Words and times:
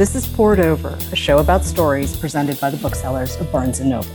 This 0.00 0.14
is 0.14 0.26
Poured 0.26 0.60
Over, 0.60 0.96
a 1.12 1.14
show 1.14 1.40
about 1.40 1.62
stories 1.62 2.16
presented 2.16 2.58
by 2.58 2.70
the 2.70 2.78
booksellers 2.78 3.36
of 3.36 3.52
Barnes 3.52 3.80
& 3.80 3.82
Noble. 3.82 4.08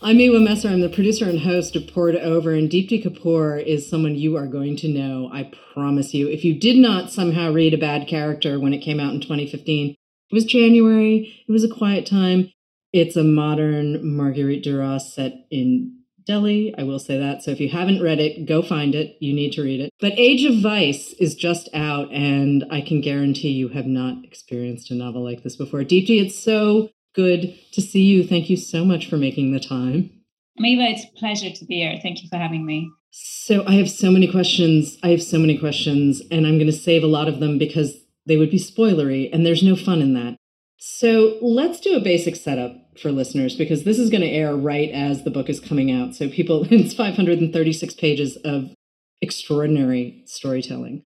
I'm 0.00 0.16
Miwa 0.16 0.40
Messer. 0.40 0.68
I'm 0.68 0.80
the 0.80 0.88
producer 0.88 1.28
and 1.28 1.40
host 1.40 1.74
of 1.74 1.88
Poured 1.88 2.14
Over, 2.14 2.52
and 2.52 2.70
Deepti 2.70 3.04
Kapoor 3.04 3.60
is 3.60 3.90
someone 3.90 4.14
you 4.14 4.36
are 4.36 4.46
going 4.46 4.76
to 4.76 4.86
know, 4.86 5.28
I 5.32 5.50
promise 5.74 6.14
you. 6.14 6.28
If 6.28 6.44
you 6.44 6.54
did 6.54 6.76
not 6.76 7.10
somehow 7.10 7.50
read 7.50 7.74
A 7.74 7.78
Bad 7.78 8.06
Character 8.06 8.60
when 8.60 8.72
it 8.72 8.78
came 8.78 9.00
out 9.00 9.12
in 9.12 9.20
2015, 9.20 9.90
it 9.90 9.96
was 10.32 10.44
January, 10.44 11.42
it 11.48 11.50
was 11.50 11.64
a 11.64 11.68
quiet 11.68 12.06
time. 12.06 12.52
It's 12.92 13.16
a 13.16 13.24
modern 13.24 14.16
Marguerite 14.16 14.62
Duras 14.62 15.12
set 15.12 15.46
in 15.50 15.97
Delhi. 16.28 16.72
I 16.78 16.84
will 16.84 17.00
say 17.00 17.18
that. 17.18 17.42
So 17.42 17.50
if 17.50 17.58
you 17.58 17.70
haven't 17.70 18.02
read 18.02 18.20
it, 18.20 18.46
go 18.46 18.62
find 18.62 18.94
it. 18.94 19.16
You 19.18 19.32
need 19.34 19.52
to 19.54 19.62
read 19.62 19.80
it. 19.80 19.90
But 19.98 20.12
Age 20.16 20.44
of 20.44 20.62
Vice 20.62 21.14
is 21.14 21.34
just 21.34 21.68
out, 21.74 22.12
and 22.12 22.64
I 22.70 22.82
can 22.82 23.00
guarantee 23.00 23.48
you 23.48 23.68
have 23.70 23.86
not 23.86 24.24
experienced 24.24 24.90
a 24.92 24.94
novel 24.94 25.24
like 25.24 25.42
this 25.42 25.56
before. 25.56 25.80
Deepti, 25.80 26.22
it's 26.22 26.38
so 26.38 26.90
good 27.14 27.58
to 27.72 27.80
see 27.80 28.02
you. 28.02 28.24
Thank 28.24 28.48
you 28.48 28.56
so 28.56 28.84
much 28.84 29.08
for 29.08 29.16
making 29.16 29.52
the 29.52 29.58
time. 29.58 30.10
Maybe 30.58 30.84
it's 30.84 31.04
a 31.04 31.18
pleasure 31.18 31.50
to 31.50 31.64
be 31.64 31.76
here. 31.76 31.98
Thank 32.02 32.22
you 32.22 32.28
for 32.28 32.36
having 32.36 32.66
me. 32.66 32.90
So 33.10 33.64
I 33.66 33.72
have 33.72 33.90
so 33.90 34.10
many 34.10 34.30
questions. 34.30 34.98
I 35.02 35.08
have 35.08 35.22
so 35.22 35.38
many 35.38 35.58
questions, 35.58 36.22
and 36.30 36.46
I'm 36.46 36.58
going 36.58 36.66
to 36.66 36.72
save 36.72 37.02
a 37.02 37.08
lot 37.08 37.28
of 37.28 37.40
them 37.40 37.58
because 37.58 37.96
they 38.26 38.36
would 38.36 38.50
be 38.50 38.58
spoilery, 38.58 39.30
and 39.32 39.46
there's 39.46 39.62
no 39.62 39.74
fun 39.74 40.02
in 40.02 40.14
that. 40.14 40.36
So 40.76 41.38
let's 41.42 41.80
do 41.80 41.96
a 41.96 42.00
basic 42.00 42.36
setup 42.36 42.76
for 43.00 43.12
listeners 43.12 43.56
because 43.56 43.84
this 43.84 43.98
is 43.98 44.10
going 44.10 44.22
to 44.22 44.28
air 44.28 44.54
right 44.56 44.90
as 44.90 45.24
the 45.24 45.30
book 45.30 45.48
is 45.48 45.60
coming 45.60 45.90
out. 45.90 46.14
So 46.14 46.28
people, 46.28 46.66
it's 46.70 46.94
536 46.94 47.94
pages 47.94 48.36
of 48.44 48.74
extraordinary 49.20 50.22
storytelling. 50.26 51.04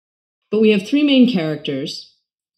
But 0.51 0.61
we 0.61 0.71
have 0.71 0.87
three 0.87 1.03
main 1.03 1.31
characters 1.31 2.15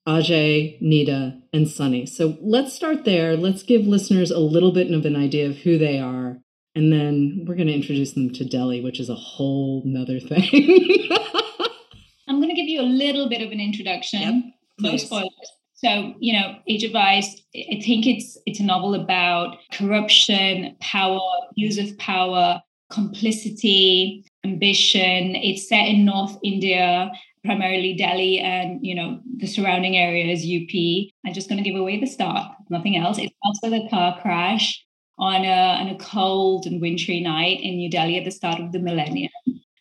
Ajay, 0.07 0.81
Neda, 0.81 1.41
and 1.53 1.69
Sunny. 1.69 2.07
So 2.07 2.39
let's 2.41 2.73
start 2.73 3.05
there. 3.05 3.37
Let's 3.37 3.65
give 3.65 3.87
listeners 3.87 4.31
a 4.31 4.39
little 4.39 4.71
bit 4.71 4.91
of 4.93 5.05
an 5.05 5.17
idea 5.17 5.49
of 5.49 5.57
who 5.57 5.79
they 5.79 5.99
are. 5.99 6.39
And 6.77 6.93
then 6.93 7.45
we're 7.47 7.57
going 7.57 7.67
to 7.67 7.75
introduce 7.75 8.13
them 8.13 8.33
to 8.35 8.45
Delhi, 8.45 8.81
which 8.81 9.01
is 9.01 9.09
a 9.09 9.15
whole 9.15 9.83
nother 9.85 10.21
thing. 10.21 11.09
I'm 12.29 12.37
going 12.37 12.51
to 12.51 12.55
give 12.55 12.69
you 12.69 12.81
a 12.81 12.83
little 12.83 13.29
bit 13.29 13.41
of 13.43 13.51
an 13.51 13.61
introduction. 13.61 14.21
Yep, 14.21 14.93
no 14.93 14.97
spoilers. 14.97 15.53
So, 15.77 16.15
you 16.19 16.33
know, 16.33 16.57
Age 16.67 16.85
of 16.85 16.93
Vice, 16.93 17.43
I 17.55 17.81
think 17.85 18.07
it's 18.07 18.39
it's 18.47 18.61
a 18.61 18.65
novel 18.65 18.95
about 18.95 19.59
corruption, 19.73 20.75
power, 20.81 21.21
use 21.55 21.79
of 21.79 21.97
power, 21.99 22.63
complicity, 22.91 24.25
ambition. 24.45 25.37
It's 25.37 25.69
set 25.69 25.87
in 25.87 26.07
North 26.07 26.39
India, 26.43 27.11
primarily 27.45 27.95
Delhi 27.95 28.39
and, 28.39 28.81
you 28.83 28.95
know, 28.95 29.21
the 29.37 29.47
surrounding 29.47 29.97
areas, 29.97 30.41
UP. 30.41 31.13
I'm 31.27 31.35
just 31.35 31.49
going 31.49 31.63
to 31.63 31.69
give 31.69 31.79
away 31.79 32.01
the 32.01 32.07
start, 32.07 32.53
nothing 32.71 32.97
else. 32.97 33.19
It's 33.19 33.35
also 33.45 33.75
a 33.75 33.89
car 33.91 34.19
crash 34.23 34.83
on 35.19 35.45
a, 35.45 35.81
on 35.81 35.89
a 35.89 35.99
cold 35.99 36.67
and 36.67 36.81
wintry 36.81 37.21
night 37.21 37.61
in 37.61 37.77
New 37.77 37.91
Delhi 37.91 38.19
at 38.19 38.25
the 38.25 38.31
start 38.31 38.61
of 38.61 38.73
the 38.73 38.79
millennium 38.79 39.31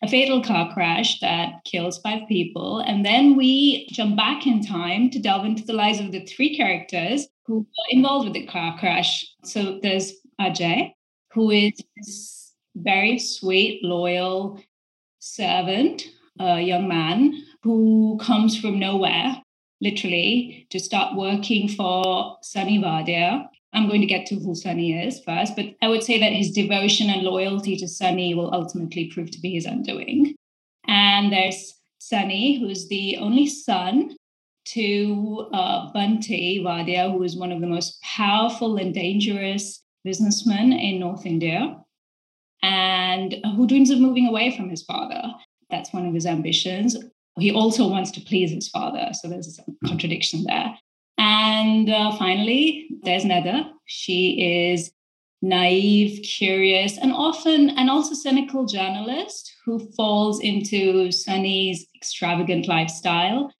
a 0.06 0.08
fatal 0.08 0.42
car 0.42 0.72
crash 0.72 1.18
that 1.20 1.64
kills 1.64 1.98
five 1.98 2.22
people. 2.28 2.78
And 2.78 3.04
then 3.04 3.36
we 3.36 3.88
jump 3.90 4.16
back 4.16 4.46
in 4.46 4.64
time 4.64 5.10
to 5.10 5.18
delve 5.18 5.44
into 5.44 5.64
the 5.64 5.72
lives 5.72 6.00
of 6.00 6.12
the 6.12 6.24
three 6.24 6.56
characters 6.56 7.26
who 7.44 7.58
were 7.58 7.90
involved 7.90 8.26
with 8.26 8.34
the 8.34 8.46
car 8.46 8.78
crash. 8.78 9.26
So 9.44 9.80
there's 9.82 10.12
Ajay, 10.40 10.92
who 11.32 11.50
is 11.50 11.72
this 11.96 12.52
very 12.76 13.18
sweet, 13.18 13.82
loyal 13.82 14.60
servant, 15.18 16.04
a 16.38 16.60
young 16.60 16.86
man 16.86 17.42
who 17.62 18.18
comes 18.22 18.58
from 18.58 18.78
nowhere, 18.78 19.42
literally, 19.80 20.66
to 20.70 20.78
start 20.78 21.16
working 21.16 21.68
for 21.68 22.36
Sunny 22.42 22.78
Wadia, 22.78 23.48
I'm 23.72 23.88
going 23.88 24.00
to 24.00 24.06
get 24.06 24.26
to 24.26 24.36
who 24.36 24.54
Sunny 24.54 24.98
is 24.98 25.20
first, 25.20 25.54
but 25.54 25.74
I 25.82 25.88
would 25.88 26.02
say 26.02 26.18
that 26.18 26.32
his 26.32 26.52
devotion 26.52 27.10
and 27.10 27.22
loyalty 27.22 27.76
to 27.76 27.88
Sunny 27.88 28.34
will 28.34 28.54
ultimately 28.54 29.10
prove 29.12 29.30
to 29.32 29.40
be 29.40 29.54
his 29.54 29.66
undoing. 29.66 30.34
And 30.86 31.32
there's 31.32 31.74
Sunny, 31.98 32.58
who's 32.58 32.88
the 32.88 33.16
only 33.18 33.46
son 33.46 34.16
to 34.66 35.48
uh, 35.52 35.92
Bunty 35.92 36.60
Wadia, 36.64 37.12
who 37.12 37.22
is 37.22 37.36
one 37.36 37.52
of 37.52 37.60
the 37.60 37.66
most 37.66 38.00
powerful 38.02 38.76
and 38.76 38.92
dangerous 38.94 39.82
businessmen 40.04 40.72
in 40.72 41.00
North 41.00 41.26
India, 41.26 41.76
and 42.62 43.36
who 43.56 43.66
dreams 43.66 43.90
of 43.90 43.98
moving 43.98 44.26
away 44.26 44.56
from 44.56 44.68
his 44.68 44.82
father. 44.82 45.22
That's 45.70 45.92
one 45.92 46.06
of 46.06 46.14
his 46.14 46.26
ambitions. 46.26 46.96
He 47.38 47.52
also 47.52 47.88
wants 47.88 48.10
to 48.12 48.20
please 48.20 48.50
his 48.50 48.68
father, 48.68 49.10
so 49.12 49.28
there's 49.28 49.58
a 49.58 49.86
contradiction 49.86 50.44
there. 50.44 50.76
And 51.18 51.88
uh, 51.88 52.16
finally, 52.16 52.88
there's 53.02 53.24
Neda. 53.24 53.70
She 53.86 54.70
is 54.72 54.92
naive, 55.42 56.22
curious, 56.22 56.98
and 56.98 57.12
often 57.12 57.70
and 57.70 57.88
also 57.88 58.14
cynical 58.14 58.66
journalist 58.66 59.52
who 59.64 59.78
falls 59.92 60.40
into 60.40 61.10
Sunny's 61.12 61.86
extravagant 61.94 62.68
lifestyle. 62.68 63.52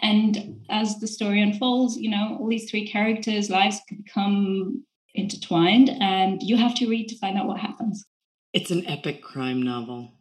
And 0.00 0.60
as 0.70 0.98
the 0.98 1.06
story 1.06 1.40
unfolds, 1.40 1.96
you 1.96 2.10
know, 2.10 2.36
all 2.40 2.48
these 2.48 2.70
three 2.70 2.86
characters' 2.86 3.50
lives 3.50 3.80
become 3.88 4.84
intertwined, 5.14 5.90
and 6.00 6.42
you 6.42 6.56
have 6.56 6.74
to 6.76 6.88
read 6.88 7.08
to 7.08 7.18
find 7.18 7.38
out 7.38 7.46
what 7.46 7.60
happens. 7.60 8.04
It's 8.52 8.70
an 8.70 8.86
epic 8.86 9.22
crime 9.22 9.62
novel. 9.62 10.12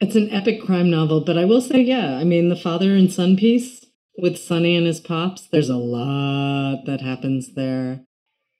It's 0.00 0.16
an 0.16 0.30
epic 0.30 0.62
crime 0.62 0.90
novel, 0.90 1.20
but 1.20 1.38
I 1.38 1.44
will 1.44 1.60
say, 1.60 1.80
yeah, 1.80 2.16
I 2.16 2.24
mean, 2.24 2.48
the 2.48 2.56
father 2.56 2.94
and 2.94 3.12
son 3.12 3.36
piece 3.36 3.84
with 4.16 4.38
Sunny 4.38 4.76
and 4.76 4.86
his 4.86 5.00
pops, 5.00 5.46
there's 5.48 5.70
a 5.70 5.76
lot 5.76 6.84
that 6.86 7.00
happens 7.00 7.54
there. 7.54 8.04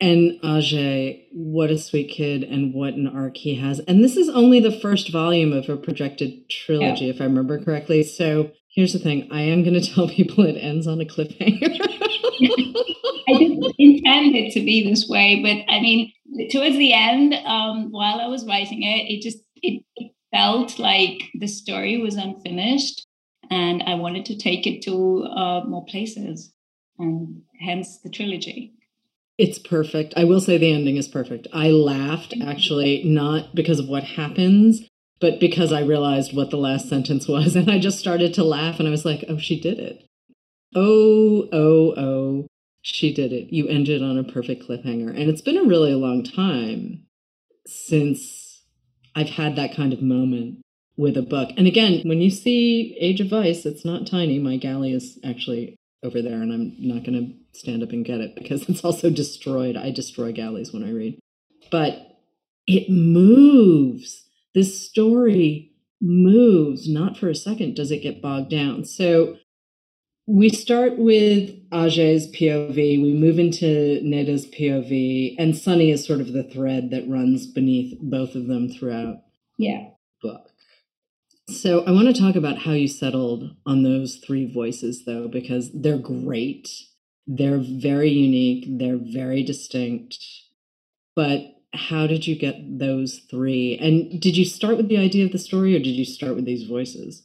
And 0.00 0.40
Ajay, 0.42 1.26
what 1.32 1.70
a 1.70 1.78
sweet 1.78 2.10
kid 2.10 2.42
and 2.42 2.74
what 2.74 2.94
an 2.94 3.06
arc 3.06 3.36
he 3.36 3.54
has. 3.56 3.78
And 3.80 4.02
this 4.02 4.16
is 4.16 4.28
only 4.28 4.58
the 4.58 4.72
first 4.72 5.12
volume 5.12 5.52
of 5.52 5.68
a 5.68 5.76
projected 5.76 6.48
trilogy, 6.50 7.04
yeah. 7.04 7.12
if 7.12 7.20
I 7.20 7.24
remember 7.24 7.62
correctly. 7.62 8.02
So 8.02 8.50
here's 8.74 8.92
the 8.92 8.98
thing 8.98 9.28
I 9.30 9.42
am 9.42 9.62
going 9.62 9.74
to 9.80 9.94
tell 9.94 10.08
people 10.08 10.44
it 10.44 10.58
ends 10.58 10.86
on 10.86 11.00
a 11.00 11.04
cliffhanger. 11.04 11.78
I 13.28 13.38
didn't 13.38 13.64
intend 13.78 14.34
it 14.34 14.52
to 14.54 14.60
be 14.60 14.88
this 14.88 15.08
way, 15.08 15.40
but 15.40 15.72
I 15.72 15.80
mean, 15.80 16.12
towards 16.50 16.76
the 16.76 16.92
end, 16.92 17.34
um, 17.34 17.92
while 17.92 18.20
I 18.20 18.26
was 18.26 18.44
writing 18.44 18.82
it, 18.82 19.08
it 19.08 19.22
just 19.22 19.38
it 19.62 19.84
felt 20.32 20.80
like 20.80 21.30
the 21.38 21.46
story 21.46 21.98
was 21.98 22.16
unfinished 22.16 23.06
and 23.50 23.82
I 23.82 23.94
wanted 23.94 24.24
to 24.26 24.36
take 24.36 24.66
it 24.66 24.82
to 24.82 25.24
uh, 25.24 25.64
more 25.66 25.84
places, 25.84 26.52
and 26.98 27.42
hence 27.60 27.98
the 27.98 28.10
trilogy. 28.10 28.74
It's 29.38 29.58
perfect. 29.58 30.14
I 30.16 30.24
will 30.24 30.40
say 30.40 30.58
the 30.58 30.72
ending 30.72 30.96
is 30.96 31.08
perfect. 31.08 31.48
I 31.52 31.68
laughed 31.70 32.34
actually, 32.40 33.02
not 33.04 33.54
because 33.54 33.78
of 33.78 33.88
what 33.88 34.04
happens, 34.04 34.82
but 35.20 35.40
because 35.40 35.72
I 35.72 35.80
realized 35.80 36.36
what 36.36 36.50
the 36.50 36.58
last 36.58 36.88
sentence 36.88 37.26
was. 37.26 37.56
And 37.62 37.70
I 37.70 37.78
just 37.78 37.98
started 37.98 38.34
to 38.34 38.44
laugh 38.44 38.78
and 38.78 38.86
I 38.86 38.90
was 38.90 39.04
like, 39.04 39.24
oh, 39.28 39.38
she 39.38 39.58
did 39.58 39.78
it. 39.78 40.04
Oh, 40.74 41.48
oh, 41.52 41.94
oh, 41.96 42.46
she 42.82 43.12
did 43.12 43.32
it. 43.32 43.52
You 43.52 43.68
ended 43.68 44.02
on 44.02 44.18
a 44.18 44.24
perfect 44.24 44.68
cliffhanger. 44.68 45.10
And 45.10 45.30
it's 45.30 45.42
been 45.42 45.58
a 45.58 45.64
really 45.64 45.94
long 45.94 46.24
time 46.24 47.06
since 47.66 48.62
I've 49.14 49.30
had 49.30 49.56
that 49.56 49.74
kind 49.74 49.92
of 49.92 50.02
moment 50.02 50.61
with 50.96 51.16
a 51.16 51.22
book. 51.22 51.50
And 51.56 51.66
again, 51.66 52.02
when 52.04 52.20
you 52.20 52.30
see 52.30 52.96
Age 53.00 53.20
of 53.20 53.28
Vice, 53.28 53.64
it's 53.64 53.84
not 53.84 54.06
tiny. 54.06 54.38
My 54.38 54.56
galley 54.56 54.92
is 54.92 55.18
actually 55.24 55.76
over 56.02 56.20
there, 56.20 56.42
and 56.42 56.52
I'm 56.52 56.74
not 56.78 57.04
going 57.04 57.14
to 57.52 57.58
stand 57.58 57.82
up 57.82 57.90
and 57.90 58.04
get 58.04 58.20
it 58.20 58.34
because 58.34 58.62
it's 58.68 58.84
also 58.84 59.10
destroyed. 59.10 59.76
I 59.76 59.90
destroy 59.90 60.32
galleys 60.32 60.72
when 60.72 60.84
I 60.84 60.90
read. 60.90 61.18
But 61.70 62.18
it 62.66 62.90
moves. 62.90 64.24
This 64.54 64.86
story 64.86 65.72
moves. 66.00 66.88
Not 66.88 67.16
for 67.16 67.28
a 67.28 67.34
second 67.34 67.74
does 67.74 67.90
it 67.90 68.02
get 68.02 68.20
bogged 68.20 68.50
down. 68.50 68.84
So 68.84 69.36
we 70.26 70.48
start 70.48 70.98
with 70.98 71.50
Ajay's 71.70 72.28
POV, 72.28 72.76
we 72.76 73.12
move 73.12 73.38
into 73.38 74.00
Neda's 74.02 74.46
POV, 74.46 75.34
and 75.38 75.56
Sunny 75.56 75.90
is 75.90 76.04
sort 76.04 76.20
of 76.20 76.32
the 76.32 76.44
thread 76.44 76.90
that 76.90 77.08
runs 77.08 77.46
beneath 77.46 77.98
both 78.00 78.34
of 78.34 78.46
them 78.46 78.68
throughout. 78.68 79.16
Yeah. 79.58 79.88
Book. 80.22 80.51
So 81.52 81.84
I 81.84 81.90
want 81.90 82.14
to 82.14 82.20
talk 82.20 82.34
about 82.34 82.58
how 82.58 82.72
you 82.72 82.88
settled 82.88 83.54
on 83.66 83.82
those 83.82 84.16
three 84.16 84.50
voices, 84.50 85.04
though, 85.04 85.28
because 85.28 85.70
they're 85.72 85.98
great. 85.98 86.68
They're 87.26 87.60
very 87.62 88.10
unique. 88.10 88.64
They're 88.66 88.98
very 88.98 89.42
distinct. 89.42 90.18
But 91.14 91.42
how 91.74 92.06
did 92.06 92.26
you 92.26 92.36
get 92.36 92.78
those 92.78 93.20
three? 93.30 93.78
And 93.78 94.20
did 94.20 94.36
you 94.36 94.44
start 94.46 94.78
with 94.78 94.88
the 94.88 94.96
idea 94.96 95.26
of 95.26 95.32
the 95.32 95.38
story, 95.38 95.76
or 95.76 95.78
did 95.78 95.94
you 95.94 96.06
start 96.06 96.34
with 96.36 96.46
these 96.46 96.64
voices? 96.64 97.22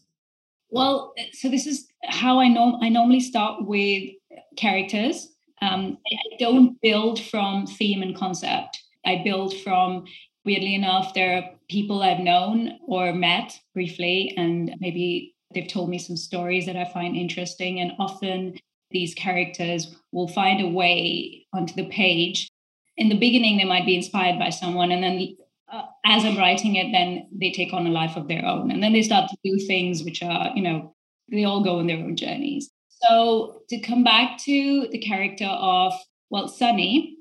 Well, 0.70 1.14
so 1.32 1.50
this 1.50 1.66
is 1.66 1.88
how 2.04 2.40
I 2.40 2.50
know. 2.50 2.78
I 2.82 2.90
normally 2.90 3.22
start 3.22 3.66
with 3.66 4.10
characters. 4.58 5.30
Um, 5.62 5.98
I 6.06 6.38
don't 6.38 6.80
build 6.82 7.22
from 7.22 7.66
theme 7.66 8.02
and 8.02 8.16
concept. 8.16 8.84
I 9.06 9.22
build 9.24 9.56
from 9.56 10.06
weirdly 10.48 10.74
enough, 10.74 11.14
there 11.14 11.38
are 11.38 11.50
people 11.70 12.02
I've 12.02 12.20
known 12.20 12.80
or 12.88 13.14
met 13.14 13.60
briefly, 13.76 14.34
and 14.36 14.74
maybe 14.80 15.36
They've 15.54 15.68
told 15.68 15.90
me 15.90 15.98
some 15.98 16.18
stories 16.18 16.66
that 16.66 16.76
I 16.76 16.86
find 16.86 17.16
interesting, 17.16 17.80
and 17.80 17.94
often 18.00 18.58
these 18.92 19.14
characters 19.14 19.96
will 20.12 20.28
find 20.28 20.62
a 20.62 20.68
way 20.68 21.46
onto 21.54 21.74
the 21.74 21.88
page. 21.90 22.50
In 22.98 23.10
the 23.10 23.18
beginning, 23.18 23.58
they 23.58 23.64
might 23.64 23.86
be 23.86 23.96
inspired 23.96 24.40
by 24.40 24.50
someone, 24.50 24.92
and 24.92 25.04
then 25.04 25.36
uh, 25.72 25.84
as 26.06 26.26
I'm 26.26 26.38
writing 26.38 26.76
it, 26.76 26.92
then 26.92 27.28
they 27.32 27.52
take 27.52 27.74
on 27.74 27.88
a 27.88 27.92
life 27.92 28.18
of 28.18 28.28
their 28.28 28.46
own, 28.46 28.72
and 28.72 28.84
then 28.84 28.94
they 28.94 29.02
start 29.02 29.30
to 29.30 29.38
do 29.44 29.66
things 29.66 30.04
which 30.04 30.22
are, 30.22 30.52
you 30.56 30.62
know, 30.62 30.94
they 31.30 31.44
all 31.44 31.64
go 31.64 31.80
on 31.80 31.88
their 31.88 31.98
own 31.98 32.16
journeys. 32.16 32.70
So 32.90 33.62
to 33.70 33.80
come 33.80 34.04
back 34.04 34.38
to 34.44 34.88
the 34.92 35.00
character 35.00 35.46
of 35.46 35.94
well, 36.30 36.50
Sunny, 36.50 37.17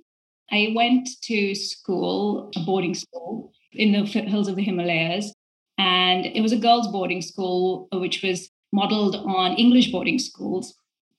I 0.51 0.73
went 0.75 1.09
to 1.23 1.55
school, 1.55 2.51
a 2.57 2.61
boarding 2.61 2.95
school 2.95 3.53
in 3.73 3.93
the 3.93 4.05
hills 4.05 4.49
of 4.49 4.57
the 4.57 4.63
Himalayas, 4.63 5.33
and 5.79 6.27
it 6.27 6.41
was 6.41 6.53
a 6.53 6.59
girls' 6.59 6.89
boarding 6.89 7.23
school 7.23 7.89
which 7.93 8.23
was 8.23 8.49
modeled 8.73 9.17
on 9.17 9.57
English 9.57 9.91
boarding 9.93 10.19
schools 10.19 10.75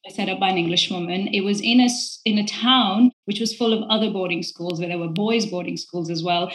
set 0.10 0.30
up 0.30 0.40
by 0.40 0.50
an 0.50 0.58
English 0.58 0.90
woman. 0.90 1.28
It 1.28 1.42
was 1.42 1.62
in 1.62 1.80
a 1.82 1.90
in 2.26 2.38
a 2.38 2.48
town 2.48 3.12
which 3.26 3.40
was 3.40 3.56
full 3.56 3.74
of 3.74 3.84
other 3.90 4.10
boarding 4.10 4.44
schools 4.44 4.80
where 4.80 4.88
there 4.88 5.00
were 5.00 5.08
boys' 5.08 5.46
boarding 5.46 5.78
schools 5.78 6.10
as 6.10 6.24
well. 6.24 6.52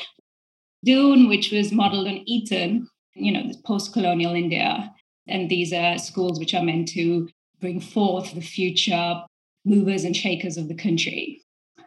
Doon, 0.85 1.29
which 1.29 1.53
was 1.53 1.71
modeled 1.71 2.09
on 2.09 2.23
Eton, 2.27 2.89
you 3.15 3.33
know, 3.33 3.51
post-colonial 3.65 4.35
India, 4.35 4.93
and 5.29 5.49
these 5.49 5.73
are 5.73 5.99
schools 5.99 6.39
which 6.39 6.55
are 6.55 6.65
meant 6.65 6.89
to 6.89 7.29
bring 7.61 7.79
forth 7.81 8.35
the 8.35 8.41
future 8.41 9.23
movers 9.65 10.05
and 10.05 10.17
shakers 10.17 10.57
of 10.57 10.69
the 10.69 10.75
country. 10.75 11.43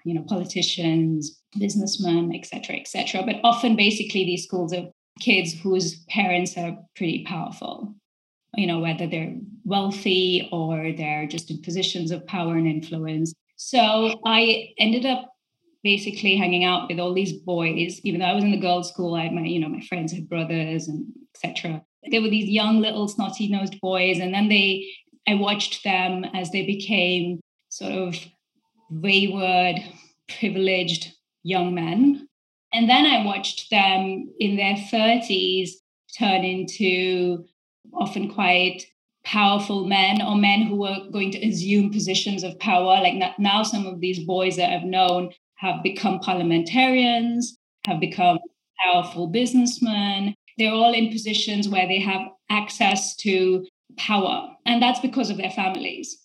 You 0.06 0.13
know, 0.13 0.24
politicians, 0.24 1.42
businessmen, 1.60 2.34
etc., 2.34 2.78
etc. 2.78 3.24
But 3.25 3.38
often, 3.44 3.75
basically, 3.75 4.24
these 4.24 4.46
schools 4.46 4.74
are 4.74 4.88
kids 5.19 5.54
whose 5.54 6.06
parents 6.06 6.57
are 6.57 6.78
pretty 6.96 7.24
powerful 7.25 7.96
you 8.57 8.68
know, 8.68 8.80
whether 8.80 9.07
they're 9.07 9.36
wealthy 9.63 10.48
or 10.52 10.94
they're 10.94 11.28
just 11.28 11.52
in 11.52 11.62
positions 11.62 12.12
of 12.12 12.25
power 12.25 12.56
and 12.56 12.68
influence. 12.68 13.34
So 13.57 14.19
I 14.25 14.74
ended 14.78 15.06
up 15.06 15.31
basically 15.84 16.36
hanging 16.36 16.63
out 16.63 16.90
with 16.90 17.00
all 17.00 17.13
these 17.13 17.34
boys, 17.34 18.02
even 18.04 18.19
though 18.19 18.28
I 18.28 18.34
was 18.34 18.44
in 18.44 18.52
the 18.52 18.60
girls' 18.60 18.90
school, 18.90 19.16
I 19.16 19.24
had 19.24 19.34
my, 19.34 19.42
you 19.42 19.60
know, 19.60 19.69
my 19.69 19.81
friends 19.81 20.12
had 20.12 20.30
brothers 20.30 20.88
and 20.88 21.06
etc. 21.36 21.84
They 22.10 22.19
were 22.19 22.30
these 22.30 22.50
young 22.50 22.80
little 22.80 23.07
snotty-nosed 23.07 23.80
boys. 23.81 24.19
And 24.19 24.34
then 24.34 24.50
they 24.50 24.88
I 25.28 25.36
watched 25.36 25.84
them 25.84 26.24
as 26.34 26.52
they 26.52 26.66
became 26.66 27.40
sort 27.69 27.92
of 27.92 28.16
wayward, 28.89 29.77
privileged 30.39 31.13
young 31.43 31.73
men. 31.73 32.27
And 32.73 32.89
then 32.89 33.05
I 33.05 33.25
watched 33.25 33.69
them 33.69 34.29
in 34.39 34.57
their 34.57 34.75
30s 34.75 35.69
turn 36.17 36.43
into 36.43 37.45
often 37.93 38.33
quite 38.33 38.85
powerful 39.23 39.85
men 39.85 40.21
or 40.21 40.35
men 40.35 40.63
who 40.63 40.75
were 40.75 41.09
going 41.11 41.31
to 41.31 41.47
assume 41.47 41.91
positions 41.91 42.43
of 42.43 42.57
power. 42.59 43.01
Like 43.01 43.15
now, 43.39 43.63
some 43.63 43.85
of 43.85 43.99
these 43.99 44.23
boys 44.23 44.55
that 44.57 44.71
I've 44.71 44.83
known 44.83 45.31
have 45.55 45.83
become 45.83 46.19
parliamentarians, 46.19 47.57
have 47.87 47.99
become 47.99 48.39
powerful 48.83 49.27
businessmen. 49.27 50.35
They're 50.57 50.71
all 50.71 50.93
in 50.93 51.11
positions 51.11 51.67
where 51.67 51.87
they 51.87 51.99
have 51.99 52.21
access 52.49 53.15
to 53.17 53.65
power, 53.97 54.49
and 54.65 54.81
that's 54.81 54.99
because 54.99 55.29
of 55.29 55.37
their 55.37 55.49
families. 55.49 56.17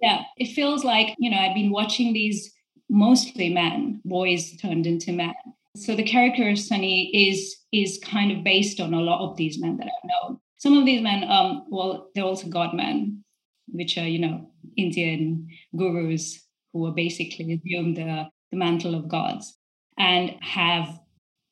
Yeah, 0.00 0.22
it 0.36 0.54
feels 0.54 0.84
like, 0.84 1.14
you 1.18 1.30
know, 1.30 1.38
I've 1.38 1.54
been 1.54 1.70
watching 1.70 2.12
these 2.12 2.52
mostly 2.88 3.48
men, 3.48 4.00
boys 4.04 4.56
turned 4.56 4.86
into 4.86 5.12
men. 5.12 5.34
So 5.74 5.94
the 5.94 6.02
character 6.02 6.48
of 6.48 6.58
Sunny 6.58 7.10
is 7.28 7.56
is 7.72 7.98
kind 8.02 8.32
of 8.32 8.44
based 8.44 8.80
on 8.80 8.94
a 8.94 9.00
lot 9.00 9.20
of 9.20 9.36
these 9.36 9.60
men 9.60 9.76
that 9.76 9.86
I've 9.86 10.10
known 10.10 10.40
some 10.58 10.76
of 10.76 10.86
these 10.86 11.02
men, 11.02 11.24
um, 11.30 11.64
well, 11.68 12.10
they're 12.14 12.24
also 12.24 12.48
god 12.48 12.74
men, 12.74 13.22
which 13.68 13.98
are, 13.98 14.06
you 14.06 14.18
know, 14.18 14.50
Indian 14.76 15.48
gurus 15.76 16.42
who 16.72 16.86
are 16.86 16.92
basically 16.92 17.52
assume 17.54 17.94
the, 17.94 18.26
the 18.50 18.56
mantle 18.56 18.94
of 18.94 19.08
gods 19.08 19.56
and 19.98 20.34
have 20.40 20.98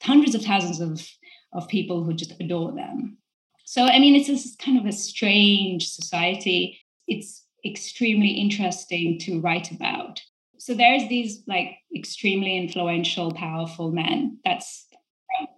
hundreds 0.03 0.35
of 0.35 0.43
thousands 0.43 0.81
of, 0.81 1.07
of 1.53 1.69
people 1.69 2.03
who 2.03 2.15
just 2.15 2.35
adore 2.41 2.73
them. 2.73 3.19
So, 3.67 3.85
I 3.85 3.99
mean, 3.99 4.15
it's 4.15 4.29
this 4.29 4.57
kind 4.57 4.79
of 4.79 4.87
a 4.87 4.93
strange 4.93 5.89
society. 5.89 6.79
It's 7.07 7.44
extremely 7.67 8.29
interesting 8.29 9.19
to 9.21 9.41
write 9.41 9.71
about. 9.71 10.21
So 10.59 10.75
there's 10.75 11.09
these 11.09 11.43
like 11.47 11.79
extremely 11.95 12.57
influential, 12.57 13.33
powerful 13.33 13.93
men. 13.93 14.39
That's 14.45 14.87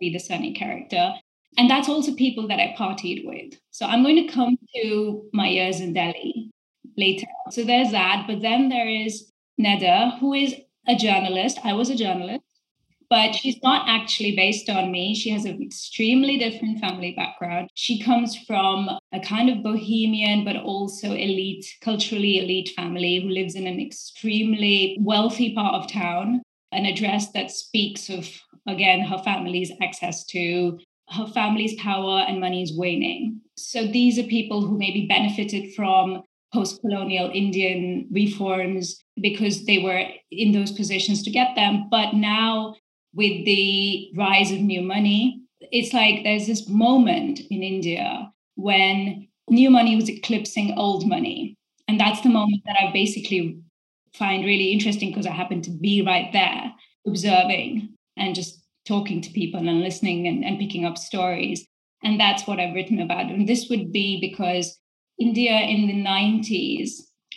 be 0.00 0.10
the 0.10 0.18
Sunny 0.18 0.54
character 0.54 1.14
and 1.58 1.70
that's 1.70 1.88
also 1.88 2.12
people 2.14 2.48
that 2.48 2.60
I 2.60 2.74
partied 2.78 3.26
with. 3.26 3.58
So 3.70 3.86
I'm 3.86 4.02
going 4.02 4.26
to 4.26 4.32
come 4.32 4.58
to 4.74 5.28
my 5.32 5.48
years 5.48 5.80
in 5.80 5.94
Delhi 5.94 6.50
later. 6.96 7.26
So 7.50 7.64
there's 7.64 7.92
that. 7.92 8.24
But 8.26 8.42
then 8.42 8.68
there 8.68 8.88
is 8.88 9.32
Neda, 9.60 10.18
who 10.18 10.34
is 10.34 10.54
a 10.86 10.94
journalist. 10.94 11.58
I 11.64 11.72
was 11.72 11.88
a 11.88 11.96
journalist, 11.96 12.42
but 13.08 13.34
she's 13.34 13.62
not 13.62 13.88
actually 13.88 14.34
based 14.34 14.68
on 14.68 14.90
me. 14.90 15.14
She 15.14 15.30
has 15.30 15.44
an 15.44 15.62
extremely 15.62 16.38
different 16.38 16.80
family 16.80 17.12
background. 17.16 17.70
She 17.74 18.02
comes 18.02 18.36
from 18.46 18.88
a 19.12 19.20
kind 19.20 19.48
of 19.48 19.62
bohemian, 19.62 20.44
but 20.44 20.56
also 20.56 21.12
elite, 21.12 21.66
culturally 21.80 22.38
elite 22.38 22.70
family 22.76 23.20
who 23.20 23.28
lives 23.28 23.54
in 23.54 23.66
an 23.66 23.80
extremely 23.80 24.98
wealthy 25.00 25.54
part 25.54 25.74
of 25.74 25.90
town. 25.90 26.42
An 26.72 26.84
address 26.84 27.32
that 27.32 27.50
speaks 27.50 28.08
of, 28.08 28.28
again, 28.66 29.00
her 29.00 29.18
family's 29.18 29.72
access 29.80 30.24
to 30.26 30.78
her 31.10 31.26
family's 31.28 31.80
power 31.80 32.24
and 32.26 32.40
money 32.40 32.62
is 32.62 32.76
waning. 32.76 33.40
So 33.56 33.86
these 33.86 34.18
are 34.18 34.24
people 34.24 34.66
who 34.66 34.76
maybe 34.76 35.06
benefited 35.06 35.74
from 35.74 36.22
post 36.52 36.80
colonial 36.80 37.30
Indian 37.32 38.08
reforms 38.10 39.02
because 39.20 39.64
they 39.66 39.78
were 39.78 40.02
in 40.30 40.52
those 40.52 40.72
positions 40.72 41.22
to 41.22 41.30
get 41.30 41.54
them. 41.54 41.88
But 41.90 42.14
now, 42.14 42.74
with 43.16 43.46
the 43.46 44.12
rise 44.14 44.52
of 44.52 44.60
new 44.60 44.82
money, 44.82 45.40
it's 45.60 45.94
like 45.94 46.22
there's 46.22 46.46
this 46.46 46.68
moment 46.68 47.40
in 47.50 47.62
India 47.62 48.30
when 48.56 49.26
new 49.48 49.70
money 49.70 49.96
was 49.96 50.08
eclipsing 50.08 50.74
old 50.76 51.06
money. 51.06 51.56
And 51.88 51.98
that's 51.98 52.20
the 52.20 52.28
moment 52.28 52.62
that 52.66 52.76
I 52.78 52.92
basically 52.92 53.58
find 54.14 54.44
really 54.44 54.72
interesting 54.72 55.10
because 55.10 55.26
I 55.26 55.30
happen 55.30 55.62
to 55.62 55.70
be 55.70 56.02
right 56.02 56.30
there 56.32 56.72
observing 57.06 57.94
and 58.16 58.34
just 58.34 58.62
talking 58.86 59.20
to 59.22 59.30
people 59.30 59.60
and 59.60 59.80
listening 59.80 60.26
and, 60.26 60.44
and 60.44 60.58
picking 60.58 60.84
up 60.84 60.98
stories. 60.98 61.66
And 62.02 62.20
that's 62.20 62.46
what 62.46 62.60
I've 62.60 62.74
written 62.74 63.00
about. 63.00 63.30
And 63.30 63.48
this 63.48 63.68
would 63.70 63.92
be 63.92 64.20
because 64.20 64.78
India 65.18 65.58
in 65.58 65.86
the 65.86 66.04
90s, 66.04 66.90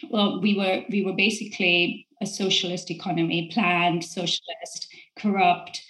well, 0.09 0.41
we 0.41 0.57
were 0.57 0.83
we 0.89 1.03
were 1.05 1.15
basically 1.15 2.07
a 2.21 2.25
socialist 2.25 2.91
economy, 2.91 3.49
planned, 3.53 4.03
socialist, 4.03 4.87
corrupt, 5.19 5.81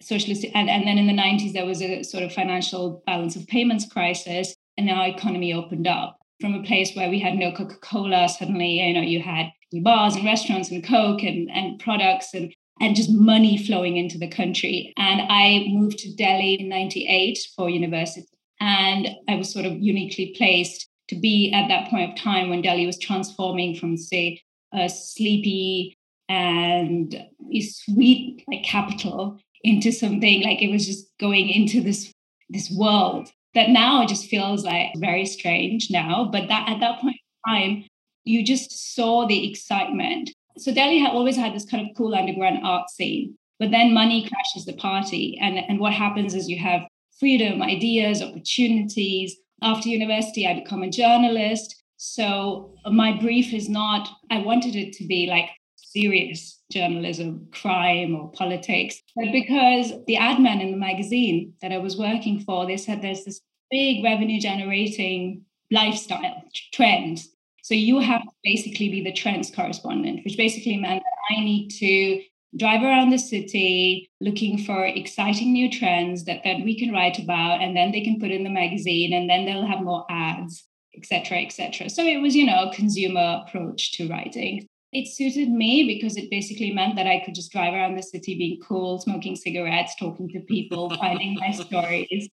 socialist. 0.00 0.46
And, 0.54 0.70
and 0.70 0.86
then 0.86 0.98
in 0.98 1.06
the 1.06 1.12
90s, 1.12 1.52
there 1.52 1.66
was 1.66 1.82
a 1.82 2.02
sort 2.02 2.24
of 2.24 2.32
financial 2.32 3.02
balance 3.06 3.36
of 3.36 3.46
payments 3.46 3.86
crisis, 3.86 4.54
and 4.76 4.88
our 4.90 5.08
economy 5.08 5.52
opened 5.52 5.86
up 5.86 6.18
from 6.40 6.54
a 6.54 6.62
place 6.62 6.94
where 6.94 7.10
we 7.10 7.18
had 7.18 7.34
no 7.34 7.52
Coca-Cola. 7.52 8.28
Suddenly, 8.28 8.80
you 8.80 8.94
know, 8.94 9.02
you 9.02 9.20
had 9.20 9.50
bars 9.82 10.16
and 10.16 10.24
restaurants 10.24 10.70
and 10.70 10.82
Coke 10.82 11.22
and, 11.22 11.50
and 11.50 11.78
products 11.78 12.34
and 12.34 12.52
and 12.80 12.96
just 12.96 13.10
money 13.12 13.58
flowing 13.58 13.98
into 13.98 14.16
the 14.16 14.26
country. 14.26 14.92
And 14.96 15.20
I 15.20 15.66
moved 15.68 15.98
to 15.98 16.14
Delhi 16.14 16.54
in 16.54 16.70
98 16.70 17.38
for 17.54 17.68
university. 17.68 18.26
And 18.58 19.10
I 19.28 19.36
was 19.36 19.52
sort 19.52 19.66
of 19.66 19.78
uniquely 19.78 20.34
placed 20.36 20.88
to 21.08 21.16
be 21.16 21.52
at 21.52 21.68
that 21.68 21.90
point 21.90 22.10
of 22.10 22.18
time 22.18 22.48
when 22.48 22.62
Delhi 22.62 22.86
was 22.86 22.98
transforming 22.98 23.76
from, 23.76 23.96
say, 23.96 24.40
a 24.72 24.88
sleepy 24.88 25.98
and 26.30 27.26
sweet 27.60 28.42
like 28.48 28.62
capital 28.64 29.38
into 29.62 29.92
something 29.92 30.42
like 30.42 30.62
it 30.62 30.70
was 30.70 30.86
just 30.86 31.06
going 31.18 31.50
into 31.50 31.82
this 31.82 32.10
this 32.48 32.70
world 32.70 33.28
that 33.52 33.68
now 33.68 34.02
it 34.02 34.08
just 34.08 34.26
feels 34.26 34.64
like 34.64 34.92
very 34.96 35.26
strange 35.26 35.90
now 35.90 36.26
but 36.32 36.48
that 36.48 36.66
at 36.68 36.80
that 36.80 36.98
point 37.00 37.16
in 37.16 37.52
time 37.52 37.84
you 38.24 38.42
just 38.42 38.94
saw 38.94 39.26
the 39.26 39.50
excitement 39.50 40.30
so 40.60 40.74
Delhi 40.74 40.98
had 40.98 41.12
always 41.12 41.36
had 41.36 41.54
this 41.54 41.64
kind 41.64 41.88
of 41.88 41.96
cool 41.96 42.14
underground 42.14 42.58
art 42.64 42.90
scene, 42.90 43.36
but 43.58 43.70
then 43.70 43.94
money 43.94 44.28
crashes 44.28 44.66
the 44.66 44.74
party. 44.74 45.38
And, 45.40 45.58
and 45.58 45.78
what 45.80 45.92
happens 45.92 46.34
is 46.34 46.48
you 46.48 46.58
have 46.58 46.82
freedom, 47.18 47.62
ideas, 47.62 48.22
opportunities. 48.22 49.36
After 49.62 49.88
university, 49.88 50.46
I 50.46 50.54
become 50.54 50.82
a 50.82 50.90
journalist. 50.90 51.82
So 51.96 52.74
my 52.90 53.18
brief 53.18 53.52
is 53.52 53.68
not, 53.68 54.08
I 54.30 54.38
wanted 54.38 54.76
it 54.76 54.92
to 54.94 55.06
be 55.06 55.26
like 55.26 55.48
serious 55.82 56.60
journalism, 56.70 57.48
crime 57.52 58.14
or 58.14 58.30
politics, 58.32 59.00
but 59.16 59.32
because 59.32 59.92
the 60.06 60.16
ad 60.16 60.40
man 60.40 60.60
in 60.60 60.70
the 60.70 60.76
magazine 60.76 61.54
that 61.62 61.72
I 61.72 61.78
was 61.78 61.96
working 61.96 62.40
for, 62.40 62.66
they 62.66 62.76
said 62.76 63.02
there's 63.02 63.24
this 63.24 63.40
big 63.70 64.04
revenue 64.04 64.40
generating 64.40 65.42
lifestyle 65.70 66.42
trend. 66.72 67.22
So 67.62 67.74
you 67.74 68.00
have 68.00 68.22
to 68.22 68.30
basically 68.42 68.88
be 68.88 69.02
the 69.02 69.12
trends 69.12 69.50
correspondent, 69.50 70.24
which 70.24 70.36
basically 70.36 70.76
meant 70.76 71.02
that 71.02 71.36
I 71.36 71.40
need 71.40 71.70
to 71.78 72.22
drive 72.56 72.82
around 72.82 73.10
the 73.10 73.18
city 73.18 74.10
looking 74.20 74.58
for 74.58 74.84
exciting 74.84 75.52
new 75.52 75.70
trends 75.70 76.24
that, 76.24 76.42
that 76.44 76.62
we 76.64 76.78
can 76.78 76.92
write 76.92 77.18
about 77.18 77.60
and 77.60 77.76
then 77.76 77.92
they 77.92 78.00
can 78.00 78.18
put 78.18 78.30
in 78.30 78.44
the 78.44 78.50
magazine 78.50 79.12
and 79.12 79.30
then 79.30 79.44
they'll 79.44 79.66
have 79.66 79.82
more 79.82 80.04
ads 80.10 80.64
etc 80.96 81.38
etc 81.38 81.88
so 81.88 82.02
it 82.02 82.20
was 82.20 82.34
you 82.34 82.44
know 82.44 82.68
a 82.68 82.74
consumer 82.74 83.44
approach 83.46 83.92
to 83.92 84.08
writing 84.08 84.66
it 84.92 85.06
suited 85.06 85.48
me 85.48 85.84
because 85.84 86.16
it 86.16 86.30
basically 86.30 86.72
meant 86.72 86.96
that 86.96 87.06
i 87.06 87.22
could 87.24 87.34
just 87.34 87.52
drive 87.52 87.74
around 87.74 87.96
the 87.96 88.02
city 88.02 88.36
being 88.36 88.60
cool 88.66 88.98
smoking 89.00 89.36
cigarettes 89.36 89.94
talking 89.98 90.28
to 90.28 90.40
people 90.40 90.90
finding 91.00 91.34
my 91.34 91.50
stories 91.50 92.28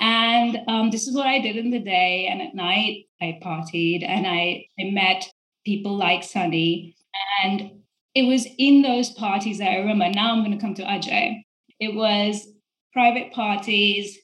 and 0.00 0.58
um, 0.68 0.90
this 0.90 1.06
is 1.06 1.14
what 1.14 1.26
i 1.26 1.38
did 1.38 1.56
in 1.56 1.70
the 1.70 1.80
day 1.80 2.28
and 2.30 2.42
at 2.42 2.54
night 2.54 3.04
i 3.20 3.38
partied 3.42 4.06
and 4.06 4.26
i, 4.26 4.64
I 4.78 4.90
met 4.90 5.28
people 5.64 5.96
like 5.96 6.22
sunny 6.22 6.96
and 7.42 7.70
it 8.14 8.22
was 8.22 8.46
in 8.58 8.82
those 8.82 9.10
parties 9.10 9.58
that 9.58 9.70
I 9.70 9.78
remember. 9.78 10.08
Now 10.08 10.32
I'm 10.32 10.44
going 10.44 10.56
to 10.56 10.60
come 10.60 10.74
to 10.74 10.84
Ajay. 10.84 11.42
It 11.80 11.94
was 11.94 12.46
private 12.92 13.32
parties. 13.32 14.18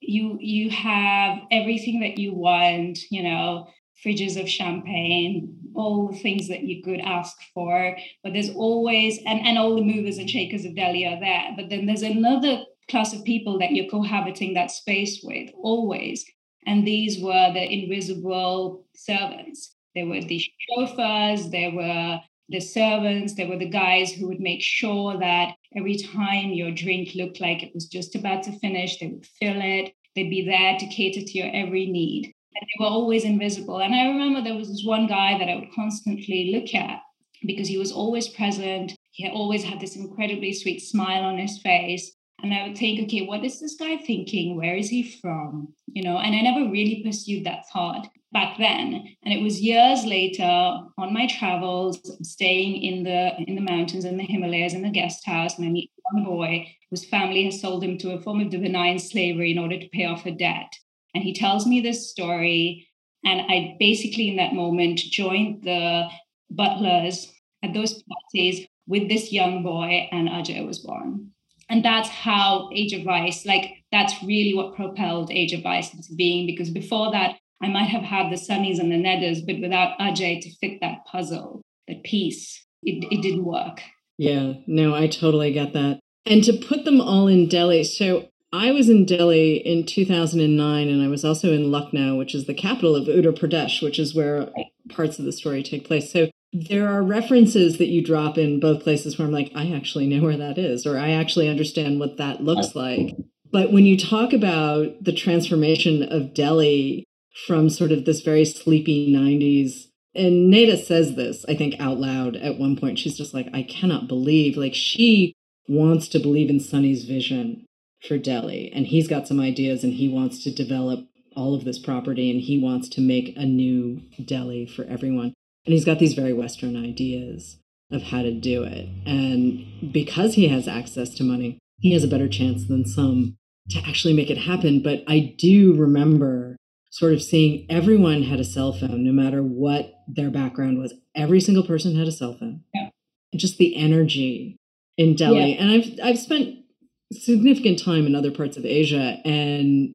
You 0.00 0.38
you 0.40 0.70
have 0.70 1.38
everything 1.50 2.00
that 2.00 2.18
you 2.18 2.34
want. 2.34 2.98
You 3.10 3.22
know, 3.22 3.68
fridges 4.04 4.40
of 4.40 4.48
champagne, 4.48 5.56
all 5.74 6.08
the 6.08 6.18
things 6.18 6.48
that 6.48 6.62
you 6.62 6.82
could 6.82 7.00
ask 7.00 7.36
for. 7.52 7.96
But 8.22 8.32
there's 8.32 8.50
always 8.50 9.18
and 9.26 9.40
and 9.46 9.58
all 9.58 9.76
the 9.76 9.82
movers 9.82 10.18
and 10.18 10.28
shakers 10.28 10.64
of 10.64 10.76
Delhi 10.76 11.06
are 11.06 11.20
there. 11.20 11.52
But 11.56 11.70
then 11.70 11.86
there's 11.86 12.02
another 12.02 12.64
class 12.90 13.12
of 13.14 13.24
people 13.24 13.58
that 13.58 13.72
you're 13.72 13.90
cohabiting 13.90 14.54
that 14.54 14.70
space 14.70 15.20
with 15.22 15.50
always. 15.56 16.24
And 16.66 16.86
these 16.86 17.20
were 17.20 17.52
the 17.52 17.62
invisible 17.62 18.86
servants. 18.94 19.74
There 19.94 20.06
were 20.06 20.20
the 20.20 20.42
chauffeurs, 20.68 21.50
there 21.50 21.70
were 21.70 22.20
the 22.48 22.60
servants, 22.60 23.34
there 23.34 23.48
were 23.48 23.58
the 23.58 23.68
guys 23.68 24.12
who 24.12 24.28
would 24.28 24.40
make 24.40 24.60
sure 24.60 25.18
that 25.18 25.54
every 25.76 25.96
time 25.96 26.52
your 26.52 26.72
drink 26.72 27.14
looked 27.14 27.40
like 27.40 27.62
it 27.62 27.72
was 27.74 27.86
just 27.86 28.14
about 28.14 28.42
to 28.44 28.58
finish, 28.58 28.98
they 28.98 29.06
would 29.06 29.26
fill 29.26 29.60
it. 29.60 29.94
They'd 30.14 30.30
be 30.30 30.44
there 30.44 30.78
to 30.78 30.86
cater 30.86 31.22
to 31.22 31.38
your 31.38 31.50
every 31.52 31.86
need. 31.86 32.33
And 32.54 32.66
they 32.66 32.84
were 32.84 32.90
always 32.90 33.24
invisible. 33.24 33.80
And 33.80 33.94
I 33.94 34.06
remember 34.06 34.42
there 34.42 34.56
was 34.56 34.68
this 34.68 34.84
one 34.84 35.06
guy 35.06 35.38
that 35.38 35.48
I 35.48 35.56
would 35.56 35.72
constantly 35.74 36.52
look 36.54 36.74
at 36.74 37.00
because 37.46 37.68
he 37.68 37.78
was 37.78 37.92
always 37.92 38.28
present. 38.28 38.92
He 39.12 39.28
always 39.28 39.64
had 39.64 39.80
this 39.80 39.96
incredibly 39.96 40.52
sweet 40.52 40.80
smile 40.80 41.24
on 41.24 41.38
his 41.38 41.58
face. 41.58 42.12
And 42.42 42.52
I 42.52 42.66
would 42.66 42.76
think, 42.76 43.00
okay, 43.04 43.26
what 43.26 43.44
is 43.44 43.60
this 43.60 43.76
guy 43.76 43.96
thinking? 43.96 44.56
Where 44.56 44.76
is 44.76 44.88
he 44.88 45.02
from? 45.02 45.74
You 45.86 46.02
know, 46.02 46.18
and 46.18 46.34
I 46.34 46.40
never 46.40 46.70
really 46.70 47.02
pursued 47.04 47.44
that 47.44 47.68
thought 47.72 48.08
back 48.34 48.58
then 48.58 49.06
and 49.22 49.32
it 49.32 49.40
was 49.42 49.60
years 49.60 50.04
later 50.04 50.42
on 50.42 51.14
my 51.14 51.26
travels 51.28 52.00
staying 52.22 52.82
in 52.82 53.04
the 53.04 53.30
in 53.46 53.54
the 53.54 53.60
mountains 53.60 54.04
in 54.04 54.16
the 54.16 54.24
himalayas 54.24 54.74
in 54.74 54.82
the 54.82 54.90
guest 54.90 55.24
house 55.24 55.56
and 55.56 55.64
i 55.64 55.70
meet 55.70 55.88
one 56.10 56.24
boy 56.24 56.66
whose 56.90 57.04
family 57.04 57.44
has 57.44 57.60
sold 57.60 57.82
him 57.82 57.96
to 57.96 58.10
a 58.10 58.20
form 58.20 58.40
of 58.40 58.50
benign 58.50 58.98
slavery 58.98 59.52
in 59.52 59.58
order 59.58 59.78
to 59.78 59.88
pay 59.90 60.04
off 60.04 60.26
a 60.26 60.32
debt 60.32 60.70
and 61.14 61.24
he 61.24 61.34
tells 61.34 61.66
me 61.66 61.80
this 61.80 62.10
story 62.10 62.86
and 63.24 63.40
i 63.42 63.76
basically 63.78 64.28
in 64.28 64.36
that 64.36 64.54
moment 64.54 64.98
joined 64.98 65.62
the 65.62 66.04
butlers 66.50 67.32
at 67.62 67.74
those 67.74 68.02
parties 68.02 68.66
with 68.86 69.08
this 69.08 69.32
young 69.32 69.62
boy 69.62 70.08
and 70.12 70.28
ajay 70.28 70.66
was 70.66 70.78
born 70.78 71.30
and 71.70 71.84
that's 71.84 72.08
how 72.08 72.68
age 72.74 72.92
of 72.92 73.02
vice 73.02 73.46
like 73.46 73.72
that's 73.90 74.22
really 74.22 74.54
what 74.54 74.74
propelled 74.74 75.30
age 75.30 75.52
of 75.52 75.62
vice 75.62 75.92
into 75.94 76.14
being 76.14 76.46
because 76.46 76.70
before 76.70 77.10
that 77.12 77.36
I 77.64 77.68
might 77.68 77.88
have 77.88 78.02
had 78.02 78.30
the 78.30 78.36
Sunnies 78.36 78.78
and 78.78 78.92
the 78.92 78.96
Nedders, 78.96 79.44
but 79.46 79.60
without 79.60 79.98
Ajay 79.98 80.40
to 80.42 80.54
fit 80.56 80.80
that 80.80 81.06
puzzle, 81.06 81.62
that 81.88 82.04
piece, 82.04 82.62
it, 82.82 83.06
it 83.10 83.22
didn't 83.22 83.46
work. 83.46 83.80
Yeah, 84.18 84.54
no, 84.66 84.94
I 84.94 85.06
totally 85.06 85.52
get 85.52 85.72
that. 85.72 86.00
And 86.26 86.44
to 86.44 86.52
put 86.52 86.84
them 86.84 87.00
all 87.00 87.26
in 87.26 87.48
Delhi, 87.48 87.84
so 87.84 88.28
I 88.54 88.70
was 88.70 88.88
in 88.88 89.04
Delhi 89.04 89.56
in 89.56 89.84
2009, 89.84 90.88
and 90.88 91.02
I 91.02 91.08
was 91.08 91.24
also 91.24 91.52
in 91.52 91.72
Lucknow, 91.72 92.14
which 92.16 92.36
is 92.36 92.46
the 92.46 92.54
capital 92.54 92.94
of 92.94 93.08
Uttar 93.08 93.36
Pradesh, 93.36 93.82
which 93.82 93.98
is 93.98 94.14
where 94.14 94.48
parts 94.88 95.18
of 95.18 95.24
the 95.24 95.32
story 95.32 95.64
take 95.64 95.84
place. 95.84 96.12
So 96.12 96.30
there 96.52 96.88
are 96.88 97.02
references 97.02 97.78
that 97.78 97.88
you 97.88 98.00
drop 98.00 98.38
in 98.38 98.60
both 98.60 98.84
places 98.84 99.18
where 99.18 99.26
I'm 99.26 99.34
like, 99.34 99.50
I 99.56 99.72
actually 99.72 100.06
know 100.06 100.22
where 100.22 100.36
that 100.36 100.56
is, 100.56 100.86
or 100.86 100.96
I 100.96 101.10
actually 101.10 101.48
understand 101.48 101.98
what 101.98 102.16
that 102.18 102.44
looks 102.44 102.76
like. 102.76 103.16
But 103.50 103.72
when 103.72 103.86
you 103.86 103.98
talk 103.98 104.32
about 104.32 105.02
the 105.02 105.12
transformation 105.12 106.04
of 106.04 106.32
Delhi 106.32 107.04
from 107.48 107.68
sort 107.68 107.90
of 107.90 108.04
this 108.04 108.20
very 108.20 108.44
sleepy 108.44 109.12
90s. 109.12 109.88
And 110.14 110.54
Neda 110.54 110.80
says 110.80 111.16
this, 111.16 111.44
I 111.48 111.56
think, 111.56 111.74
out 111.80 111.98
loud 111.98 112.36
at 112.36 112.56
one 112.56 112.76
point. 112.76 113.00
She's 113.00 113.18
just 113.18 113.34
like, 113.34 113.48
I 113.52 113.64
cannot 113.64 114.06
believe, 114.06 114.56
like, 114.56 114.74
she 114.74 115.34
wants 115.66 116.06
to 116.10 116.20
believe 116.20 116.50
in 116.50 116.60
Sunny's 116.60 117.04
vision 117.04 117.66
for 118.06 118.18
Delhi. 118.18 118.70
And 118.74 118.86
he's 118.86 119.08
got 119.08 119.26
some 119.26 119.40
ideas 119.40 119.84
and 119.84 119.94
he 119.94 120.08
wants 120.08 120.42
to 120.44 120.50
develop 120.50 121.06
all 121.36 121.54
of 121.54 121.64
this 121.64 121.78
property 121.78 122.30
and 122.30 122.40
he 122.40 122.58
wants 122.58 122.88
to 122.90 123.00
make 123.00 123.36
a 123.36 123.44
new 123.44 124.02
Delhi 124.24 124.66
for 124.66 124.84
everyone. 124.84 125.34
And 125.66 125.72
he's 125.72 125.84
got 125.84 125.98
these 125.98 126.14
very 126.14 126.32
Western 126.32 126.76
ideas 126.76 127.58
of 127.90 128.02
how 128.02 128.22
to 128.22 128.32
do 128.32 128.62
it. 128.62 128.88
And 129.06 129.92
because 129.92 130.34
he 130.34 130.48
has 130.48 130.68
access 130.68 131.10
to 131.14 131.24
money, 131.24 131.58
he 131.78 131.92
has 131.92 132.04
a 132.04 132.08
better 132.08 132.28
chance 132.28 132.66
than 132.66 132.86
some 132.86 133.36
to 133.70 133.78
actually 133.86 134.14
make 134.14 134.30
it 134.30 134.38
happen. 134.38 134.82
But 134.82 135.02
I 135.08 135.34
do 135.38 135.74
remember 135.74 136.56
sort 136.90 137.12
of 137.12 137.22
seeing 137.22 137.66
everyone 137.68 138.22
had 138.22 138.38
a 138.38 138.44
cell 138.44 138.72
phone, 138.72 139.04
no 139.04 139.12
matter 139.12 139.42
what 139.42 139.94
their 140.06 140.30
background 140.30 140.78
was. 140.78 140.94
Every 141.14 141.40
single 141.40 141.66
person 141.66 141.96
had 141.96 142.06
a 142.06 142.12
cell 142.12 142.36
phone. 142.38 142.62
Yeah. 142.72 142.90
Just 143.34 143.58
the 143.58 143.76
energy 143.76 144.56
in 144.96 145.16
Delhi. 145.16 145.54
Yeah. 145.54 145.62
And 145.62 145.72
I've 145.72 145.98
I've 146.02 146.18
spent 146.18 146.63
significant 147.12 147.82
time 147.82 148.06
in 148.06 148.14
other 148.14 148.30
parts 148.30 148.56
of 148.56 148.64
Asia 148.64 149.18
and 149.24 149.92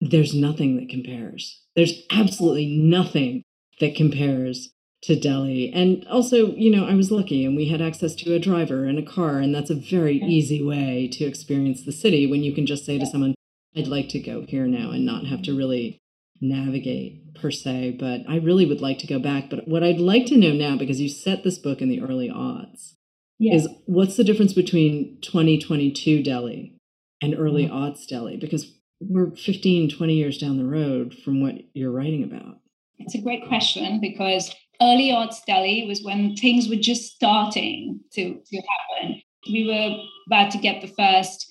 there's 0.00 0.34
nothing 0.34 0.76
that 0.76 0.88
compares. 0.88 1.62
There's 1.74 2.02
absolutely 2.10 2.66
nothing 2.66 3.42
that 3.80 3.94
compares 3.94 4.70
to 5.02 5.18
Delhi. 5.18 5.72
And 5.72 6.06
also, 6.08 6.52
you 6.52 6.70
know, 6.70 6.86
I 6.86 6.94
was 6.94 7.10
lucky 7.10 7.44
and 7.44 7.56
we 7.56 7.68
had 7.68 7.80
access 7.80 8.14
to 8.16 8.34
a 8.34 8.38
driver 8.38 8.84
and 8.84 8.98
a 8.98 9.02
car. 9.02 9.38
And 9.38 9.54
that's 9.54 9.70
a 9.70 9.74
very 9.74 10.16
easy 10.16 10.62
way 10.62 11.08
to 11.12 11.24
experience 11.24 11.82
the 11.82 11.92
city 11.92 12.26
when 12.26 12.42
you 12.42 12.52
can 12.52 12.66
just 12.66 12.84
say 12.84 12.98
to 12.98 13.06
someone, 13.06 13.34
I'd 13.76 13.88
like 13.88 14.08
to 14.10 14.18
go 14.18 14.44
here 14.48 14.66
now 14.66 14.90
and 14.90 15.04
not 15.04 15.26
have 15.26 15.42
to 15.42 15.50
mm-hmm. 15.50 15.58
really 15.58 15.98
navigate 16.40 17.34
per 17.34 17.50
se, 17.50 17.96
but 17.98 18.22
I 18.28 18.36
really 18.36 18.66
would 18.66 18.80
like 18.80 18.98
to 18.98 19.06
go 19.06 19.18
back. 19.18 19.48
But 19.50 19.68
what 19.68 19.82
I'd 19.82 20.00
like 20.00 20.26
to 20.26 20.36
know 20.36 20.52
now, 20.52 20.76
because 20.76 21.00
you 21.00 21.08
set 21.08 21.44
this 21.44 21.58
book 21.58 21.80
in 21.80 21.88
the 21.88 22.00
early 22.00 22.28
aughts, 22.28 22.94
yeah. 23.38 23.54
is 23.54 23.68
what's 23.86 24.16
the 24.16 24.24
difference 24.24 24.52
between 24.52 25.18
2022 25.20 26.22
Delhi 26.22 26.74
and 27.20 27.34
early 27.38 27.66
mm-hmm. 27.66 27.74
aughts 27.74 28.06
Delhi? 28.06 28.36
Because 28.36 28.72
we're 29.00 29.30
15, 29.30 29.90
20 29.90 30.14
years 30.14 30.38
down 30.38 30.56
the 30.56 30.64
road 30.64 31.14
from 31.14 31.42
what 31.42 31.54
you're 31.74 31.90
writing 31.90 32.22
about. 32.22 32.58
It's 32.98 33.14
a 33.14 33.20
great 33.20 33.46
question 33.46 34.00
because 34.00 34.54
early 34.80 35.10
aughts 35.10 35.44
Delhi 35.46 35.86
was 35.86 36.02
when 36.02 36.34
things 36.36 36.68
were 36.68 36.76
just 36.76 37.14
starting 37.14 38.00
to, 38.12 38.40
to 38.46 38.56
happen. 38.56 39.22
We 39.50 39.66
were 39.66 39.96
about 40.26 40.50
to 40.52 40.58
get 40.58 40.80
the 40.80 40.88
first 40.88 41.46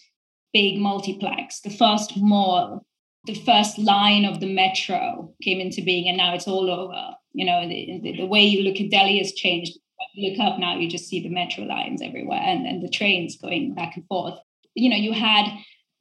big 0.53 0.79
multiplex, 0.79 1.61
the 1.61 1.69
first 1.69 2.13
mall 2.17 2.85
the 3.25 3.33
first 3.33 3.77
line 3.77 4.25
of 4.25 4.39
the 4.39 4.53
metro 4.53 5.33
came 5.41 5.59
into 5.59 5.81
being 5.81 6.07
and 6.07 6.17
now 6.17 6.33
it's 6.33 6.47
all 6.47 6.69
over 6.69 7.15
you 7.33 7.45
know 7.45 7.67
the, 7.67 8.15
the, 8.17 8.25
way 8.25 8.43
you 8.43 8.63
look 8.63 8.79
at 8.79 8.91
delhi 8.91 9.17
has 9.17 9.33
changed 9.33 9.77
look 10.17 10.39
up 10.39 10.59
now 10.59 10.77
you 10.77 10.89
just 10.89 11.07
see 11.07 11.21
the 11.21 11.29
metro 11.29 11.63
lines 11.63 12.01
everywhere 12.01 12.39
and, 12.39 12.65
and 12.65 12.83
the 12.83 12.89
trains 12.89 13.37
going 13.37 13.73
back 13.73 13.95
and 13.95 14.05
forth. 14.07 14.39
You 14.75 14.89
know 14.89 14.97
you 14.97 15.13
had 15.13 15.49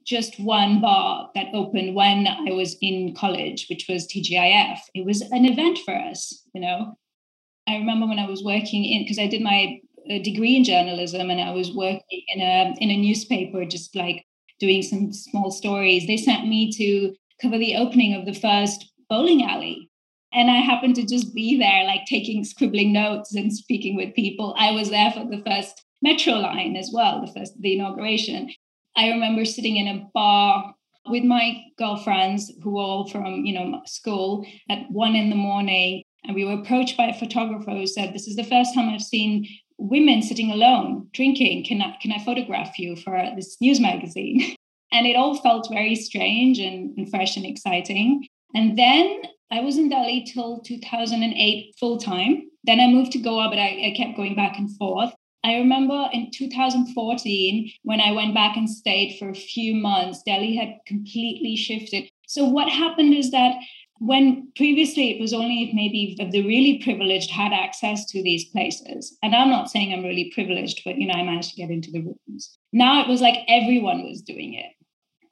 just 0.07 0.39
one 0.39 0.81
bar 0.83 1.31
that 1.35 1.47
opened 1.55 1.95
when 1.95 2.27
i 2.27 2.53
was 2.53 2.77
in 2.83 3.15
college 3.15 3.67
which 3.71 3.87
was 3.89 4.07
tgif 4.07 4.79
it 4.95 5.03
was 5.03 5.23
an 5.23 5.47
event 5.47 5.79
for 5.79 5.95
us 5.95 6.43
you 6.55 6.61
know. 6.61 6.95
I 7.67 7.77
remember 7.77 8.07
when 8.07 8.19
i 8.19 8.29
was 8.29 8.45
working 8.45 8.85
in 8.85 9.03
because 9.03 9.19
i 9.19 9.27
did 9.27 9.41
my 9.41 9.81
uh, 10.11 10.19
degree 10.19 10.57
in 10.57 10.65
journalism 10.65 11.31
and 11.31 11.41
i 11.41 11.53
was 11.53 11.73
working 11.73 12.23
in 12.29 12.43
a 12.43 12.75
in 12.79 12.91
a 12.91 12.99
newspaper 12.99 13.65
just 13.65 13.97
like 13.97 14.27
doing 14.61 14.83
some 14.83 15.13
small 15.13 15.51
stories, 15.51 16.07
they 16.07 16.17
sent 16.17 16.49
me 16.49 16.73
to 16.73 17.15
cover 17.41 17.59
the 17.59 17.77
opening 17.77 18.15
of 18.15 18.27
the 18.27 18.33
first 18.33 18.93
bowling 19.09 19.45
alley. 19.45 19.91
And 20.35 20.51
I 20.51 20.57
happened 20.57 20.97
to 20.97 21.07
just 21.07 21.35
be 21.35 21.59
there, 21.59 21.85
like 21.85 22.07
taking 22.07 22.43
scribbling 22.45 22.93
notes 22.93 23.35
and 23.35 23.53
speaking 23.53 23.95
with 23.95 24.15
people. 24.15 24.55
I 24.59 24.73
was 24.73 24.91
there 24.91 25.13
for 25.13 25.25
the 25.25 25.43
first 25.47 25.85
metro 26.03 26.35
line 26.35 26.77
as 26.77 26.91
well, 26.93 27.25
the 27.25 27.33
first 27.33 27.61
the 27.61 27.75
inauguration. 27.75 28.51
I 28.97 29.09
remember 29.09 29.45
sitting 29.45 29.77
in 29.77 29.89
a 29.89 30.09
bar 30.13 30.75
with 31.07 31.25
my 31.25 31.63
girlfriends 31.79 32.53
who 32.63 32.73
were 32.73 32.83
all 32.83 33.09
from, 33.09 33.45
you 33.45 33.55
know, 33.55 33.81
school 33.87 34.47
at 34.69 34.91
one 34.91 35.15
in 35.15 35.31
the 35.31 35.37
morning. 35.37 36.03
And 36.25 36.35
we 36.35 36.45
were 36.45 36.61
approached 36.61 36.97
by 36.97 37.07
a 37.07 37.19
photographer 37.19 37.71
who 37.71 37.87
said, 37.87 38.13
This 38.13 38.27
is 38.27 38.37
the 38.37 38.45
first 38.45 38.75
time 38.75 38.89
I've 38.89 39.03
seen 39.03 39.47
women 39.79 40.23
sitting 40.23 40.51
alone 40.51 41.09
drinking 41.13 41.65
can 41.65 41.83
I, 41.83 41.97
can 42.01 42.13
I 42.13 42.19
photograph 42.25 42.79
you 42.79 42.97
for 42.97 43.17
uh, 43.17 43.35
this 43.35 43.57
news 43.61 43.81
magazine 43.81 44.57
and 44.93 45.07
it 45.07 45.17
all 45.17 45.37
felt 45.37 45.69
very 45.71 45.95
strange 45.95 46.59
and, 46.59 46.97
and 46.97 47.11
fresh 47.11 47.37
and 47.37 47.45
exciting 47.45 48.27
and 48.55 48.79
then 48.79 49.23
i 49.51 49.61
was 49.61 49.79
in 49.79 49.89
delhi 49.89 50.25
till 50.25 50.61
2008 50.61 51.75
full 51.79 51.99
time 51.99 52.49
then 52.65 52.81
i 52.81 52.87
moved 52.87 53.13
to 53.13 53.19
goa 53.19 53.49
but 53.49 53.59
I, 53.59 53.91
I 53.91 53.95
kept 53.97 54.17
going 54.17 54.35
back 54.35 54.59
and 54.59 54.75
forth. 54.77 55.13
I 55.45 55.57
remember 55.57 56.09
in 56.11 56.31
2014, 56.31 57.71
when 57.83 58.01
I 58.01 58.13
went 58.13 58.33
back 58.33 58.57
and 58.57 58.69
stayed 58.69 59.19
for 59.19 59.29
a 59.29 59.35
few 59.35 59.75
months, 59.75 60.23
Delhi 60.23 60.57
had 60.57 60.79
completely 60.87 61.55
shifted. 61.55 62.09
So, 62.27 62.47
what 62.47 62.71
happened 62.71 63.13
is 63.13 63.31
that 63.33 63.55
when 63.99 64.51
previously 64.57 65.11
it 65.11 65.21
was 65.21 65.33
only 65.33 65.71
maybe 65.73 66.17
the 66.19 66.43
really 66.47 66.81
privileged 66.83 67.31
had 67.31 67.53
access 67.53 68.07
to 68.07 68.23
these 68.23 68.47
places. 68.47 69.17
And 69.23 69.35
i'm 69.35 69.51
not 69.51 69.71
saying 69.71 69.93
i'm 69.93 70.05
really 70.05 70.33
privileged 70.35 70.83
but 70.85 70.99
you 70.99 71.07
know 71.07 71.15
i 71.15 71.23
managed 71.23 71.51
to 71.51 71.57
get 71.57 71.71
into 71.71 71.91
the 71.91 72.01
rooms. 72.01 72.59
Now 72.73 73.03
it 73.03 73.09
was 73.09 73.21
like 73.21 73.45
everyone 73.49 74.05
was 74.05 74.23
doing 74.23 74.55
it. 74.55 74.73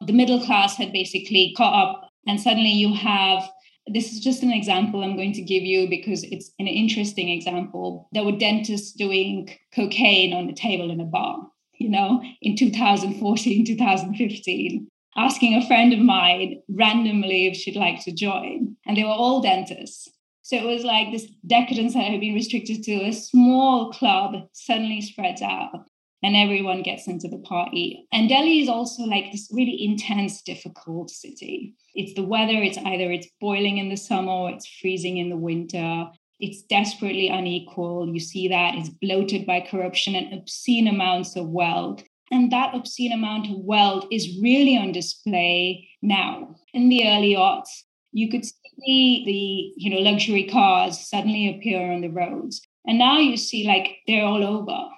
The 0.06 0.12
middle 0.12 0.40
class 0.40 0.76
had 0.76 0.92
basically 0.92 1.54
caught 1.56 1.74
up 1.74 2.10
and 2.26 2.40
suddenly 2.40 2.70
you 2.70 2.94
have 2.94 3.50
this 3.86 4.12
is 4.12 4.20
just 4.20 4.42
an 4.42 4.52
example 4.52 5.02
i'm 5.02 5.16
going 5.16 5.32
to 5.32 5.42
give 5.42 5.62
you 5.62 5.88
because 5.88 6.22
it's 6.24 6.50
an 6.58 6.66
interesting 6.66 7.28
example 7.28 8.08
there 8.12 8.24
were 8.24 8.32
dentists 8.32 8.92
doing 8.92 9.48
cocaine 9.74 10.32
on 10.32 10.46
the 10.46 10.52
table 10.52 10.90
in 10.90 11.00
a 11.00 11.04
bar 11.04 11.38
you 11.78 11.88
know 11.88 12.22
in 12.40 12.56
2014 12.56 13.66
2015 13.66 14.88
asking 15.16 15.54
a 15.54 15.66
friend 15.66 15.92
of 15.92 15.98
mine 15.98 16.62
randomly 16.68 17.46
if 17.46 17.56
she'd 17.56 17.76
like 17.76 18.02
to 18.04 18.12
join. 18.12 18.76
And 18.86 18.96
they 18.96 19.04
were 19.04 19.10
all 19.10 19.42
dentists. 19.42 20.08
So 20.42 20.56
it 20.56 20.64
was 20.64 20.84
like 20.84 21.12
this 21.12 21.30
decadence 21.46 21.94
that 21.94 22.10
had 22.10 22.20
been 22.20 22.34
restricted 22.34 22.82
to 22.84 23.04
a 23.04 23.12
small 23.12 23.92
club 23.92 24.48
suddenly 24.52 25.00
spreads 25.00 25.40
out 25.40 25.86
and 26.22 26.36
everyone 26.36 26.82
gets 26.82 27.08
into 27.08 27.28
the 27.28 27.38
party. 27.38 28.06
And 28.12 28.28
Delhi 28.28 28.60
is 28.60 28.68
also 28.68 29.02
like 29.02 29.32
this 29.32 29.48
really 29.52 29.84
intense, 29.84 30.42
difficult 30.42 31.10
city. 31.10 31.74
It's 31.94 32.14
the 32.14 32.22
weather, 32.22 32.62
it's 32.62 32.78
either 32.78 33.10
it's 33.10 33.28
boiling 33.40 33.78
in 33.78 33.88
the 33.88 33.96
summer 33.96 34.32
or 34.32 34.50
it's 34.50 34.68
freezing 34.80 35.18
in 35.18 35.30
the 35.30 35.36
winter. 35.36 36.06
It's 36.38 36.62
desperately 36.62 37.28
unequal. 37.28 38.08
You 38.12 38.20
see 38.20 38.48
that 38.48 38.74
it's 38.76 38.88
bloated 38.88 39.46
by 39.46 39.60
corruption 39.60 40.14
and 40.14 40.32
obscene 40.32 40.88
amounts 40.88 41.36
of 41.36 41.48
wealth. 41.48 42.02
And 42.30 42.50
that 42.50 42.74
obscene 42.74 43.12
amount 43.12 43.50
of 43.50 43.58
wealth 43.58 44.06
is 44.10 44.40
really 44.40 44.76
on 44.76 44.92
display 44.92 45.88
now. 46.00 46.56
In 46.72 46.88
the 46.88 47.06
early 47.06 47.34
aughts, 47.34 47.82
you 48.12 48.30
could 48.30 48.44
see 48.44 49.22
the 49.24 49.80
you 49.80 49.90
know 49.90 50.10
luxury 50.10 50.48
cars 50.48 50.98
suddenly 50.98 51.54
appear 51.54 51.92
on 51.92 52.00
the 52.00 52.08
roads. 52.08 52.62
And 52.86 52.98
now 52.98 53.18
you 53.18 53.36
see 53.36 53.66
like 53.66 53.98
they're 54.06 54.24
all 54.24 54.44
over. 54.44 54.88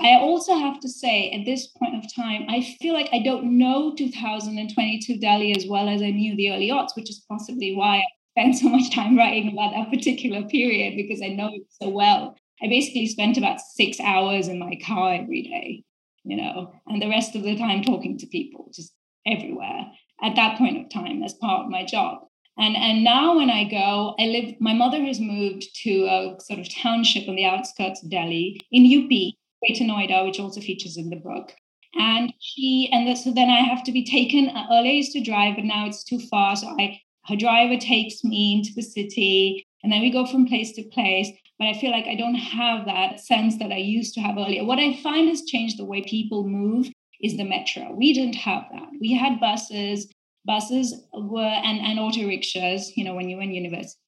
I 0.00 0.16
also 0.16 0.58
have 0.58 0.80
to 0.80 0.88
say, 0.88 1.30
at 1.30 1.44
this 1.44 1.68
point 1.68 1.96
of 1.96 2.14
time, 2.14 2.46
I 2.48 2.62
feel 2.80 2.94
like 2.94 3.08
I 3.12 3.20
don't 3.20 3.58
know 3.58 3.94
2022 3.96 5.18
Delhi 5.18 5.56
as 5.56 5.66
well 5.66 5.88
as 5.88 6.02
I 6.02 6.10
knew 6.10 6.36
the 6.36 6.50
early 6.50 6.68
aughts, 6.70 6.96
which 6.96 7.10
is 7.10 7.24
possibly 7.28 7.74
why 7.74 7.98
I 7.98 8.04
spent 8.32 8.58
so 8.58 8.68
much 8.68 8.94
time 8.94 9.16
writing 9.16 9.52
about 9.52 9.72
that 9.72 9.90
particular 9.90 10.42
period 10.48 10.96
because 10.96 11.22
I 11.22 11.28
know 11.28 11.50
it 11.52 11.66
so 11.80 11.88
well. 11.88 12.36
I 12.62 12.68
basically 12.68 13.06
spent 13.06 13.36
about 13.36 13.60
six 13.60 14.00
hours 14.00 14.48
in 14.48 14.58
my 14.58 14.78
car 14.84 15.14
every 15.14 15.42
day 15.42 15.84
you 16.24 16.36
know, 16.36 16.72
and 16.86 17.00
the 17.00 17.08
rest 17.08 17.36
of 17.36 17.42
the 17.42 17.56
time 17.56 17.82
talking 17.82 18.18
to 18.18 18.26
people 18.26 18.70
just 18.74 18.92
everywhere 19.26 19.86
at 20.22 20.36
that 20.36 20.58
point 20.58 20.78
of 20.78 20.90
time 20.90 21.22
as 21.22 21.34
part 21.34 21.64
of 21.64 21.70
my 21.70 21.84
job. 21.84 22.26
And 22.56 22.76
and 22.76 23.04
now 23.04 23.36
when 23.36 23.50
I 23.50 23.64
go, 23.64 24.14
I 24.18 24.26
live. 24.26 24.54
My 24.60 24.74
mother 24.74 25.02
has 25.02 25.20
moved 25.20 25.66
to 25.82 26.04
a 26.04 26.36
sort 26.40 26.60
of 26.60 26.74
township 26.74 27.28
on 27.28 27.34
the 27.34 27.44
outskirts 27.44 28.02
of 28.02 28.10
Delhi 28.10 28.60
in 28.70 28.86
UP, 28.86 29.34
Greater 29.66 29.84
Noida, 29.84 30.24
which 30.24 30.40
also 30.40 30.60
features 30.60 30.96
in 30.96 31.10
the 31.10 31.16
book. 31.16 31.52
And 31.96 32.32
she 32.40 32.88
and 32.92 33.06
the, 33.06 33.14
so 33.14 33.32
then 33.32 33.48
I 33.48 33.60
have 33.60 33.84
to 33.84 33.92
be 33.92 34.04
taken. 34.04 34.48
Uh, 34.48 34.66
earlier 34.70 34.92
I 34.92 34.96
used 34.96 35.12
to 35.12 35.20
drive, 35.20 35.56
but 35.56 35.64
now 35.64 35.86
it's 35.86 36.04
too 36.04 36.18
far. 36.18 36.56
So 36.56 36.68
I 36.68 37.00
her 37.26 37.36
driver 37.36 37.78
takes 37.78 38.22
me 38.22 38.54
into 38.58 38.74
the 38.74 38.82
city, 38.82 39.64
and 39.82 39.92
then 39.92 40.00
we 40.00 40.10
go 40.10 40.26
from 40.26 40.46
place 40.46 40.72
to 40.72 40.82
place 40.90 41.30
but 41.58 41.68
I 41.68 41.74
feel 41.74 41.92
like 41.92 42.06
I 42.06 42.16
don't 42.16 42.34
have 42.34 42.86
that 42.86 43.20
sense 43.20 43.58
that 43.58 43.70
I 43.70 43.76
used 43.76 44.14
to 44.14 44.20
have 44.20 44.36
earlier. 44.36 44.64
What 44.64 44.78
I 44.78 44.96
find 45.02 45.28
has 45.28 45.42
changed 45.42 45.78
the 45.78 45.84
way 45.84 46.02
people 46.02 46.48
move 46.48 46.90
is 47.22 47.36
the 47.36 47.44
metro. 47.44 47.94
We 47.94 48.12
didn't 48.12 48.34
have 48.34 48.64
that. 48.72 48.88
We 49.00 49.14
had 49.14 49.40
buses, 49.40 50.12
buses 50.44 50.94
were 51.12 51.40
and, 51.40 51.80
and 51.80 51.98
auto 51.98 52.26
rickshaws, 52.26 52.92
you 52.96 53.04
know, 53.04 53.14
when 53.14 53.28
you 53.28 53.36
were 53.36 53.42
in 53.42 53.54
university. 53.54 54.00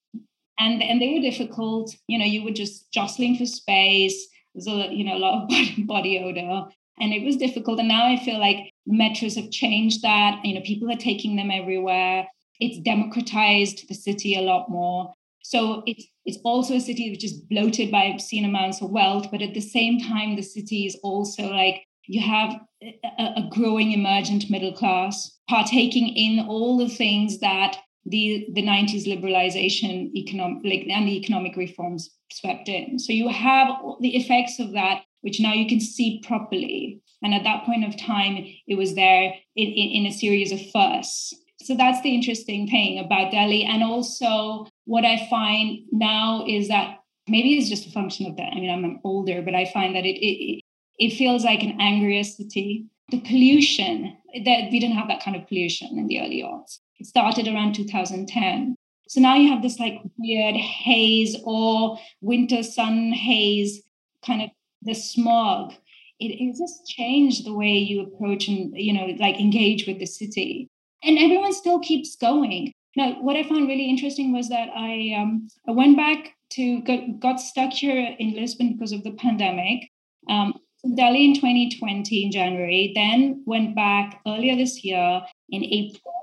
And 0.59 0.83
and 0.83 1.01
they 1.01 1.13
were 1.13 1.21
difficult. 1.21 1.95
You 2.09 2.19
know, 2.19 2.25
you 2.25 2.43
were 2.43 2.51
just 2.51 2.91
jostling 2.91 3.37
for 3.37 3.47
space. 3.47 4.27
There's 4.57 4.67
a 4.67 4.93
you 4.93 5.05
know 5.05 5.17
a 5.17 5.19
lot 5.19 5.43
of 5.43 5.49
body, 5.49 5.85
body 5.85 6.19
odor. 6.19 6.65
And 6.99 7.13
it 7.13 7.25
was 7.25 7.37
difficult. 7.37 7.79
And 7.79 7.89
now 7.89 8.07
I 8.07 8.17
feel 8.17 8.41
like 8.41 8.73
metros 8.91 9.37
have 9.37 9.51
changed 9.51 10.01
that. 10.01 10.43
You 10.43 10.55
know, 10.55 10.63
people 10.63 10.91
are 10.91 10.97
taking 10.97 11.37
them 11.37 11.51
everywhere. 11.51 12.27
It's 12.59 12.81
democratized 12.81 13.87
the 13.89 13.95
city 13.95 14.35
a 14.35 14.41
lot 14.41 14.71
more. 14.71 15.13
So 15.43 15.83
it's 15.87 16.07
it's 16.25 16.39
also 16.43 16.75
a 16.75 16.81
city 16.81 17.11
which 17.11 17.23
is 17.23 17.35
bloated 17.35 17.91
by 17.91 18.05
obscene 18.05 18.45
amounts 18.45 18.81
of 18.81 18.91
wealth, 18.91 19.31
but 19.31 19.43
at 19.43 19.55
the 19.55 19.61
same 19.61 20.01
time, 20.01 20.35
the 20.35 20.43
city 20.43 20.87
is 20.87 20.99
also 21.03 21.51
like 21.51 21.85
you 22.07 22.21
have 22.21 22.61
a, 22.83 22.95
a 23.19 23.49
growing 23.51 23.93
emergent 23.93 24.51
middle 24.51 24.73
class 24.73 25.39
partaking 25.49 26.09
in 26.09 26.47
all 26.47 26.79
the 26.79 26.89
things 26.89 27.39
that 27.41 27.77
the 28.07 28.47
the 28.53 28.63
90s 28.63 29.07
liberalization 29.07 30.15
economic 30.15 30.65
like, 30.65 30.87
and 30.89 31.09
the 31.09 31.17
economic 31.17 31.57
reforms 31.57 32.11
swept 32.33 32.69
in. 32.69 32.99
So 32.99 33.13
you 33.13 33.29
have 33.29 33.69
the 34.01 34.17
effects 34.17 34.59
of 34.59 34.73
that, 34.73 35.03
which 35.23 35.41
now 35.41 35.53
you 35.53 35.69
can 35.69 35.81
see 35.81 36.23
properly. 36.27 37.01
And 37.23 37.35
at 37.35 37.45
that 37.45 37.65
point 37.65 37.85
of 37.85 37.97
time, 37.97 38.47
it 38.67 38.77
was 38.77 38.95
there 38.95 39.35
in, 39.57 39.69
in, 39.69 40.05
in 40.05 40.07
a 40.07 40.13
series 40.13 40.53
of 40.53 40.61
firsts. 40.71 41.35
So 41.63 41.75
that's 41.75 42.01
the 42.03 42.15
interesting 42.15 42.69
thing 42.69 42.99
about 42.99 43.33
Delhi. 43.33 43.65
And 43.65 43.83
also, 43.83 44.67
what 44.85 45.05
I 45.05 45.27
find 45.29 45.81
now 45.91 46.45
is 46.47 46.69
that 46.69 46.99
maybe 47.27 47.57
it's 47.57 47.69
just 47.69 47.87
a 47.87 47.91
function 47.91 48.27
of 48.27 48.37
that. 48.37 48.53
I 48.53 48.57
mean, 48.57 48.71
I'm 48.71 49.01
older, 49.03 49.43
but 49.43 49.55
I 49.55 49.65
find 49.73 49.97
that 49.97 50.05
it, 50.05 50.19
it, 50.25 50.63
it 50.99 51.17
feels 51.17 51.45
like 51.45 51.63
an 51.63 51.81
angrier 51.81 52.23
city. 52.23 52.87
The 53.11 53.21
pollution, 53.21 54.17
that 54.45 54.71
we 54.71 54.81
didn't 54.81 54.97
have 54.97 55.09
that 55.09 55.23
kind 55.23 55.37
of 55.37 55.47
pollution 55.49 55.99
in 55.99 56.07
the 56.07 56.21
early 56.21 56.43
aughts. 56.43 56.79
It 56.99 57.07
started 57.07 57.49
around 57.49 57.75
2010. 57.75 58.77
So 59.09 59.21
now 59.21 59.37
you 59.37 59.49
have 59.51 59.63
this 59.63 59.79
like 59.79 60.01
weird 60.19 60.57
haze 60.57 61.37
or 61.45 61.99
winter 62.21 62.63
sun 62.63 63.13
haze, 63.13 63.83
kind 64.25 64.43
of 64.43 64.51
the 64.83 64.95
smog. 64.95 65.73
It, 66.19 66.29
it 66.29 66.57
just 66.57 66.87
changed 66.87 67.45
the 67.45 67.53
way 67.53 67.77
you 67.77 68.03
approach 68.03 68.49
and, 68.49 68.73
you 68.75 68.93
know, 68.93 69.15
like 69.19 69.39
engage 69.39 69.87
with 69.87 69.99
the 69.99 70.07
city 70.07 70.71
and 71.07 71.19
everyone 71.19 71.53
still 71.53 71.79
keeps 71.79 72.17
going. 72.17 72.73
Now, 72.97 73.23
what 73.23 73.37
I 73.37 73.43
found 73.43 73.69
really 73.69 73.89
interesting 73.89 74.33
was 74.33 74.49
that 74.49 74.69
I 74.75 75.15
um, 75.19 75.49
I 75.69 75.71
went 75.71 75.97
back 75.97 76.35
to 76.53 76.81
got, 76.83 77.21
got 77.21 77.41
stuck 77.41 77.73
here 77.73 78.17
in 78.19 78.35
Lisbon 78.35 78.73
because 78.73 78.93
of 78.93 79.05
the 79.05 79.13
pandemic. 79.13 79.91
Um, 80.29 80.55
Delhi 80.95 81.25
in 81.25 81.35
2020 81.35 82.25
in 82.25 82.31
January, 82.31 82.93
then 82.95 83.43
went 83.47 83.75
back 83.75 84.21
earlier 84.27 84.57
this 84.57 84.85
year 84.85 85.23
in 85.51 85.65
April, 85.65 86.15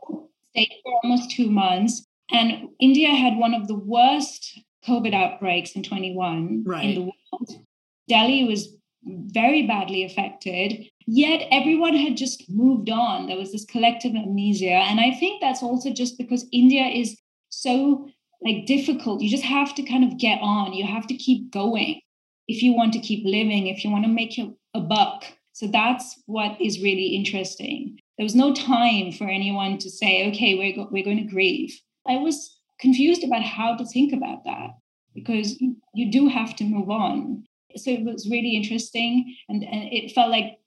stayed 0.54 0.72
for 0.84 0.94
almost 1.04 1.32
two 1.32 1.50
months. 1.50 2.06
And 2.32 2.70
India 2.80 3.10
had 3.10 3.38
one 3.38 3.54
of 3.54 3.68
the 3.68 3.76
worst 3.76 4.60
COVID 4.88 5.14
outbreaks 5.14 5.72
in 5.72 5.84
21 5.84 6.64
right. 6.66 6.86
in 6.86 6.96
the 6.96 7.02
world. 7.02 7.66
Delhi 8.08 8.44
was 8.44 8.76
very 9.06 9.68
badly 9.68 10.04
affected. 10.04 10.90
Yet 11.06 11.48
everyone 11.52 11.96
had 11.96 12.18
just 12.18 12.50
moved 12.50 12.90
on. 12.90 13.28
There 13.28 13.38
was 13.38 13.52
this 13.52 13.66
collective 13.66 14.16
amnesia. 14.16 14.72
And 14.72 15.00
I 15.00 15.12
think 15.12 15.42
that's 15.42 15.64
also 15.64 15.92
just 15.92 16.18
because 16.18 16.46
India 16.52 16.86
is 16.86 17.18
so 17.50 18.10
like 18.42 18.66
difficult. 18.66 19.22
You 19.22 19.30
just 19.30 19.44
have 19.44 19.74
to 19.76 19.84
kind 19.84 20.04
of 20.04 20.18
get 20.18 20.40
on. 20.42 20.74
You 20.74 20.86
have 20.86 21.08
to 21.08 21.16
keep 21.16 21.52
going 21.52 22.02
if 22.48 22.62
you 22.62 22.74
want 22.74 22.94
to 22.94 23.00
keep 23.00 23.26
living, 23.26 23.68
if 23.68 23.84
you 23.84 23.90
want 23.90 24.06
to 24.06 24.12
make 24.12 24.38
a 24.74 24.80
buck. 24.80 25.26
So 25.54 25.68
that's 25.68 26.22
what 26.26 26.60
is 26.60 26.82
really 26.82 27.08
interesting. 27.16 28.00
There 28.18 28.24
was 28.24 28.36
no 28.36 28.54
time 28.54 29.12
for 29.12 29.28
anyone 29.28 29.78
to 29.80 29.90
say, 29.90 30.28
okay, 30.30 30.56
we're, 30.56 30.76
go- 30.76 30.90
we're 30.92 31.04
going 31.04 31.18
to 31.18 31.34
grieve. 31.34 31.80
I 32.08 32.18
was 32.18 32.58
confused 32.80 33.24
about 33.24 33.44
how 33.44 33.76
to 33.76 33.86
think 33.86 34.14
about 34.14 34.44
that 34.46 34.72
because 35.14 35.60
you 35.94 36.12
do 36.12 36.28
have 36.28 36.56
to 36.58 36.64
move 36.64 36.90
on. 36.90 37.46
So 37.76 37.92
it 37.92 38.04
was 38.04 38.30
really 38.30 38.56
interesting. 38.56 39.36
And, 39.50 39.64
and 39.64 39.92
it 39.92 40.12
felt 40.12 40.30
like 40.30 40.60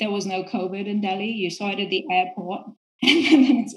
there 0.00 0.10
was 0.10 0.26
no 0.26 0.42
COVID 0.44 0.86
in 0.86 1.00
Delhi. 1.00 1.30
You 1.30 1.50
saw 1.50 1.70
it 1.70 1.78
at 1.78 1.90
the 1.90 2.04
airport. 2.10 2.62
and 3.02 3.68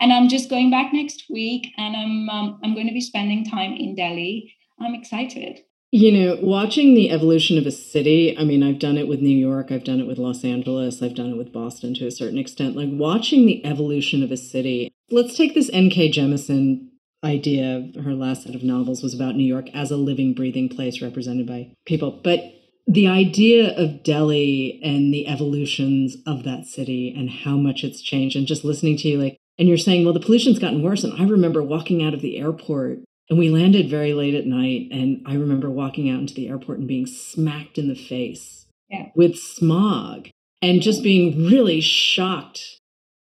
I'm 0.00 0.28
just 0.28 0.48
going 0.48 0.70
back 0.70 0.92
next 0.92 1.24
week, 1.28 1.68
and 1.76 1.94
I'm 1.94 2.30
um, 2.30 2.60
I'm 2.64 2.74
going 2.74 2.86
to 2.86 2.94
be 2.94 3.00
spending 3.00 3.44
time 3.44 3.74
in 3.74 3.94
Delhi. 3.94 4.54
I'm 4.80 4.94
excited. 4.94 5.60
You 5.92 6.12
know, 6.12 6.38
watching 6.40 6.94
the 6.94 7.10
evolution 7.10 7.58
of 7.58 7.66
a 7.66 7.72
city, 7.72 8.36
I 8.38 8.44
mean, 8.44 8.62
I've 8.62 8.78
done 8.78 8.96
it 8.96 9.08
with 9.08 9.20
New 9.20 9.36
York, 9.36 9.72
I've 9.72 9.82
done 9.82 9.98
it 9.98 10.06
with 10.06 10.18
Los 10.18 10.44
Angeles, 10.44 11.02
I've 11.02 11.16
done 11.16 11.30
it 11.30 11.36
with 11.36 11.52
Boston 11.52 11.94
to 11.94 12.06
a 12.06 12.12
certain 12.12 12.38
extent. 12.38 12.76
Like 12.76 12.90
watching 12.92 13.44
the 13.44 13.64
evolution 13.66 14.22
of 14.22 14.30
a 14.30 14.36
city. 14.36 14.92
Let's 15.10 15.36
take 15.36 15.54
this 15.54 15.68
N.K. 15.72 16.12
Jemisin 16.12 16.90
idea. 17.24 17.90
Her 18.04 18.14
last 18.14 18.44
set 18.44 18.54
of 18.54 18.62
novels 18.62 19.02
was 19.02 19.14
about 19.14 19.34
New 19.34 19.44
York 19.44 19.66
as 19.74 19.90
a 19.90 19.96
living, 19.96 20.32
breathing 20.32 20.68
place 20.68 21.02
represented 21.02 21.48
by 21.48 21.72
people. 21.86 22.20
But 22.22 22.40
the 22.86 23.08
idea 23.08 23.76
of 23.76 24.04
Delhi 24.04 24.80
and 24.84 25.12
the 25.12 25.26
evolutions 25.26 26.16
of 26.24 26.44
that 26.44 26.66
city 26.66 27.12
and 27.16 27.28
how 27.28 27.56
much 27.56 27.82
it's 27.82 28.00
changed, 28.00 28.36
and 28.36 28.46
just 28.46 28.64
listening 28.64 28.96
to 28.98 29.08
you, 29.08 29.18
like, 29.20 29.36
and 29.58 29.68
you're 29.68 29.76
saying, 29.76 30.04
well, 30.04 30.14
the 30.14 30.20
pollution's 30.20 30.58
gotten 30.58 30.82
worse. 30.82 31.04
And 31.04 31.20
I 31.20 31.26
remember 31.26 31.62
walking 31.62 32.02
out 32.02 32.14
of 32.14 32.22
the 32.22 32.38
airport 32.38 33.00
And 33.30 33.38
we 33.38 33.48
landed 33.48 33.88
very 33.88 34.12
late 34.12 34.34
at 34.34 34.46
night. 34.46 34.88
And 34.90 35.22
I 35.24 35.34
remember 35.34 35.70
walking 35.70 36.10
out 36.10 36.20
into 36.20 36.34
the 36.34 36.48
airport 36.48 36.78
and 36.80 36.88
being 36.88 37.06
smacked 37.06 37.78
in 37.78 37.88
the 37.88 37.94
face 37.94 38.66
yeah. 38.88 39.06
with 39.14 39.36
smog 39.36 40.28
and 40.60 40.82
just 40.82 41.02
being 41.02 41.46
really 41.46 41.80
shocked 41.80 42.80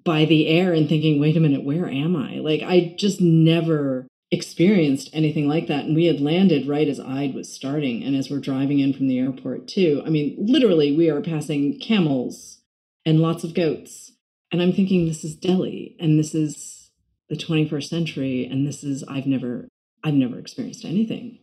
by 0.05 0.25
the 0.25 0.47
air 0.47 0.73
and 0.73 0.89
thinking, 0.89 1.19
wait 1.19 1.37
a 1.37 1.41
minute, 1.41 1.65
where 1.65 1.89
am 1.89 2.15
I? 2.15 2.37
Like, 2.37 2.63
I 2.63 2.95
just 2.97 3.21
never 3.21 4.07
experienced 4.31 5.11
anything 5.13 5.49
like 5.49 5.67
that. 5.67 5.85
And 5.85 5.97
we 5.97 6.07
had 6.07 6.21
landed 6.21 6.69
right 6.69 6.89
as 6.89 7.01
Eid 7.01 7.35
was 7.35 7.53
starting. 7.53 8.05
And 8.05 8.15
as 8.15 8.31
we're 8.31 8.39
driving 8.39 8.79
in 8.79 8.93
from 8.93 9.09
the 9.09 9.19
airport, 9.19 9.67
too, 9.67 10.03
I 10.07 10.11
mean, 10.11 10.37
literally, 10.39 10.97
we 10.97 11.11
are 11.11 11.21
passing 11.21 11.79
camels 11.81 12.61
and 13.05 13.21
lots 13.21 13.45
of 13.45 13.55
goats. 13.55 14.13
And 14.53 14.63
I'm 14.63 14.73
thinking, 14.73 15.07
this 15.07 15.25
is 15.25 15.35
Delhi 15.35 15.97
and 15.99 16.19
this 16.19 16.35
is 16.35 16.91
the 17.29 17.37
21st 17.37 17.89
century. 17.89 18.47
And 18.47 18.67
this 18.67 18.85
is, 18.85 19.03
I've 19.05 19.27
never, 19.27 19.69
I've 20.07 20.15
never 20.15 20.39
experienced 20.39 20.85
anything 20.85 21.41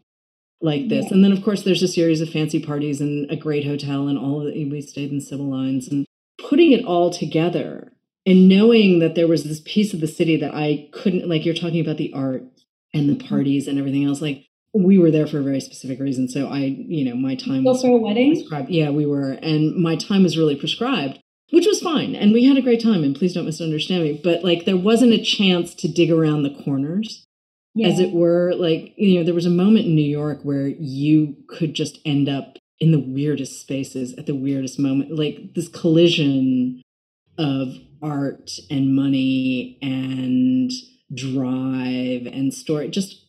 like 0.61 0.87
this. 0.87 1.05
Yeah. 1.05 1.15
And 1.15 1.23
then, 1.23 1.33
of 1.33 1.43
course, 1.43 1.63
there's 1.63 1.83
a 1.83 1.87
series 1.87 2.21
of 2.21 2.29
fancy 2.29 2.63
parties 2.63 3.01
and 3.01 3.29
a 3.29 3.35
great 3.35 3.65
hotel 3.65 4.07
and 4.07 4.17
all 4.17 4.39
of 4.41 4.47
it. 4.47 4.71
We 4.71 4.81
stayed 4.81 5.11
in 5.11 5.19
civil 5.19 5.47
lines 5.47 5.89
and 5.89 6.05
putting 6.39 6.71
it 6.71 6.85
all 6.85 7.09
together 7.09 7.91
and 8.25 8.47
knowing 8.47 8.99
that 8.99 9.15
there 9.15 9.27
was 9.27 9.43
this 9.43 9.61
piece 9.65 9.93
of 9.93 9.99
the 9.99 10.07
city 10.07 10.37
that 10.37 10.55
I 10.55 10.87
couldn't, 10.93 11.27
like 11.27 11.45
you're 11.45 11.53
talking 11.53 11.81
about 11.81 11.97
the 11.97 12.13
art 12.13 12.43
and 12.93 13.09
the 13.09 13.15
mm-hmm. 13.15 13.27
parties 13.27 13.67
and 13.67 13.77
everything 13.77 14.05
else, 14.05 14.21
like 14.21 14.45
we 14.73 14.97
were 14.97 15.11
there 15.11 15.27
for 15.27 15.39
a 15.39 15.43
very 15.43 15.59
specific 15.59 15.99
reason. 15.99 16.29
So 16.29 16.47
I, 16.47 16.59
you 16.59 17.03
know, 17.03 17.17
my 17.17 17.35
time 17.35 17.65
Go 17.65 17.71
was 17.71 17.81
for 17.81 17.89
a 17.89 17.97
wedding. 17.97 18.33
Prescribed. 18.33 18.69
Yeah, 18.69 18.91
we 18.91 19.05
were, 19.05 19.31
and 19.33 19.75
my 19.75 19.97
time 19.97 20.23
was 20.23 20.37
really 20.37 20.55
prescribed, 20.55 21.19
which 21.49 21.67
was 21.67 21.81
fine, 21.81 22.15
and 22.15 22.31
we 22.31 22.45
had 22.45 22.57
a 22.57 22.61
great 22.61 22.81
time. 22.81 23.03
And 23.03 23.13
please 23.13 23.33
don't 23.33 23.45
misunderstand 23.45 24.03
me, 24.03 24.21
but 24.23 24.45
like 24.45 24.63
there 24.63 24.77
wasn't 24.77 25.11
a 25.11 25.21
chance 25.21 25.75
to 25.75 25.89
dig 25.89 26.09
around 26.09 26.43
the 26.43 26.63
corners 26.63 27.25
yeah. 27.75 27.87
as 27.87 27.99
it 27.99 28.13
were. 28.13 28.53
Like, 28.55 28.93
you 28.97 29.17
know, 29.17 29.25
there 29.25 29.33
was 29.33 29.45
a 29.45 29.51
moment 29.51 29.85
in 29.85 29.95
New 29.95 30.01
York 30.01 30.39
where 30.43 30.67
you 30.67 31.37
could 31.47 31.73
just 31.73 31.99
end 32.05 32.29
up 32.29 32.57
in 32.79 32.91
the 32.91 32.99
weirdest 32.99 33.61
spaces 33.61 34.13
at 34.15 34.25
the 34.25 34.35
weirdest 34.35 34.79
moment, 34.79 35.15
like 35.15 35.53
this 35.53 35.67
collision 35.67 36.81
of 37.37 37.75
art 38.01 38.51
and 38.69 38.95
money 38.95 39.77
and 39.81 40.71
drive 41.13 42.25
and 42.25 42.53
story. 42.53 42.89
Just 42.89 43.25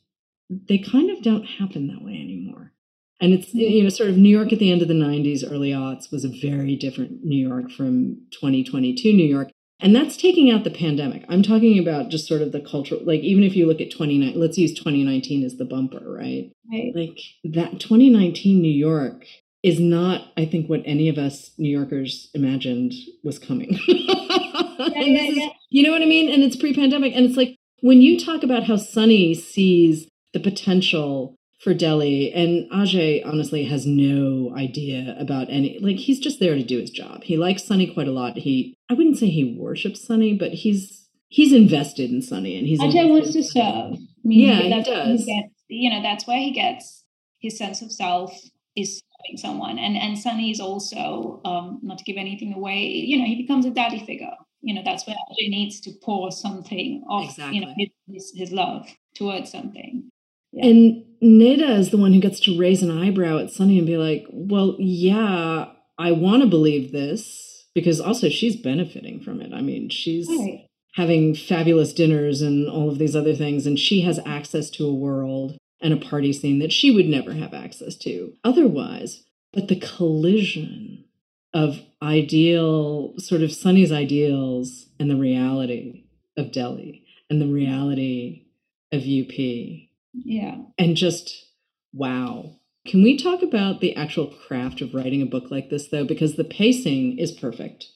they 0.51 0.79
kind 0.79 1.11
of 1.11 1.23
don't 1.23 1.45
happen 1.45 1.87
that 1.89 2.05
way 2.05 2.13
anymore. 2.13 2.73
And 3.21 3.33
it's, 3.33 3.55
you 3.55 3.83
know, 3.83 3.89
sort 3.89 4.11
of 4.11 4.17
New 4.17 4.29
York 4.29 4.53
at 4.53 4.59
the 4.59 4.73
end 4.73 4.83
of 4.83 4.89
the 4.89 4.95
90s, 4.95 5.51
early 5.51 5.71
aughts 5.71 6.11
was 6.11 6.25
a 6.25 6.29
very 6.29 6.77
different 6.77 7.25
New 7.25 7.49
York 7.49 7.71
from 7.71 8.19
2022 8.33 9.13
New 9.13 9.25
York. 9.25 9.51
And 9.81 9.95
that's 9.95 10.17
taking 10.17 10.51
out 10.51 10.65
the 10.65 10.71
pandemic. 10.71 11.25
I'm 11.29 11.43
talking 11.43 11.79
about 11.79 12.09
just 12.09 12.27
sort 12.27 12.43
of 12.43 12.53
the 12.53 12.61
cultural, 12.61 13.01
like 13.05 13.21
even 13.21 13.43
if 13.43 13.57
you 13.57 13.67
look 13.67 13.81
at 13.81 13.91
2019, 13.91 14.41
let's 14.41 14.57
use 14.57 14.73
2019 14.73 15.45
as 15.45 15.57
the 15.57 15.65
bumper, 15.65 16.01
right? 16.05 16.51
Right. 16.71 16.93
Like 16.95 17.19
that 17.45 17.81
2019 17.81 18.63
New 18.63 18.73
York 18.73 19.27
is 19.63 19.81
not, 19.81 20.29
I 20.37 20.45
think, 20.45 20.69
what 20.69 20.83
any 20.85 21.09
of 21.09 21.19
us 21.19 21.51
New 21.59 21.69
Yorkers 21.69 22.31
imagined 22.35 22.93
was 23.23 23.39
coming. 23.39 23.79
yeah, 23.89 25.01
yeah, 25.01 25.29
yeah. 25.31 25.49
you 25.71 25.83
know 25.83 25.91
what 25.91 26.03
I 26.03 26.07
mean? 26.07 26.33
And 26.33 26.43
it's 26.43 26.57
pre 26.57 26.75
pandemic. 26.75 27.15
And 27.15 27.25
it's 27.25 27.37
like 27.37 27.57
when 27.81 28.01
you 28.01 28.19
talk 28.19 28.43
about 28.43 28.65
how 28.65 28.77
Sunny 28.77 29.35
sees 29.35 30.07
the 30.33 30.41
potential 30.41 31.35
for 31.65 31.73
Delhi. 31.73 32.31
And 32.33 32.71
Ajay 32.71 33.27
honestly 33.27 33.65
has 33.65 33.87
no 33.87 34.55
idea 34.55 35.17
about 35.19 35.49
any 35.49 35.79
like 35.81 35.97
he's 35.97 36.21
just 36.21 36.39
there 36.39 36.55
to 36.55 36.63
do 36.63 36.79
his 36.79 36.91
job. 36.91 37.25
He 37.25 37.39
likes 37.39 37.65
Sunny 37.65 37.93
quite 37.93 38.07
a 38.07 38.13
lot. 38.13 38.37
He 38.37 38.77
I 38.91 38.95
wouldn't 38.95 39.17
say 39.17 39.31
he 39.31 39.57
worships 39.59 40.07
Sunny, 40.07 40.35
but 40.35 40.53
he's 40.53 41.09
he's 41.29 41.53
invested 41.53 42.11
in 42.11 42.21
Sunny 42.21 42.59
and 42.59 42.67
he's 42.67 42.81
Ajay 42.81 43.09
wants 43.09 43.33
to 43.33 43.43
serve. 43.43 43.95
I 43.95 43.99
mean, 44.23 44.41
yeah, 44.41 44.59
he 44.59 44.83
does. 44.83 45.25
He 45.25 45.41
gets, 45.41 45.55
you 45.69 45.91
know, 45.91 46.03
that's 46.03 46.27
where 46.27 46.39
he 46.39 46.53
gets 46.53 47.03
his 47.41 47.57
sense 47.57 47.81
of 47.81 47.91
self 47.91 48.39
is 48.77 49.03
serving 49.27 49.39
someone. 49.39 49.79
And 49.79 49.97
and 49.97 50.19
Sunny 50.19 50.51
is 50.51 50.61
also 50.61 51.41
um, 51.47 51.81
not 51.83 51.97
to 51.99 52.05
give 52.05 52.19
anything 52.19 52.53
away, 52.53 52.83
you 52.83 53.19
know, 53.19 53.25
he 53.25 53.37
becomes 53.41 53.65
a 53.65 53.71
daddy 53.71 54.05
figure. 54.05 54.37
You 54.61 54.75
know, 54.75 54.83
that's 54.85 55.07
where 55.07 55.17
Ajay 55.17 55.49
needs 55.49 55.81
to 55.83 55.93
pour 56.03 56.31
something 56.31 57.05
off, 57.09 57.31
exactly. 57.31 57.59
you 57.59 57.67
know 57.67 57.75
his, 58.07 58.33
his 58.35 58.53
love 58.53 58.87
towards 59.15 59.51
something. 59.51 60.11
Yeah. 60.55 60.67
And 60.67 61.05
Neda 61.23 61.79
is 61.79 61.91
the 61.91 61.97
one 61.97 62.13
who 62.13 62.21
gets 62.21 62.41
to 62.41 62.59
raise 62.59 62.83
an 62.83 62.91
eyebrow 62.91 63.39
at 63.39 63.51
Sunny 63.51 63.79
and 63.79 63.87
be 63.87 63.97
like, 63.97 64.27
well, 64.31 64.77
yeah, 64.79 65.67
I 65.99 66.13
want 66.13 66.43
to 66.43 66.49
believe 66.49 66.93
this 66.93 67.67
because 67.75 68.01
also 68.01 68.29
she's 68.29 68.57
benefiting 68.57 69.21
from 69.21 69.41
it. 69.41 69.53
I 69.53 69.61
mean, 69.61 69.89
she's 69.89 70.29
right. 70.29 70.67
having 70.95 71.35
fabulous 71.35 71.93
dinners 71.93 72.41
and 72.43 72.69
all 72.69 72.89
of 72.89 72.99
these 72.99 73.17
other 73.17 73.35
things, 73.35 73.67
and 73.67 73.79
she 73.79 74.03
has 74.03 74.21
access 74.25 74.71
to 74.71 74.87
a 74.87 74.95
world 74.95 75.57
and 75.81 75.93
a 75.93 75.99
party 75.99 76.33
scene 76.33 76.61
that 76.61 76.73
she 76.73 76.91
would 76.91 77.07
never 77.07 77.33
have 77.33 77.53
access 77.53 77.97
to 77.97 78.35
otherwise. 78.45 79.25
But 79.53 79.69
the 79.69 79.81
collision 79.81 81.05
of 81.53 81.81
ideal, 82.03 83.15
sort 83.19 83.43
of 83.43 83.53
Sunny's 83.53 83.93
ideals 83.93 84.89
and 84.99 85.09
the 85.09 85.17
reality 85.17 86.05
of 86.37 86.53
Delhi 86.53 87.05
and 87.31 87.41
the 87.41 87.47
reality 87.47 88.47
of 88.93 89.03
UP 89.03 89.89
yeah. 90.15 90.57
And 90.79 90.97
just 90.97 91.47
wow. 91.93 92.57
Can 92.87 93.03
we 93.03 93.17
talk 93.17 93.43
about 93.43 93.81
the 93.81 93.97
actual 93.97 94.27
craft 94.27 94.81
of 94.81 94.95
writing 94.95 95.23
a 95.23 95.27
book 95.27 95.51
like 95.51 95.71
this, 95.71 95.89
though? 95.89 96.05
Because 96.05 96.37
the 96.37 96.45
pacing 96.45 97.19
is 97.19 97.33
perfect. 97.33 97.87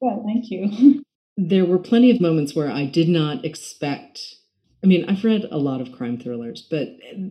Well, 0.00 0.24
thank 0.26 0.50
you. 0.50 1.02
there 1.36 1.64
were 1.64 1.78
plenty 1.78 2.10
of 2.10 2.20
moments 2.20 2.54
where 2.54 2.70
I 2.70 2.86
did 2.86 3.08
not 3.08 3.44
expect. 3.44 4.20
I 4.82 4.88
mean, 4.88 5.08
I've 5.08 5.22
read 5.22 5.46
a 5.52 5.58
lot 5.58 5.80
of 5.80 5.92
crime 5.92 6.18
thrillers, 6.18 6.66
but 6.68 6.88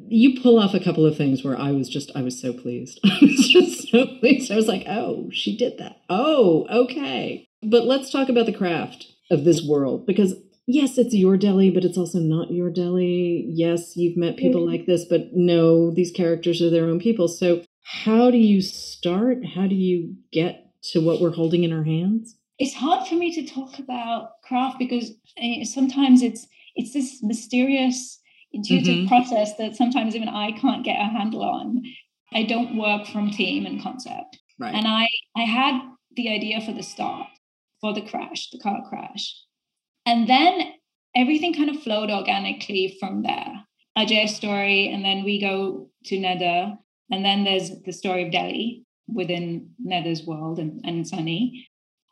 you 0.07 0.41
pull 0.41 0.57
off 0.57 0.73
a 0.73 0.79
couple 0.79 1.05
of 1.05 1.17
things 1.17 1.43
where 1.43 1.59
I 1.59 1.71
was 1.71 1.89
just, 1.89 2.09
I 2.15 2.21
was 2.21 2.39
so 2.39 2.53
pleased. 2.53 3.01
I 3.05 3.17
was 3.21 3.49
just 3.49 3.89
so 3.89 4.07
pleased. 4.19 4.49
I 4.49 4.55
was 4.55 4.69
like, 4.69 4.85
oh, 4.87 5.29
she 5.33 5.57
did 5.57 5.77
that. 5.79 5.97
Oh, 6.09 6.65
okay. 6.69 7.45
But 7.61 7.83
let's 7.83 8.09
talk 8.09 8.29
about 8.29 8.45
the 8.45 8.53
craft 8.53 9.07
of 9.29 9.43
this 9.43 9.61
world 9.67 10.07
because 10.07 10.35
yes, 10.71 10.97
it's 10.97 11.13
your 11.13 11.37
Delhi, 11.37 11.69
but 11.69 11.83
it's 11.83 11.97
also 11.97 12.19
not 12.19 12.51
your 12.51 12.69
Delhi. 12.69 13.45
Yes, 13.49 13.95
you've 13.95 14.17
met 14.17 14.37
people 14.37 14.61
mm-hmm. 14.61 14.71
like 14.71 14.85
this, 14.85 15.05
but 15.05 15.29
no, 15.33 15.91
these 15.91 16.11
characters 16.11 16.61
are 16.61 16.69
their 16.69 16.85
own 16.85 16.99
people. 16.99 17.27
So, 17.27 17.63
how 17.83 18.31
do 18.31 18.37
you 18.37 18.61
start? 18.61 19.45
How 19.45 19.67
do 19.67 19.75
you 19.75 20.15
get 20.31 20.71
to 20.91 21.01
what 21.01 21.19
we're 21.19 21.31
holding 21.33 21.63
in 21.63 21.73
our 21.73 21.83
hands? 21.83 22.35
It's 22.57 22.73
hard 22.73 23.07
for 23.07 23.15
me 23.15 23.33
to 23.33 23.53
talk 23.53 23.79
about 23.79 24.41
craft 24.43 24.77
because 24.79 25.11
eh, 25.37 25.63
sometimes 25.63 26.21
it's 26.21 26.47
it's 26.75 26.93
this 26.93 27.21
mysterious 27.21 28.19
intuitive 28.53 28.95
mm-hmm. 28.95 29.07
process 29.07 29.55
that 29.57 29.75
sometimes 29.75 30.15
even 30.15 30.29
I 30.29 30.51
can't 30.51 30.85
get 30.85 30.99
a 30.99 31.05
handle 31.05 31.43
on. 31.43 31.83
I 32.33 32.43
don't 32.43 32.77
work 32.77 33.07
from 33.07 33.29
team 33.29 33.65
and 33.65 33.81
concept. 33.81 34.39
Right. 34.59 34.73
And 34.73 34.87
I 34.87 35.07
I 35.35 35.41
had 35.41 35.81
the 36.15 36.29
idea 36.29 36.61
for 36.61 36.71
the 36.71 36.83
start, 36.83 37.27
for 37.81 37.93
the 37.93 38.01
crash, 38.01 38.49
the 38.51 38.59
car 38.59 38.81
crash. 38.87 39.35
And 40.05 40.27
then 40.27 40.73
everything 41.15 41.53
kind 41.53 41.69
of 41.69 41.81
flowed 41.81 42.09
organically 42.09 42.97
from 42.99 43.23
there. 43.23 43.65
Ajay's 43.97 44.35
story, 44.35 44.89
and 44.91 45.03
then 45.03 45.23
we 45.23 45.39
go 45.39 45.89
to 46.05 46.15
Neda, 46.15 46.77
and 47.11 47.25
then 47.25 47.43
there's 47.43 47.71
the 47.85 47.91
story 47.91 48.25
of 48.25 48.31
Delhi 48.31 48.85
within 49.07 49.71
Neda's 49.85 50.25
world 50.25 50.59
and, 50.59 50.81
and 50.85 51.07
Sunny. 51.07 51.67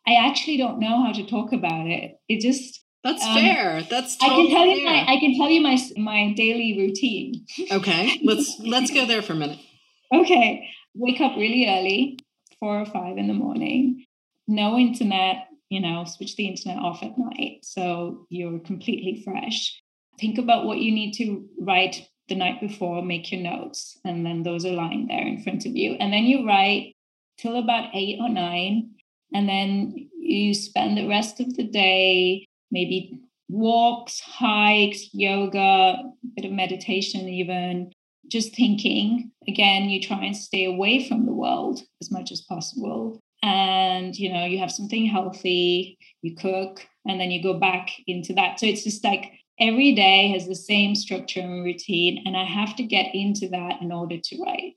I 0.05 0.15
actually 0.15 0.57
don't 0.57 0.79
know 0.79 1.03
how 1.03 1.13
to 1.13 1.25
talk 1.25 1.53
about 1.53 1.87
it. 1.87 2.19
It 2.27 2.41
just 2.41 2.83
that's 3.03 3.23
um, 3.25 3.35
fair. 3.35 3.81
That's 3.89 4.17
totally 4.17 4.41
I 4.41 4.47
can 4.47 4.55
tell 4.55 4.65
fair. 4.65 4.75
you 4.75 4.85
my 4.85 5.05
I 5.07 5.19
can 5.19 5.37
tell 5.37 5.49
you 5.49 5.61
my 5.61 5.77
my 5.97 6.33
daily 6.33 6.77
routine. 6.77 7.45
okay, 7.71 8.19
let's 8.23 8.59
let's 8.59 8.91
go 8.91 9.05
there 9.05 9.21
for 9.21 9.33
a 9.33 9.37
minute. 9.37 9.59
Okay, 10.11 10.67
wake 10.95 11.21
up 11.21 11.35
really 11.37 11.67
early, 11.67 12.17
four 12.59 12.79
or 12.79 12.85
five 12.87 13.19
in 13.19 13.27
the 13.27 13.33
morning. 13.35 14.07
No 14.47 14.75
internet, 14.75 15.48
you 15.69 15.79
know, 15.79 16.03
switch 16.03 16.35
the 16.35 16.47
internet 16.47 16.77
off 16.77 17.03
at 17.03 17.17
night 17.17 17.59
so 17.61 18.25
you're 18.29 18.59
completely 18.59 19.21
fresh. 19.23 19.81
Think 20.19 20.37
about 20.37 20.65
what 20.65 20.79
you 20.79 20.91
need 20.91 21.13
to 21.13 21.47
write 21.59 22.07
the 22.27 22.35
night 22.35 22.59
before, 22.59 23.01
make 23.03 23.31
your 23.31 23.41
notes, 23.41 23.97
and 24.03 24.25
then 24.25 24.43
those 24.43 24.65
are 24.65 24.73
lying 24.73 25.07
there 25.07 25.25
in 25.25 25.41
front 25.41 25.65
of 25.65 25.75
you. 25.75 25.93
And 25.93 26.11
then 26.11 26.25
you 26.25 26.45
write 26.45 26.95
till 27.37 27.55
about 27.55 27.89
eight 27.93 28.19
or 28.19 28.29
nine, 28.29 28.91
and 29.33 29.47
then 29.47 30.09
you 30.19 30.53
spend 30.53 30.97
the 30.97 31.07
rest 31.07 31.39
of 31.39 31.55
the 31.55 31.63
day 31.63 32.45
maybe 32.71 33.19
walks, 33.47 34.19
hikes, 34.19 35.13
yoga, 35.13 35.59
a 35.59 36.11
bit 36.35 36.45
of 36.45 36.51
meditation, 36.51 37.27
even 37.27 37.91
just 38.27 38.55
thinking. 38.55 39.31
Again, 39.47 39.89
you 39.89 39.99
try 40.01 40.23
and 40.23 40.37
stay 40.37 40.65
away 40.65 41.07
from 41.07 41.25
the 41.25 41.33
world 41.33 41.81
as 41.99 42.11
much 42.11 42.31
as 42.31 42.41
possible 42.41 43.19
and 43.41 44.17
you 44.17 44.31
know 44.31 44.45
you 44.45 44.59
have 44.59 44.71
something 44.71 45.05
healthy 45.05 45.97
you 46.21 46.35
cook 46.35 46.85
and 47.07 47.19
then 47.19 47.31
you 47.31 47.41
go 47.41 47.57
back 47.57 47.89
into 48.07 48.33
that 48.33 48.59
so 48.59 48.65
it's 48.65 48.83
just 48.83 49.03
like 49.03 49.31
every 49.59 49.93
day 49.93 50.31
has 50.31 50.47
the 50.47 50.55
same 50.55 50.95
structure 50.95 51.39
and 51.39 51.63
routine 51.63 52.23
and 52.25 52.35
i 52.35 52.43
have 52.43 52.75
to 52.75 52.83
get 52.83 53.13
into 53.13 53.47
that 53.47 53.81
in 53.81 53.91
order 53.91 54.17
to 54.21 54.41
write 54.43 54.73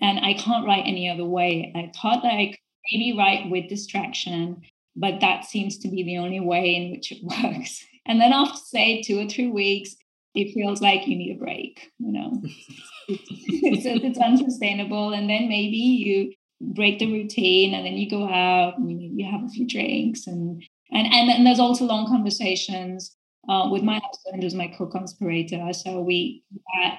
and, 0.00 0.20
i 0.20 0.34
can't 0.34 0.66
write 0.66 0.84
any 0.86 1.08
other 1.08 1.24
way 1.24 1.72
i 1.76 1.90
thought 2.00 2.22
that 2.22 2.34
i 2.34 2.46
could 2.46 2.58
maybe 2.92 3.16
write 3.16 3.50
with 3.50 3.68
distraction 3.68 4.60
but 4.96 5.20
that 5.20 5.44
seems 5.44 5.78
to 5.78 5.88
be 5.88 6.02
the 6.02 6.18
only 6.18 6.40
way 6.40 6.74
in 6.74 6.90
which 6.90 7.12
it 7.12 7.18
works 7.44 7.84
and 8.06 8.20
then 8.20 8.32
after 8.32 8.58
say 8.58 9.00
two 9.02 9.18
or 9.18 9.28
three 9.28 9.48
weeks 9.48 9.96
it 10.34 10.54
feels 10.54 10.80
like 10.80 11.06
you 11.06 11.16
need 11.16 11.36
a 11.36 11.38
break, 11.38 11.90
you 11.98 12.12
know. 12.12 12.42
it's, 13.08 13.84
it's 13.84 14.18
unsustainable. 14.18 15.12
And 15.12 15.28
then 15.28 15.48
maybe 15.48 15.76
you 15.76 16.32
break 16.62 16.98
the 16.98 17.12
routine 17.12 17.74
and 17.74 17.84
then 17.84 17.94
you 17.94 18.08
go 18.08 18.28
out 18.28 18.78
and 18.78 19.02
you, 19.02 19.10
you 19.14 19.30
have 19.30 19.44
a 19.44 19.48
few 19.48 19.66
drinks 19.66 20.26
and 20.26 20.62
and 20.90 21.06
and, 21.06 21.30
and 21.30 21.46
there's 21.46 21.60
also 21.60 21.84
long 21.84 22.06
conversations 22.06 23.16
uh, 23.48 23.68
with 23.70 23.82
my 23.82 24.00
husband 24.04 24.42
who's 24.42 24.54
my 24.54 24.68
co-conspirator. 24.68 25.72
So 25.72 26.00
we 26.00 26.44
uh, 26.82 26.92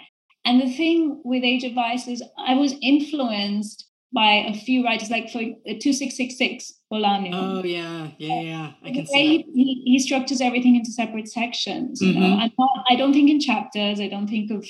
and 0.45 0.62
the 0.62 0.69
thing 0.69 1.21
with 1.23 1.43
Age 1.43 1.63
of 1.63 1.73
Vice 1.73 2.08
is 2.08 2.21
I 2.38 2.56
was 2.56 2.76
influenced 2.82 3.88
by 4.13 4.45
a 4.47 4.54
few 4.54 4.86
writers, 4.86 5.10
like 5.10 5.32
for 5.32 5.39
uh, 5.39 5.73
2666 5.82 6.73
Bolaño. 6.91 7.32
Oh, 7.34 7.63
yeah, 7.63 8.10
yeah, 8.19 8.41
yeah. 8.41 8.71
I 8.84 8.91
can 8.91 9.08
see 9.08 9.38
he, 9.38 9.45
he, 9.56 9.84
he, 9.86 9.99
structures 9.99 10.39
everything 10.39 10.76
into 10.76 10.91
separate 10.91 11.28
sections. 11.28 11.99
You 11.99 12.13
mm-hmm. 12.13 12.21
know, 12.21 12.36
not, 12.36 12.86
I 12.88 12.95
don't 12.95 13.12
think 13.12 13.32
in 13.32 13.39
chapters, 13.39 13.99
I 13.99 14.08
don't 14.10 14.28
think 14.28 14.52
of 14.52 14.67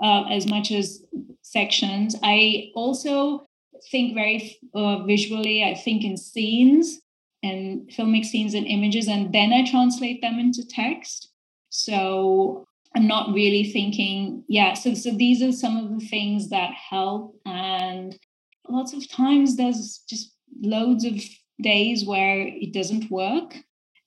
uh, 0.00 0.28
as 0.28 0.46
much 0.46 0.70
as 0.70 1.02
sections. 1.42 2.14
I 2.22 2.70
also 2.76 3.48
think 3.90 4.14
very 4.14 4.58
uh, 4.74 5.02
visually, 5.04 5.64
I 5.64 5.74
think 5.74 6.04
in 6.04 6.16
scenes 6.16 7.00
and 7.42 7.88
filmic 7.90 8.24
scenes 8.24 8.54
and 8.54 8.66
images, 8.66 9.08
and 9.08 9.32
then 9.32 9.52
I 9.52 9.68
translate 9.68 10.22
them 10.22 10.38
into 10.38 10.66
text. 10.66 11.30
So 11.70 12.66
I'm 12.96 13.06
not 13.06 13.34
really 13.34 13.72
thinking, 13.72 14.44
yeah. 14.48 14.74
So, 14.74 14.94
so 14.94 15.10
these 15.10 15.42
are 15.42 15.52
some 15.52 15.76
of 15.76 15.98
the 15.98 16.06
things 16.06 16.50
that 16.50 16.70
help. 16.72 17.36
And 17.44 18.18
lots 18.68 18.92
of 18.92 19.08
times 19.08 19.56
there's 19.56 20.04
just 20.08 20.32
loads 20.60 21.04
of 21.04 21.20
days 21.60 22.04
where 22.04 22.40
it 22.40 22.72
doesn't 22.72 23.10
work 23.10 23.56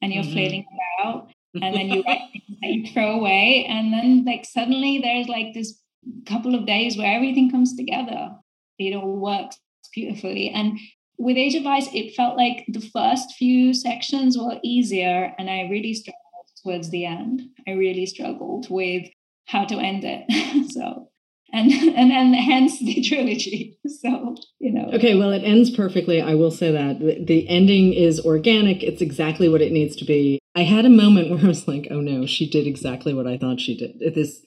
and 0.01 0.13
you're 0.13 0.23
mm-hmm. 0.23 0.33
flailing 0.33 0.65
about 0.99 1.29
and 1.61 1.75
then 1.75 1.89
you 1.89 2.03
write 2.03 2.21
things 2.31 2.59
that 2.61 2.67
you 2.67 2.91
throw 2.91 3.11
away 3.11 3.65
and 3.69 3.93
then 3.93 4.25
like 4.25 4.45
suddenly 4.45 4.99
there's 4.99 5.27
like 5.27 5.53
this 5.53 5.81
couple 6.25 6.55
of 6.55 6.65
days 6.65 6.97
where 6.97 7.13
everything 7.13 7.49
comes 7.49 7.75
together 7.75 8.31
it 8.79 8.95
all 8.95 9.17
works 9.17 9.57
beautifully. 9.93 10.49
And 10.49 10.79
with 11.17 11.37
age 11.37 11.55
of 11.55 11.63
vice 11.63 11.89
it 11.93 12.15
felt 12.15 12.37
like 12.37 12.65
the 12.67 12.81
first 12.81 13.33
few 13.33 13.73
sections 13.73 14.37
were 14.37 14.59
easier 14.63 15.33
and 15.39 15.49
i 15.49 15.61
really 15.61 15.91
struggled 15.95 16.21
towards 16.67 16.89
the 16.89 17.05
end. 17.05 17.41
I 17.67 17.71
really 17.71 18.05
struggled 18.05 18.67
with 18.69 19.07
how 19.45 19.65
to 19.65 19.79
end 19.79 20.03
it. 20.03 20.25
So 20.71 21.09
and 21.53 21.71
and 21.71 22.11
and 22.11 22.35
hence 22.35 22.79
the 22.79 23.01
trilogy. 23.07 23.79
So 23.87 24.35
you 24.59 24.71
know. 24.71 24.89
Okay 24.93 25.15
well 25.15 25.31
it 25.31 25.43
ends 25.43 25.69
perfectly. 25.69 26.21
I 26.21 26.35
will 26.35 26.51
say 26.51 26.71
that. 26.71 26.99
The, 26.99 27.47
ending 27.47 27.93
is 27.93 28.19
organic. 28.19 28.83
It's 28.83 29.01
exactly 29.01 29.47
what 29.47 29.61
it 29.61 29.71
needs 29.71 29.95
to 29.97 30.05
be. 30.05 30.39
I 30.55 30.63
had 30.63 30.85
a 30.85 30.89
moment 30.89 31.29
where 31.31 31.39
i 31.39 31.47
was 31.47 31.67
like 31.67 31.87
oh 31.89 32.01
no 32.01 32.25
she 32.25 32.49
did 32.49 32.67
exactly 32.67 33.13
what 33.13 33.27
i 33.27 33.37
thought 33.37 33.61
she 33.61 33.77
did. 33.77 34.13
This 34.13 34.45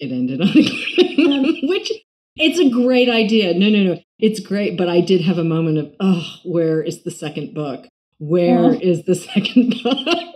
it 0.00 0.10
ended 0.10 0.40
on 0.40 0.48
a 0.48 1.38
um, 1.38 1.68
which 1.68 1.92
it's 2.36 2.58
a 2.58 2.70
great 2.70 3.08
idea 3.08 3.54
no 3.54 3.68
no 3.68 3.82
no 3.82 3.98
it's 4.18 4.40
great 4.40 4.76
but 4.76 4.88
i 4.88 5.00
did 5.00 5.20
have 5.20 5.38
a 5.38 5.44
moment 5.44 5.78
of 5.78 5.92
oh 6.00 6.36
where 6.44 6.82
is 6.82 7.02
the 7.04 7.10
second 7.10 7.54
book 7.54 7.86
Where 8.18 8.72
yeah. 8.72 8.90
is 8.90 9.04
the 9.04 9.14
second 9.14 9.74
book 9.82 10.34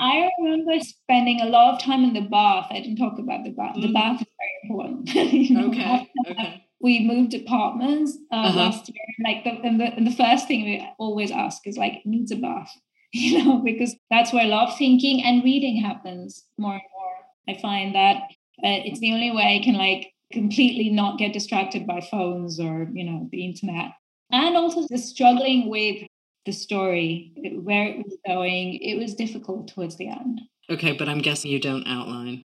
I 0.00 0.30
remember 0.40 0.78
spending 0.80 1.40
a 1.40 1.46
lot 1.46 1.74
of 1.74 1.82
time 1.82 2.04
in 2.04 2.12
the 2.12 2.20
bath. 2.20 2.66
I 2.70 2.80
didn't 2.80 2.96
talk 2.96 3.18
about 3.18 3.44
the 3.44 3.50
bath. 3.50 3.76
Mm. 3.76 3.82
The 3.82 3.92
bath 3.92 4.20
is 4.20 4.26
very 4.38 4.58
important. 4.64 5.14
you 5.32 5.54
know, 5.54 5.68
okay. 5.68 6.10
okay. 6.30 6.64
We 6.80 7.04
moved 7.04 7.34
apartments 7.34 8.16
uh, 8.32 8.36
uh-huh. 8.36 8.58
last 8.58 8.88
year. 8.88 9.04
Like 9.24 9.44
the 9.44 9.50
and, 9.66 9.80
the 9.80 9.86
and 9.86 10.06
the 10.06 10.14
first 10.14 10.46
thing 10.46 10.64
we 10.64 10.88
always 10.98 11.30
ask 11.30 11.66
is 11.66 11.76
like, 11.76 12.02
needs 12.04 12.30
a 12.30 12.36
bath, 12.36 12.72
you 13.12 13.44
know, 13.44 13.58
because 13.64 13.96
that's 14.10 14.32
where 14.32 14.44
a 14.44 14.48
lot 14.48 14.68
of 14.68 14.78
thinking 14.78 15.22
and 15.24 15.42
reading 15.42 15.82
happens 15.82 16.44
more 16.56 16.74
and 16.74 16.82
more. 16.92 17.56
I 17.56 17.60
find 17.60 17.94
that 17.94 18.22
uh, 18.64 18.80
it's 18.84 19.00
the 19.00 19.12
only 19.12 19.30
way 19.30 19.58
I 19.60 19.64
can 19.64 19.74
like 19.74 20.12
completely 20.32 20.90
not 20.90 21.18
get 21.18 21.32
distracted 21.32 21.86
by 21.86 22.00
phones 22.00 22.60
or 22.60 22.88
you 22.92 23.04
know 23.04 23.28
the 23.30 23.44
internet 23.44 23.92
and 24.30 24.56
also 24.56 24.86
just 24.88 25.08
struggling 25.08 25.68
with 25.68 26.06
the 26.46 26.52
story, 26.52 27.32
where 27.62 27.88
it 27.88 27.98
was 27.98 28.16
going. 28.26 28.74
It 28.76 28.98
was 28.98 29.14
difficult 29.14 29.68
towards 29.68 29.96
the 29.96 30.08
end. 30.08 30.40
Okay, 30.70 30.92
but 30.92 31.08
I'm 31.08 31.20
guessing 31.20 31.50
you 31.50 31.60
don't 31.60 31.86
outline. 31.86 32.42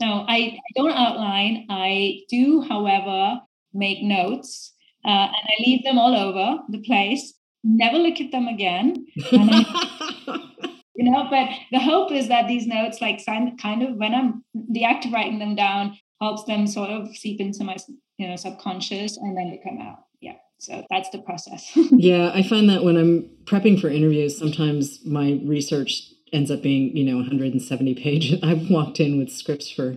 No, 0.00 0.24
I, 0.28 0.58
I 0.58 0.70
don't 0.74 0.90
outline. 0.90 1.66
I 1.70 2.22
do, 2.28 2.62
however, 2.62 3.40
make 3.72 4.02
notes 4.02 4.72
uh, 5.04 5.08
and 5.08 5.34
I 5.34 5.54
leave 5.60 5.84
them 5.84 5.98
all 5.98 6.16
over 6.16 6.62
the 6.68 6.80
place. 6.82 7.34
Never 7.62 7.98
look 7.98 8.20
at 8.20 8.32
them 8.32 8.48
again. 8.48 9.06
You 10.94 11.10
know, 11.10 11.26
but 11.28 11.48
the 11.72 11.80
hope 11.80 12.12
is 12.12 12.28
that 12.28 12.46
these 12.46 12.66
notes, 12.66 13.00
like, 13.00 13.24
kind 13.26 13.82
of 13.82 13.96
when 13.96 14.14
I'm 14.14 14.44
the 14.54 14.84
act 14.84 15.06
of 15.06 15.12
writing 15.12 15.40
them 15.40 15.56
down, 15.56 15.98
helps 16.20 16.44
them 16.44 16.66
sort 16.66 16.90
of 16.90 17.16
seep 17.16 17.40
into 17.40 17.64
my, 17.64 17.76
you 18.16 18.28
know, 18.28 18.36
subconscious, 18.36 19.16
and 19.16 19.36
then 19.36 19.50
they 19.50 19.60
come 19.62 19.80
out. 19.80 20.04
Yeah. 20.20 20.36
So 20.58 20.84
that's 20.90 21.10
the 21.10 21.18
process. 21.18 21.70
yeah, 21.90 22.30
I 22.32 22.42
find 22.42 22.68
that 22.70 22.84
when 22.84 22.96
I'm 22.96 23.28
prepping 23.44 23.80
for 23.80 23.88
interviews, 23.88 24.38
sometimes 24.38 25.04
my 25.04 25.40
research 25.44 26.10
ends 26.32 26.50
up 26.50 26.62
being, 26.62 26.96
you 26.96 27.04
know, 27.04 27.16
170 27.16 27.94
pages. 27.94 28.40
I've 28.42 28.70
walked 28.70 29.00
in 29.00 29.18
with 29.18 29.30
scripts 29.30 29.70
for 29.70 29.96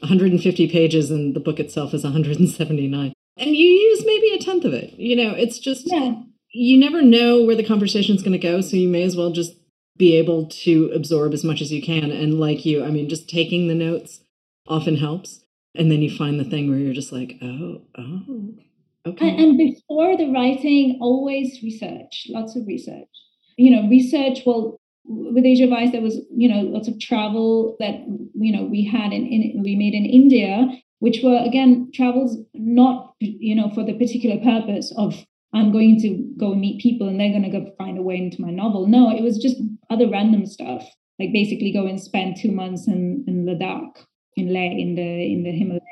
150 0.00 0.70
pages 0.70 1.10
and 1.10 1.34
the 1.34 1.40
book 1.40 1.58
itself 1.58 1.94
is 1.94 2.04
179. 2.04 3.12
And 3.36 3.56
you 3.56 3.68
use 3.68 4.04
maybe 4.04 4.34
a 4.34 4.38
tenth 4.38 4.64
of 4.64 4.72
it. 4.72 4.94
You 4.94 5.16
know, 5.16 5.30
it's 5.30 5.58
just, 5.58 5.84
yeah. 5.86 6.14
you 6.52 6.78
never 6.78 7.02
know 7.02 7.42
where 7.42 7.56
the 7.56 7.64
conversation 7.64 8.16
is 8.16 8.22
going 8.22 8.32
to 8.32 8.38
go. 8.38 8.60
So 8.60 8.76
you 8.76 8.88
may 8.88 9.02
as 9.02 9.16
well 9.16 9.30
just 9.30 9.54
be 9.98 10.16
able 10.16 10.46
to 10.46 10.90
absorb 10.94 11.34
as 11.34 11.44
much 11.44 11.60
as 11.60 11.72
you 11.72 11.82
can. 11.82 12.10
And 12.10 12.40
like 12.40 12.64
you, 12.64 12.84
I 12.84 12.90
mean, 12.90 13.08
just 13.08 13.28
taking 13.28 13.68
the 13.68 13.74
notes 13.74 14.20
often 14.66 14.96
helps. 14.96 15.40
And 15.74 15.90
then 15.92 16.02
you 16.02 16.16
find 16.16 16.40
the 16.40 16.44
thing 16.44 16.70
where 16.70 16.78
you're 16.78 16.94
just 16.94 17.12
like, 17.12 17.38
oh, 17.42 17.82
oh, 17.96 18.54
Okay. 19.06 19.28
And, 19.28 19.56
before 19.56 20.16
the 20.16 20.30
writing, 20.30 20.98
always 21.00 21.62
research, 21.62 22.26
lots 22.28 22.56
of 22.56 22.66
research. 22.66 23.08
You 23.56 23.70
know, 23.70 23.88
research, 23.88 24.40
well, 24.44 24.78
with 25.04 25.46
Age 25.46 25.60
of 25.60 25.70
Vice, 25.70 25.92
there 25.92 26.02
was, 26.02 26.20
you 26.30 26.48
know, 26.48 26.60
lots 26.60 26.88
of 26.88 27.00
travel 27.00 27.76
that, 27.80 27.94
you 28.34 28.54
know, 28.54 28.64
we 28.64 28.84
had 28.84 29.12
in, 29.12 29.26
in 29.26 29.62
we 29.62 29.76
made 29.76 29.94
in 29.94 30.04
India, 30.04 30.66
which 30.98 31.20
were, 31.22 31.42
again, 31.44 31.90
travels 31.94 32.36
not, 32.54 33.14
you 33.20 33.54
know, 33.54 33.70
for 33.70 33.84
the 33.84 33.94
particular 33.94 34.36
purpose 34.42 34.92
of 34.96 35.24
I'm 35.54 35.72
going 35.72 35.98
to 36.02 36.34
go 36.38 36.54
meet 36.54 36.82
people 36.82 37.08
and 37.08 37.18
they're 37.18 37.30
going 37.30 37.50
to 37.50 37.60
go 37.60 37.72
find 37.78 37.96
a 37.96 38.02
way 38.02 38.16
into 38.16 38.42
my 38.42 38.50
novel. 38.50 38.86
No, 38.86 39.10
it 39.10 39.22
was 39.22 39.38
just 39.38 39.56
other 39.90 40.08
random 40.08 40.46
stuff, 40.46 40.88
like 41.18 41.32
basically 41.32 41.72
go 41.72 41.86
and 41.86 42.00
spend 42.00 42.36
two 42.36 42.52
months 42.52 42.86
in, 42.86 43.24
in 43.26 43.44
Ladakh, 43.46 44.04
in 44.36 44.52
Leh, 44.52 44.70
in 44.70 44.94
the 44.94 45.32
in 45.32 45.42
the 45.42 45.52
Himalayas 45.52 45.82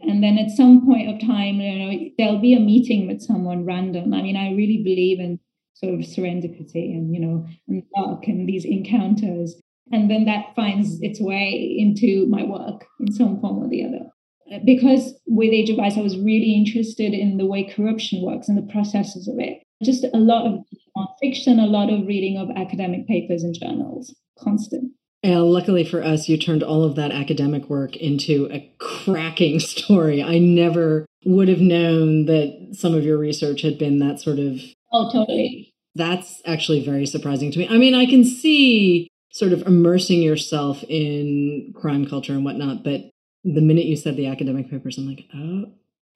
and 0.00 0.22
then 0.22 0.38
at 0.38 0.50
some 0.50 0.86
point 0.86 1.08
of 1.08 1.20
time 1.20 1.60
you 1.60 1.78
know 1.78 2.10
there'll 2.18 2.40
be 2.40 2.54
a 2.54 2.60
meeting 2.60 3.06
with 3.06 3.20
someone 3.20 3.64
random. 3.64 4.14
I 4.14 4.22
mean 4.22 4.36
i 4.36 4.52
really 4.52 4.82
believe 4.82 5.20
in 5.20 5.38
sort 5.74 5.94
of 5.94 6.00
serendipity 6.00 6.94
and 6.96 7.14
you 7.14 7.20
know 7.20 7.46
and 7.68 7.82
luck 7.96 8.26
and 8.26 8.48
these 8.48 8.64
encounters. 8.64 9.60
And 9.90 10.10
then 10.10 10.26
that 10.26 10.54
finds 10.54 11.00
its 11.00 11.18
way 11.18 11.74
into 11.78 12.26
my 12.26 12.44
work 12.44 12.84
in 13.00 13.10
some 13.10 13.40
form 13.40 13.64
or 13.64 13.68
the 13.68 13.84
other. 13.84 14.60
Because 14.66 15.14
with 15.26 15.50
age 15.52 15.70
of 15.70 15.76
vice 15.76 15.96
i 15.96 16.00
was 16.00 16.18
really 16.18 16.54
interested 16.54 17.12
in 17.12 17.36
the 17.36 17.46
way 17.46 17.64
corruption 17.64 18.22
works 18.22 18.48
and 18.48 18.56
the 18.56 18.72
processes 18.72 19.28
of 19.28 19.38
it. 19.38 19.62
Just 19.82 20.04
a 20.04 20.18
lot 20.18 20.46
of 20.46 20.64
fiction 21.20 21.58
a 21.58 21.66
lot 21.66 21.90
of 21.90 22.06
reading 22.06 22.36
of 22.36 22.50
academic 22.56 23.06
papers 23.06 23.42
and 23.42 23.54
journals 23.58 24.14
constant 24.38 24.92
and 25.22 25.44
luckily 25.44 25.84
for 25.84 26.02
us, 26.02 26.28
you 26.28 26.36
turned 26.36 26.62
all 26.62 26.84
of 26.84 26.94
that 26.96 27.10
academic 27.10 27.68
work 27.68 27.96
into 27.96 28.48
a 28.52 28.72
cracking 28.78 29.60
story. 29.60 30.22
I 30.22 30.38
never 30.38 31.06
would 31.24 31.48
have 31.48 31.60
known 31.60 32.26
that 32.26 32.68
some 32.72 32.94
of 32.94 33.04
your 33.04 33.18
research 33.18 33.62
had 33.62 33.78
been 33.78 33.98
that 33.98 34.20
sort 34.20 34.38
of. 34.38 34.60
Oh, 34.92 35.10
totally. 35.10 35.72
That's 35.94 36.40
actually 36.46 36.84
very 36.84 37.06
surprising 37.06 37.50
to 37.50 37.58
me. 37.58 37.68
I 37.68 37.78
mean, 37.78 37.94
I 37.94 38.06
can 38.06 38.24
see 38.24 39.08
sort 39.32 39.52
of 39.52 39.66
immersing 39.66 40.22
yourself 40.22 40.84
in 40.88 41.72
crime 41.74 42.06
culture 42.06 42.32
and 42.32 42.44
whatnot, 42.44 42.84
but 42.84 43.10
the 43.44 43.60
minute 43.60 43.86
you 43.86 43.96
said 43.96 44.16
the 44.16 44.26
academic 44.26 44.70
papers, 44.70 44.98
I'm 44.98 45.08
like, 45.08 45.24
oh, 45.34 45.72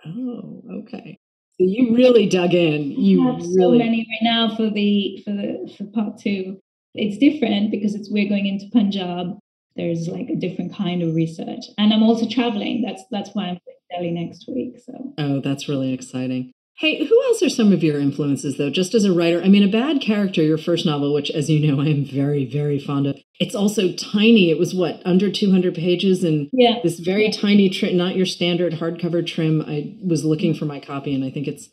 oh, 0.07 0.63
okay. 0.83 1.19
You 1.63 1.95
really 1.95 2.29
dug 2.29 2.55
in. 2.55 2.93
You 2.93 3.29
I 3.29 3.33
have 3.33 3.41
really... 3.41 3.55
so 3.55 3.71
many 3.73 3.99
right 3.99 4.23
now 4.23 4.55
for 4.57 4.71
the 4.71 5.23
for 5.25 5.31
the 5.31 5.75
for 5.77 5.85
part 5.85 6.19
two. 6.19 6.61
It's 6.95 7.19
different 7.19 7.71
because 7.71 7.95
it's 7.95 8.11
we're 8.11 8.29
going 8.29 8.47
into 8.47 8.67
Punjab. 8.73 9.39
There's 9.77 10.09
like 10.09 10.29
a 10.29 10.37
different 10.37 10.75
kind 10.75 11.03
of 11.03 11.15
research, 11.15 11.65
and 11.79 11.93
I'm 11.93 12.03
also 12.03 12.29
traveling. 12.29 12.83
That's 12.83 13.03
that's 13.11 13.31
why 13.33 13.45
I'm 13.45 13.59
in 13.67 13.75
Delhi 13.91 14.11
next 14.11 14.47
week. 14.49 14.79
So 14.85 15.15
oh, 15.19 15.41
that's 15.41 15.69
really 15.69 15.93
exciting. 15.93 16.53
Hey, 16.83 17.07
who 17.07 17.23
else 17.27 17.41
are 17.45 17.49
some 17.49 17.71
of 17.71 17.85
your 17.85 18.01
influences, 18.01 18.57
though, 18.57 18.69
just 18.69 18.93
as 18.93 19.05
a 19.05 19.13
writer? 19.13 19.41
I 19.41 19.47
mean, 19.47 19.63
A 19.63 19.69
Bad 19.69 20.01
Character, 20.01 20.43
your 20.43 20.59
first 20.59 20.85
novel, 20.85 21.15
which, 21.15 21.31
as 21.31 21.49
you 21.49 21.65
know, 21.65 21.81
I 21.81 21.87
am 21.87 22.05
very, 22.05 22.45
very 22.45 22.81
fond 22.81 23.07
of. 23.07 23.21
It's 23.39 23.55
also 23.55 23.93
tiny. 23.93 24.51
It 24.51 24.59
was 24.59 24.75
what, 24.75 25.01
under 25.05 25.31
200 25.31 25.77
pages? 25.77 26.25
And 26.25 26.51
yeah. 26.53 26.81
this 26.83 26.99
very 26.99 27.27
yeah. 27.27 27.41
tiny, 27.41 27.71
trim, 27.71 27.97
not 27.97 28.17
your 28.17 28.27
standard 28.27 28.73
hardcover 28.73 29.25
trim. 29.25 29.63
I 29.63 29.97
was 30.05 30.25
looking 30.25 30.55
for 30.55 30.65
my 30.65 30.81
copy, 30.81 31.15
and 31.15 31.25
I 31.25 31.31
think 31.31 31.47
it's 31.47 31.69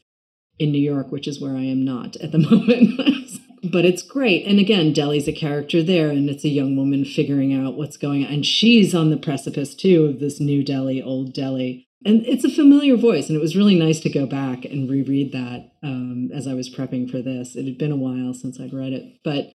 in 0.59 0.71
New 0.71 0.77
York, 0.77 1.11
which 1.11 1.27
is 1.27 1.41
where 1.41 1.55
I 1.55 1.63
am 1.63 1.83
not 1.83 2.15
at 2.17 2.31
the 2.31 2.37
moment. 2.51 3.31
but 3.63 3.85
it's 3.85 4.03
great. 4.03 4.45
And 4.45 4.59
again, 4.59 4.93
Delhi's 4.93 5.27
a 5.27 5.33
character 5.33 5.81
there, 5.81 6.09
and 6.11 6.29
it's 6.29 6.45
a 6.45 6.49
young 6.49 6.75
woman 6.75 7.03
figuring 7.03 7.51
out 7.51 7.73
what's 7.73 7.97
going 7.97 8.27
on. 8.27 8.31
And 8.31 8.45
she's 8.45 8.93
on 8.93 9.09
the 9.09 9.17
precipice 9.17 9.73
too 9.73 10.05
of 10.05 10.19
this 10.19 10.39
new 10.39 10.63
Delhi, 10.63 11.01
old 11.01 11.33
Delhi. 11.33 11.87
And 12.05 12.25
it's 12.25 12.45
a 12.45 12.49
familiar 12.49 12.95
voice, 12.95 13.27
and 13.27 13.35
it 13.35 13.41
was 13.41 13.57
really 13.57 13.77
nice 13.77 13.99
to 14.01 14.09
go 14.09 14.25
back 14.25 14.63
and 14.63 14.89
reread 14.89 15.33
that 15.33 15.71
um, 15.83 16.29
as 16.33 16.47
I 16.47 16.53
was 16.53 16.73
prepping 16.73 17.11
for 17.11 17.21
this. 17.21 17.55
It 17.55 17.65
had 17.65 17.77
been 17.77 17.91
a 17.91 17.97
while 17.97 18.33
since 18.33 18.59
I'd 18.59 18.73
read 18.73 18.93
it, 18.93 19.19
but 19.23 19.51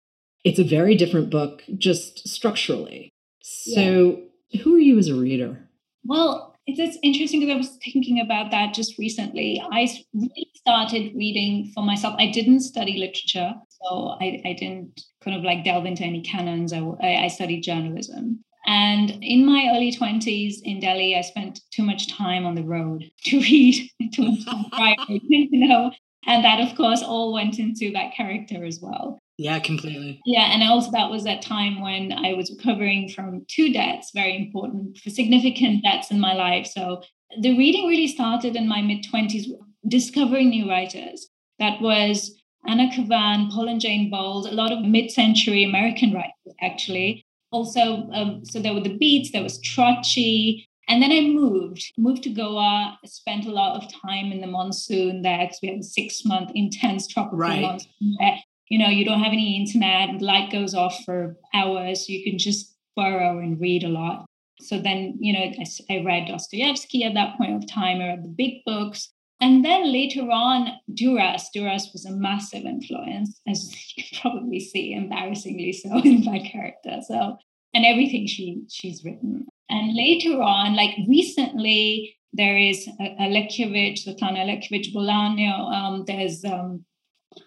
it's 0.43 0.59
a 0.59 0.63
very 0.63 0.95
different 0.95 1.29
book, 1.29 1.61
just 1.77 2.27
structurally. 2.27 3.11
So, 3.41 4.23
yeah. 4.49 4.61
who 4.63 4.75
are 4.75 4.79
you 4.79 4.97
as 4.97 5.07
a 5.07 5.15
reader? 5.15 5.69
Well, 6.03 6.51
it's 6.65 6.97
interesting 7.03 7.41
because 7.41 7.53
I 7.53 7.57
was 7.57 7.77
thinking 7.83 8.19
about 8.19 8.51
that 8.51 8.73
just 8.73 8.97
recently. 8.97 9.61
I 9.71 9.87
really 10.13 10.49
started 10.55 11.13
reading 11.15 11.71
for 11.73 11.83
myself. 11.83 12.15
I 12.17 12.31
didn't 12.31 12.61
study 12.61 12.97
literature, 12.97 13.53
so 13.69 14.15
I, 14.19 14.41
I 14.45 14.53
didn't 14.57 15.01
kind 15.23 15.37
of 15.37 15.43
like 15.43 15.63
delve 15.63 15.85
into 15.85 16.03
any 16.03 16.21
canons. 16.21 16.73
I, 16.73 16.79
I 17.01 17.27
studied 17.27 17.61
journalism. 17.61 18.43
And 18.65 19.17
in 19.21 19.45
my 19.45 19.71
early 19.73 19.91
20s 19.91 20.61
in 20.63 20.79
Delhi, 20.79 21.15
I 21.15 21.21
spent 21.21 21.61
too 21.71 21.83
much 21.83 22.07
time 22.07 22.45
on 22.45 22.55
the 22.55 22.63
road 22.63 23.09
to 23.25 23.39
read, 23.39 23.89
too 24.13 24.31
much 24.31 24.45
time 24.45 24.65
driving, 24.77 25.21
you 25.29 25.67
know. 25.67 25.91
And 26.27 26.45
that, 26.45 26.59
of 26.59 26.75
course, 26.77 27.01
all 27.01 27.33
went 27.33 27.57
into 27.57 27.91
that 27.93 28.13
character 28.13 28.63
as 28.63 28.79
well. 28.79 29.17
Yeah, 29.37 29.57
completely. 29.57 30.21
Yeah, 30.23 30.53
and 30.53 30.61
also 30.61 30.91
that 30.91 31.09
was 31.09 31.23
that 31.23 31.41
time 31.41 31.81
when 31.81 32.11
I 32.11 32.33
was 32.33 32.51
recovering 32.55 33.09
from 33.09 33.43
two 33.47 33.73
debts, 33.73 34.11
very 34.13 34.37
important, 34.37 34.99
for 34.99 35.09
significant 35.09 35.83
debts 35.83 36.11
in 36.11 36.19
my 36.19 36.33
life. 36.33 36.67
So 36.67 37.01
the 37.39 37.57
reading 37.57 37.87
really 37.87 38.07
started 38.07 38.55
in 38.55 38.67
my 38.67 38.83
mid 38.83 39.03
20s, 39.11 39.45
discovering 39.87 40.49
new 40.49 40.69
writers. 40.69 41.27
That 41.57 41.81
was 41.81 42.39
Anna 42.67 42.91
Kavan, 42.91 43.49
Paul 43.49 43.67
and 43.67 43.81
Jane 43.81 44.11
Bowles, 44.11 44.45
a 44.45 44.51
lot 44.51 44.71
of 44.71 44.83
mid 44.83 45.09
century 45.09 45.63
American 45.63 46.13
writers, 46.13 46.55
actually. 46.61 47.25
Also, 47.51 48.09
um, 48.13 48.45
so 48.45 48.59
there 48.59 48.73
were 48.73 48.81
the 48.81 48.97
Beats, 48.97 49.31
there 49.31 49.43
was 49.43 49.59
Trocchi, 49.61 50.65
and 50.87 51.01
then 51.01 51.11
I 51.11 51.21
moved, 51.21 51.93
moved 51.97 52.23
to 52.23 52.29
Goa, 52.29 52.97
spent 53.05 53.45
a 53.45 53.51
lot 53.51 53.81
of 53.81 53.91
time 54.01 54.31
in 54.31 54.41
the 54.41 54.47
monsoon 54.47 55.21
there 55.21 55.39
because 55.39 55.59
we 55.61 55.69
had 55.69 55.79
a 55.79 55.83
six 55.83 56.25
month 56.25 56.51
intense 56.55 57.07
tropical 57.07 57.37
right. 57.37 57.61
monsoon 57.61 58.15
there 58.19 58.39
you 58.71 58.79
know 58.79 58.87
you 58.87 59.03
don't 59.03 59.19
have 59.19 59.33
any 59.33 59.57
internet 59.57 60.17
the 60.17 60.25
light 60.25 60.49
goes 60.49 60.73
off 60.73 61.03
for 61.03 61.35
hours 61.53 62.07
so 62.07 62.13
you 62.13 62.23
can 62.23 62.39
just 62.39 62.73
burrow 62.95 63.39
and 63.39 63.59
read 63.59 63.83
a 63.83 63.89
lot 63.89 64.25
so 64.59 64.79
then 64.79 65.17
you 65.19 65.33
know 65.33 65.39
I, 65.39 65.65
I 65.93 66.03
read 66.03 66.27
dostoevsky 66.27 67.03
at 67.03 67.13
that 67.13 67.37
point 67.37 67.61
of 67.61 67.69
time 67.69 68.01
i 68.01 68.07
read 68.07 68.23
the 68.23 68.29
big 68.29 68.63
books 68.65 69.09
and 69.41 69.65
then 69.65 69.91
later 69.91 70.21
on 70.21 70.69
duras 70.93 71.49
duras 71.53 71.89
was 71.91 72.05
a 72.05 72.11
massive 72.11 72.63
influence 72.63 73.41
as 73.47 73.73
you 73.97 74.03
can 74.03 74.21
probably 74.21 74.59
see 74.59 74.93
embarrassingly 74.93 75.73
so 75.73 75.97
in 76.05 76.23
my 76.23 76.39
character 76.39 76.99
so 77.07 77.37
and 77.73 77.85
everything 77.85 78.25
she 78.27 78.61
she's 78.69 79.03
written 79.03 79.45
and 79.69 79.95
later 79.95 80.41
on 80.41 80.75
like 80.75 80.95
recently 81.07 82.15
there 82.33 82.57
is 82.57 82.87
Alexievich, 82.99 84.05
Svetlana 84.05 84.39
Alexievich 84.39 84.93
Bolaño. 84.93 85.71
Um, 85.73 86.05
there's 86.05 86.45
um, 86.45 86.85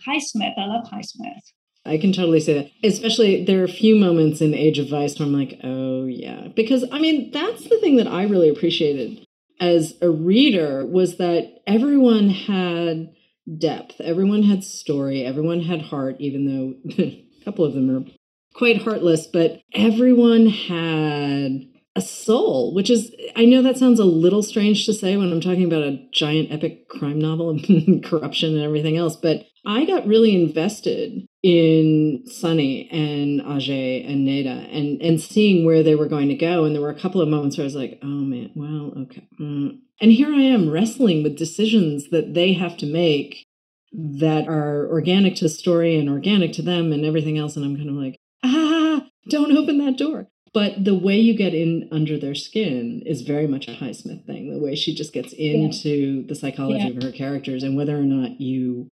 Highsmith. 0.07 0.59
I 0.59 0.67
love 0.67 0.87
Highsmith. 0.87 1.41
I 1.87 1.99
can 1.99 2.13
totally 2.13 2.41
say 2.41 2.55
that. 2.55 2.71
Especially, 2.83 3.45
there 3.45 3.61
are 3.61 3.65
a 3.65 3.69
few 3.69 3.95
moments 3.97 4.41
in 4.41 4.55
Age 4.55 4.79
of 4.79 4.89
Vice 4.89 5.19
where 5.19 5.27
I'm 5.27 5.35
like, 5.35 5.61
oh, 5.63 6.07
yeah. 6.07 6.49
Because, 6.55 6.85
I 6.91 6.99
mean, 6.99 7.31
that's 7.31 7.65
the 7.65 7.79
thing 7.79 7.97
that 7.97 8.07
I 8.07 8.25
really 8.25 8.49
appreciated 8.49 9.24
as 9.61 9.95
a 10.01 10.11
reader 10.11 10.85
was 10.85 11.17
that 11.19 11.63
everyone 11.67 12.29
had 12.31 13.13
depth, 13.59 14.01
everyone 14.01 14.43
had 14.43 14.65
story, 14.65 15.25
everyone 15.25 15.61
had 15.61 15.83
heart, 15.83 16.17
even 16.19 16.47
though 16.47 16.95
a 16.99 17.27
couple 17.45 17.65
of 17.65 17.75
them 17.75 17.95
are 17.95 18.05
quite 18.55 18.83
heartless, 18.83 19.27
but 19.27 19.61
everyone 19.75 20.47
had 20.47 21.69
a 21.97 22.01
soul, 22.01 22.75
which 22.75 22.91
is, 22.91 23.15
I 23.37 23.45
know 23.45 23.63
that 23.63 23.79
sounds 23.79 24.01
a 24.01 24.05
little 24.05 24.43
strange 24.43 24.87
to 24.87 24.95
say 24.95 25.17
when 25.17 25.31
I'm 25.31 25.41
talking 25.41 25.65
about 25.65 25.83
a 25.83 26.05
giant 26.13 26.51
epic 26.51 26.89
crime 26.89 27.21
novel 27.21 27.51
and 27.51 28.03
corruption 28.05 28.55
and 28.55 28.65
everything 28.65 28.97
else, 28.97 29.17
but 29.17 29.47
I 29.65 29.85
got 29.85 30.07
really 30.07 30.35
invested 30.35 31.27
in 31.45 32.25
Sunny 32.27 32.89
and 32.91 33.43
Ajay 33.43 34.11
and 34.11 34.27
Neda 34.27 34.67
and, 34.75 35.01
and 35.03 35.21
seeing 35.21 35.67
where 35.67 35.83
they 35.83 35.95
were 35.95 36.09
going 36.09 36.29
to 36.29 36.35
go. 36.35 36.65
And 36.65 36.75
there 36.75 36.81
were 36.81 36.89
a 36.89 36.99
couple 36.99 37.21
of 37.21 37.29
moments 37.29 37.59
where 37.59 37.65
I 37.65 37.67
was 37.67 37.75
like, 37.75 37.99
oh 38.03 38.07
man, 38.07 38.51
well, 38.55 38.95
okay. 39.03 39.29
Mm. 39.39 39.81
And 40.01 40.11
here 40.11 40.33
I 40.33 40.41
am 40.41 40.71
wrestling 40.71 41.23
with 41.23 41.37
decisions 41.37 42.09
that 42.09 42.33
they 42.33 42.55
have 42.55 42.79
to 42.79 42.87
make 42.87 43.45
that 43.93 44.49
are 44.49 44.89
organic 44.91 45.37
to 45.37 45.45
the 45.45 45.51
story 45.51 45.99
and 45.99 46.09
organic 46.09 46.55
to 46.55 46.63
them 46.63 46.93
and 46.93 47.05
everything 47.05 47.37
else. 47.37 47.57
And 47.57 47.65
I'm 47.67 47.77
kind 47.77 47.91
of 47.91 47.97
like, 47.97 48.17
ah, 48.43 49.03
don't 49.29 49.55
open 49.55 49.77
that 49.85 49.99
door. 49.99 50.29
But 50.55 50.83
the 50.83 50.95
way 50.95 51.19
you 51.19 51.37
get 51.37 51.53
in 51.53 51.91
under 51.93 52.19
their 52.19 52.35
skin 52.35 53.03
is 53.05 53.21
very 53.21 53.47
much 53.47 53.69
a 53.69 53.73
Highsmith 53.73 54.25
thing. 54.25 54.51
The 54.51 54.65
way 54.65 54.77
she 54.77 54.95
just 54.95 55.13
gets 55.13 55.35
into 55.35 55.89
yeah. 55.91 56.23
the 56.27 56.35
psychology 56.35 56.85
yeah. 56.85 56.97
of 56.97 57.03
her 57.03 57.13
characters 57.13 57.63
and 57.63 57.77
whether 57.77 57.99
or 57.99 58.05
not 58.05 58.41
you, 58.41 58.89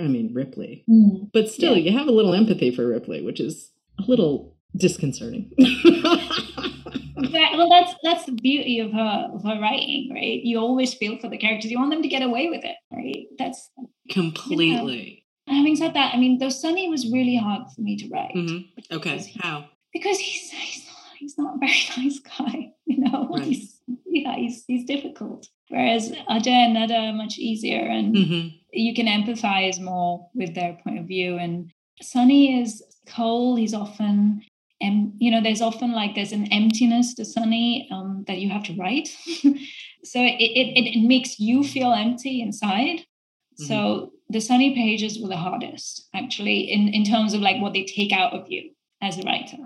I 0.00 0.04
mean, 0.04 0.32
Ripley. 0.34 0.84
Mm. 0.88 1.30
But 1.32 1.48
still, 1.48 1.76
yeah. 1.76 1.90
you 1.90 1.98
have 1.98 2.08
a 2.08 2.12
little 2.12 2.34
empathy 2.34 2.74
for 2.74 2.86
Ripley, 2.86 3.22
which 3.22 3.40
is 3.40 3.72
a 3.98 4.02
little 4.02 4.56
disconcerting. 4.76 5.50
well, 5.58 7.68
that's 7.68 7.94
that's 8.02 8.26
the 8.26 8.32
beauty 8.32 8.80
of 8.80 8.92
her 8.92 9.30
of 9.32 9.42
her 9.42 9.60
writing, 9.60 10.10
right? 10.12 10.40
You 10.42 10.58
always 10.58 10.94
feel 10.94 11.18
for 11.18 11.28
the 11.28 11.38
characters. 11.38 11.70
You 11.70 11.78
want 11.78 11.90
them 11.90 12.02
to 12.02 12.08
get 12.08 12.22
away 12.22 12.48
with 12.48 12.64
it, 12.64 12.76
right? 12.92 13.26
That's 13.38 13.70
completely. 14.10 15.24
You 15.46 15.52
know, 15.52 15.58
having 15.58 15.76
said 15.76 15.94
that, 15.94 16.14
I 16.14 16.18
mean, 16.18 16.38
though 16.38 16.48
Sunny 16.48 16.88
was 16.88 17.10
really 17.10 17.36
hard 17.36 17.62
for 17.74 17.80
me 17.80 17.96
to 17.98 18.08
write. 18.08 18.34
Mm-hmm. 18.34 18.96
Okay, 18.96 19.32
how? 19.40 19.66
Because 19.92 20.18
he's, 20.18 20.50
he's 20.50 20.90
he's 21.18 21.38
not 21.38 21.56
a 21.56 21.58
very 21.58 21.72
nice 21.96 22.20
guy, 22.20 22.72
you 22.84 22.98
know. 22.98 23.28
Right. 23.30 23.44
He's, 23.44 23.80
yeah, 24.06 24.36
he's 24.36 24.64
he's 24.66 24.84
difficult. 24.84 25.48
Whereas 25.68 26.12
Ajay 26.30 26.48
and 26.48 26.76
Neda 26.76 27.10
are 27.10 27.12
much 27.12 27.38
easier, 27.38 27.80
and 27.80 28.14
mm-hmm. 28.14 28.48
You 28.76 28.94
can 28.94 29.06
empathize 29.06 29.80
more 29.80 30.28
with 30.34 30.54
their 30.54 30.78
point 30.84 30.98
of 30.98 31.06
view. 31.06 31.36
And 31.36 31.70
Sunny 32.02 32.60
is 32.60 32.82
cold. 33.08 33.58
He's 33.58 33.74
often, 33.74 34.42
and 34.80 35.12
you 35.18 35.30
know, 35.30 35.42
there's 35.42 35.62
often 35.62 35.92
like 35.92 36.14
there's 36.14 36.32
an 36.32 36.46
emptiness 36.52 37.14
to 37.14 37.24
Sunny 37.24 37.88
um, 37.92 38.24
that 38.26 38.38
you 38.38 38.50
have 38.50 38.64
to 38.64 38.76
write. 38.76 39.08
so 40.04 40.20
it, 40.20 40.40
it 40.40 40.96
it 40.96 41.06
makes 41.06 41.38
you 41.38 41.62
feel 41.64 41.92
empty 41.92 42.40
inside. 42.40 43.00
Mm-hmm. 43.00 43.64
So 43.64 44.12
the 44.28 44.40
Sunny 44.40 44.74
pages 44.74 45.20
were 45.20 45.28
the 45.28 45.36
hardest, 45.36 46.08
actually, 46.14 46.60
in 46.70 46.88
in 46.88 47.04
terms 47.04 47.34
of 47.34 47.40
like 47.40 47.60
what 47.60 47.72
they 47.72 47.84
take 47.84 48.12
out 48.12 48.32
of 48.32 48.46
you 48.48 48.70
as 49.02 49.18
a 49.18 49.22
writer 49.22 49.58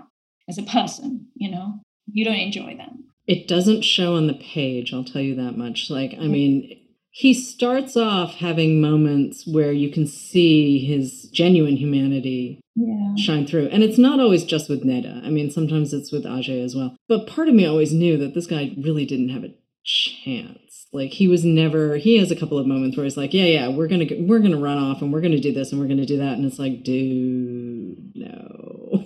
as 0.51 0.57
a 0.57 0.63
person, 0.63 1.27
you 1.35 1.49
know, 1.49 1.81
you 2.11 2.25
don't 2.25 2.35
enjoy 2.35 2.75
them. 2.75 3.05
It 3.27 3.47
doesn't 3.47 3.83
show 3.83 4.15
on 4.15 4.27
the 4.27 4.33
page, 4.33 4.93
I'll 4.93 5.05
tell 5.05 5.21
you 5.21 5.35
that 5.35 5.57
much. 5.57 5.89
Like, 5.89 6.15
I 6.19 6.27
mean, 6.27 6.80
he 7.11 7.33
starts 7.33 7.97
off 7.97 8.35
having 8.35 8.79
moments 8.79 9.45
where 9.45 9.73
you 9.73 9.91
can 9.91 10.07
see 10.07 10.79
his 10.79 11.29
genuine 11.33 11.75
humanity 11.75 12.61
yeah. 12.75 13.15
shine 13.17 13.45
through. 13.45 13.67
And 13.67 13.83
it's 13.83 13.97
not 13.97 14.21
always 14.21 14.45
just 14.45 14.69
with 14.69 14.85
Neda. 14.85 15.25
I 15.25 15.29
mean, 15.29 15.51
sometimes 15.51 15.93
it's 15.93 16.11
with 16.11 16.23
Ajay 16.23 16.63
as 16.63 16.73
well. 16.73 16.95
But 17.09 17.27
part 17.27 17.49
of 17.49 17.53
me 17.53 17.65
always 17.65 17.91
knew 17.91 18.17
that 18.17 18.33
this 18.33 18.47
guy 18.47 18.73
really 18.81 19.05
didn't 19.05 19.29
have 19.29 19.43
a 19.43 19.53
chance. 19.83 20.87
Like 20.93 21.11
he 21.11 21.27
was 21.27 21.43
never 21.43 21.97
he 21.97 22.17
has 22.17 22.31
a 22.31 22.35
couple 22.35 22.57
of 22.57 22.65
moments 22.67 22.95
where 22.95 23.03
he's 23.03 23.17
like, 23.17 23.33
Yeah, 23.33 23.45
yeah, 23.45 23.67
we're 23.69 23.87
gonna 23.87 24.07
we're 24.19 24.39
gonna 24.39 24.59
run 24.59 24.77
off 24.77 25.01
and 25.01 25.11
we're 25.11 25.21
gonna 25.21 25.39
do 25.39 25.53
this 25.53 25.71
and 25.71 25.81
we're 25.81 25.87
gonna 25.87 26.05
do 26.05 26.17
that. 26.17 26.33
And 26.33 26.45
it's 26.45 26.59
like, 26.59 26.83
dude, 26.83 28.15
no. 28.15 29.05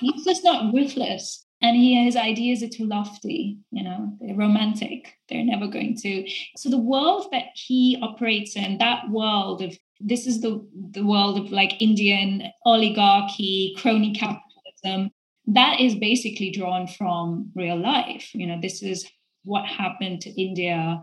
he's 0.00 0.24
just 0.24 0.44
not 0.44 0.74
ruthless 0.74 1.44
and 1.62 1.76
he 1.76 2.02
his 2.04 2.16
ideas 2.16 2.62
are 2.62 2.68
too 2.68 2.86
lofty 2.86 3.58
you 3.70 3.82
know 3.82 4.12
they're 4.20 4.36
romantic 4.36 5.14
they're 5.28 5.44
never 5.44 5.66
going 5.66 5.96
to 5.96 6.28
so 6.56 6.70
the 6.70 6.78
world 6.78 7.26
that 7.32 7.46
he 7.54 7.98
operates 8.02 8.56
in 8.56 8.78
that 8.78 9.08
world 9.10 9.62
of 9.62 9.76
this 10.00 10.26
is 10.26 10.40
the 10.40 10.66
the 10.92 11.04
world 11.04 11.38
of 11.38 11.52
like 11.52 11.80
indian 11.80 12.42
oligarchy 12.64 13.74
crony 13.78 14.12
capitalism 14.14 15.10
that 15.46 15.80
is 15.80 15.94
basically 15.96 16.50
drawn 16.50 16.86
from 16.86 17.50
real 17.56 17.76
life. 17.76 18.30
You 18.34 18.46
know 18.46 18.60
this 18.60 18.82
is 18.82 19.08
what 19.44 19.66
happened 19.66 20.20
to 20.22 20.30
india 20.40 21.02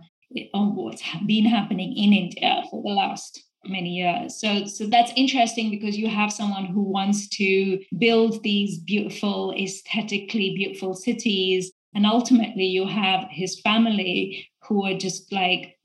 or 0.54 0.66
what's 0.74 1.04
been 1.26 1.46
happening 1.46 1.92
in 1.98 2.14
india 2.14 2.64
for 2.70 2.82
the 2.84 2.90
last 2.90 3.44
many 3.70 3.90
years. 3.90 4.40
So, 4.40 4.66
so 4.66 4.86
that's 4.88 5.12
interesting 5.16 5.70
because 5.70 5.98
you 5.98 6.08
have 6.08 6.32
someone 6.32 6.66
who 6.66 6.82
wants 6.82 7.28
to 7.38 7.80
build 7.98 8.44
these 8.44 8.80
beautiful, 8.80 9.54
aesthetically 9.54 10.54
beautiful 10.56 10.94
cities. 10.94 11.72
And 11.94 12.06
ultimately, 12.06 12.66
you 12.66 12.88
have 12.88 13.28
his 13.30 13.60
family 13.60 14.48
who 14.68 14.86
are 14.86 14.98
just 14.98 15.32
like, 15.32 15.78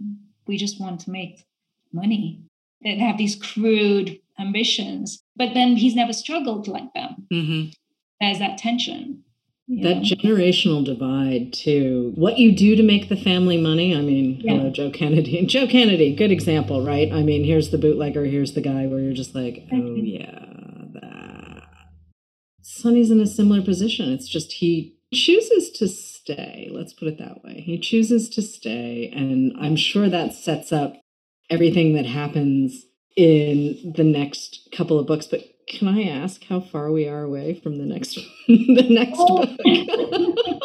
we 0.47 0.57
just 0.57 0.81
want 0.81 1.01
to 1.01 1.11
make 1.11 1.45
money. 1.93 2.43
They 2.83 2.99
have 2.99 3.19
these 3.19 3.37
crude 3.37 4.19
ambitions, 4.39 5.23
but 5.37 5.55
then 5.55 5.77
he's 5.77 5.95
never 5.95 6.13
struggled 6.13 6.67
like 6.69 6.93
them. 6.95 7.27
Mm-hmm. 7.33 7.71
There's 8.21 8.39
that 8.39 8.59
tension. 8.59 9.25
That 9.81 10.03
generational 10.03 10.85
divide 10.85 11.53
too. 11.53 12.13
What 12.15 12.39
you 12.39 12.55
do 12.55 12.77
to 12.77 12.83
make 12.83 13.09
the 13.09 13.17
family 13.17 13.57
money. 13.57 13.97
I 13.97 14.03
mean, 14.03 14.41
yeah. 14.41 14.53
hello, 14.53 14.71
Joe 14.71 14.91
Kennedy. 14.91 15.39
And 15.39 15.49
Joe 15.49 15.67
Kennedy, 15.67 16.15
good 16.15 16.31
example, 16.31 16.85
right? 16.85 17.11
I 17.11 17.23
mean, 17.23 17.45
here's 17.45 17.71
the 17.71 17.79
bootlegger, 17.79 18.25
here's 18.25 18.53
the 18.53 18.61
guy 18.61 18.87
where 18.87 19.01
you're 19.01 19.15
just 19.15 19.35
like, 19.35 19.67
oh 19.73 19.95
yeah, 19.95 20.41
that. 20.95 21.63
Sunny's 22.61 23.11
in 23.11 23.21
a 23.21 23.27
similar 23.27 23.63
position. 23.63 24.13
It's 24.13 24.29
just 24.29 24.53
he 24.53 24.99
chooses 25.13 25.71
to 25.71 25.89
stay. 25.89 26.69
Let's 26.71 26.93
put 26.93 27.09
it 27.09 27.19
that 27.19 27.43
way. 27.43 27.61
He 27.61 27.79
chooses 27.79 28.29
to 28.31 28.43
stay, 28.43 29.11
and 29.15 29.55
I'm 29.59 29.77
sure 29.77 30.09
that 30.09 30.35
sets 30.35 30.73
up 30.73 30.95
everything 31.49 31.95
that 31.95 32.07
happens 32.07 32.85
in 33.17 33.93
the 33.97 34.05
next 34.05 34.69
couple 34.77 34.99
of 34.99 35.07
books. 35.07 35.27
But 35.27 35.45
can 35.69 35.89
I 35.89 36.03
ask 36.03 36.45
how 36.45 36.61
far 36.61 36.91
we 36.91 37.09
are 37.09 37.23
away 37.23 37.55
from 37.55 37.79
the 37.79 37.85
next 37.85 38.15
the 38.49 38.87
next 38.89 39.17
oh. 39.19 39.47
book? 39.47 39.59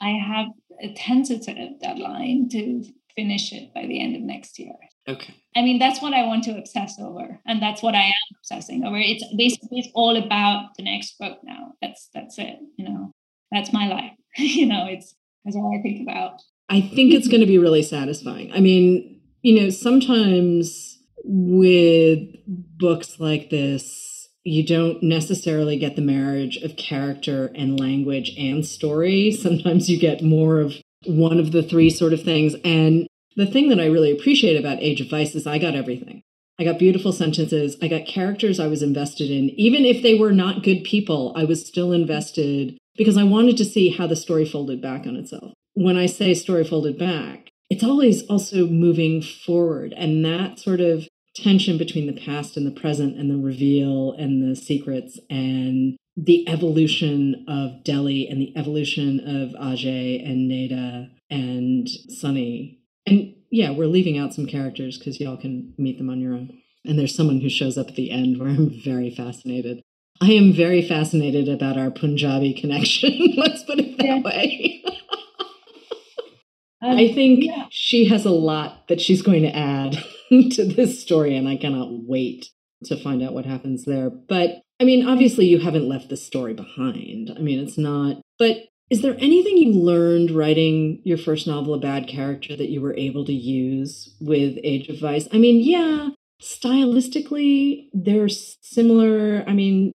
I 0.00 0.10
have 0.10 0.46
a 0.82 0.94
tentative 0.94 1.80
deadline 1.80 2.48
to 2.50 2.84
finish 3.14 3.52
it 3.52 3.74
by 3.74 3.86
the 3.86 4.02
end 4.02 4.16
of 4.16 4.22
next 4.22 4.58
year. 4.58 4.74
Okay. 5.08 5.34
I 5.56 5.62
mean, 5.62 5.78
that's 5.78 6.00
what 6.00 6.14
I 6.14 6.24
want 6.26 6.44
to 6.44 6.56
obsess 6.56 6.98
over, 7.00 7.40
and 7.46 7.60
that's 7.60 7.82
what 7.82 7.94
I 7.94 8.04
am 8.04 8.36
obsessing 8.38 8.84
over. 8.84 8.96
It's 8.96 9.24
basically 9.36 9.80
it's 9.80 9.88
all 9.94 10.16
about 10.16 10.70
the 10.76 10.84
next 10.84 11.18
book 11.18 11.38
now. 11.42 11.72
That's 11.82 12.08
that's 12.14 12.38
it. 12.38 12.56
You 12.76 12.88
know, 12.88 13.12
that's 13.50 13.72
my 13.72 13.88
life. 13.88 14.12
you 14.36 14.66
know, 14.66 14.86
it's 14.88 15.14
that's 15.44 15.56
all 15.56 15.76
I 15.76 15.82
think 15.82 16.08
about. 16.08 16.40
I 16.68 16.80
think 16.80 17.12
it's 17.12 17.28
going 17.28 17.40
to 17.40 17.46
be 17.46 17.58
really 17.58 17.82
satisfying. 17.82 18.52
I 18.52 18.60
mean, 18.60 19.20
you 19.42 19.60
know, 19.60 19.70
sometimes 19.70 20.98
with 21.24 22.20
books 22.46 23.18
like 23.18 23.50
this, 23.50 24.09
you 24.44 24.64
don't 24.66 25.02
necessarily 25.02 25.76
get 25.76 25.96
the 25.96 26.02
marriage 26.02 26.56
of 26.58 26.76
character 26.76 27.50
and 27.54 27.78
language 27.78 28.34
and 28.38 28.64
story. 28.64 29.30
Sometimes 29.32 29.90
you 29.90 29.98
get 29.98 30.22
more 30.22 30.60
of 30.60 30.74
one 31.06 31.38
of 31.38 31.52
the 31.52 31.62
three 31.62 31.90
sort 31.90 32.12
of 32.12 32.22
things. 32.22 32.54
And 32.64 33.06
the 33.36 33.46
thing 33.46 33.68
that 33.68 33.80
I 33.80 33.86
really 33.86 34.10
appreciate 34.10 34.58
about 34.58 34.82
Age 34.82 35.00
of 35.00 35.10
Vice 35.10 35.34
is 35.34 35.46
I 35.46 35.58
got 35.58 35.74
everything. 35.74 36.22
I 36.58 36.64
got 36.64 36.78
beautiful 36.78 37.12
sentences. 37.12 37.76
I 37.80 37.88
got 37.88 38.06
characters 38.06 38.60
I 38.60 38.66
was 38.66 38.82
invested 38.82 39.30
in. 39.30 39.50
Even 39.50 39.84
if 39.86 40.02
they 40.02 40.14
were 40.14 40.32
not 40.32 40.62
good 40.62 40.84
people, 40.84 41.32
I 41.34 41.44
was 41.44 41.64
still 41.64 41.92
invested 41.92 42.76
because 42.96 43.16
I 43.16 43.24
wanted 43.24 43.56
to 43.58 43.64
see 43.64 43.90
how 43.90 44.06
the 44.06 44.16
story 44.16 44.44
folded 44.44 44.82
back 44.82 45.06
on 45.06 45.16
itself. 45.16 45.54
When 45.74 45.96
I 45.96 46.04
say 46.04 46.34
story 46.34 46.64
folded 46.64 46.98
back, 46.98 47.48
it's 47.70 47.84
always 47.84 48.26
also 48.26 48.66
moving 48.66 49.22
forward. 49.22 49.94
And 49.96 50.22
that 50.24 50.58
sort 50.58 50.80
of 50.80 51.08
tension 51.42 51.78
between 51.78 52.06
the 52.06 52.20
past 52.20 52.56
and 52.56 52.66
the 52.66 52.80
present 52.80 53.16
and 53.16 53.30
the 53.30 53.36
reveal 53.36 54.12
and 54.12 54.42
the 54.42 54.56
secrets 54.56 55.18
and 55.28 55.96
the 56.16 56.48
evolution 56.48 57.44
of 57.48 57.82
Delhi 57.84 58.28
and 58.28 58.40
the 58.40 58.56
evolution 58.56 59.20
of 59.20 59.58
Ajay 59.60 60.24
and 60.24 60.50
Neda 60.50 61.10
and 61.30 61.88
Sunny. 61.88 62.80
And 63.06 63.34
yeah, 63.50 63.70
we're 63.70 63.86
leaving 63.86 64.18
out 64.18 64.34
some 64.34 64.46
characters 64.46 64.98
because 64.98 65.20
y'all 65.20 65.36
can 65.36 65.74
meet 65.78 65.98
them 65.98 66.10
on 66.10 66.20
your 66.20 66.34
own. 66.34 66.58
And 66.84 66.98
there's 66.98 67.14
someone 67.14 67.40
who 67.40 67.48
shows 67.48 67.76
up 67.76 67.88
at 67.88 67.96
the 67.96 68.10
end 68.10 68.38
where 68.38 68.48
I'm 68.48 68.70
very 68.84 69.10
fascinated. 69.10 69.82
I 70.20 70.32
am 70.32 70.52
very 70.52 70.86
fascinated 70.86 71.48
about 71.48 71.78
our 71.78 71.90
Punjabi 71.90 72.52
connection. 72.52 73.34
Let's 73.36 73.62
put 73.62 73.78
it 73.78 73.96
that 73.98 74.04
yeah. 74.04 74.20
way. 74.20 74.82
um, 76.82 76.96
I 76.96 77.12
think 77.12 77.44
yeah. 77.44 77.66
she 77.70 78.08
has 78.08 78.24
a 78.24 78.30
lot 78.30 78.88
that 78.88 79.00
she's 79.00 79.22
going 79.22 79.42
to 79.42 79.56
add 79.56 80.04
to 80.52 80.64
this 80.64 81.00
story, 81.00 81.36
and 81.36 81.48
I 81.48 81.56
cannot 81.56 81.88
wait 82.06 82.50
to 82.84 82.96
find 82.96 83.22
out 83.22 83.34
what 83.34 83.46
happens 83.46 83.84
there. 83.84 84.10
But 84.10 84.62
I 84.80 84.84
mean, 84.84 85.06
obviously, 85.06 85.46
you 85.46 85.58
haven't 85.58 85.88
left 85.88 86.08
the 86.08 86.16
story 86.16 86.54
behind. 86.54 87.32
I 87.36 87.40
mean, 87.40 87.58
it's 87.58 87.76
not, 87.76 88.22
but 88.38 88.56
is 88.90 89.02
there 89.02 89.16
anything 89.18 89.56
you 89.56 89.72
learned 89.72 90.30
writing 90.30 91.00
your 91.04 91.18
first 91.18 91.46
novel, 91.46 91.74
A 91.74 91.78
Bad 91.78 92.08
Character, 92.08 92.56
that 92.56 92.70
you 92.70 92.80
were 92.80 92.96
able 92.96 93.24
to 93.24 93.32
use 93.32 94.16
with 94.20 94.58
Age 94.64 94.88
of 94.88 94.98
Vice? 94.98 95.28
I 95.32 95.38
mean, 95.38 95.62
yeah, 95.62 96.10
stylistically, 96.42 97.88
they're 97.92 98.28
similar. 98.28 99.44
I 99.46 99.52
mean, 99.52 99.92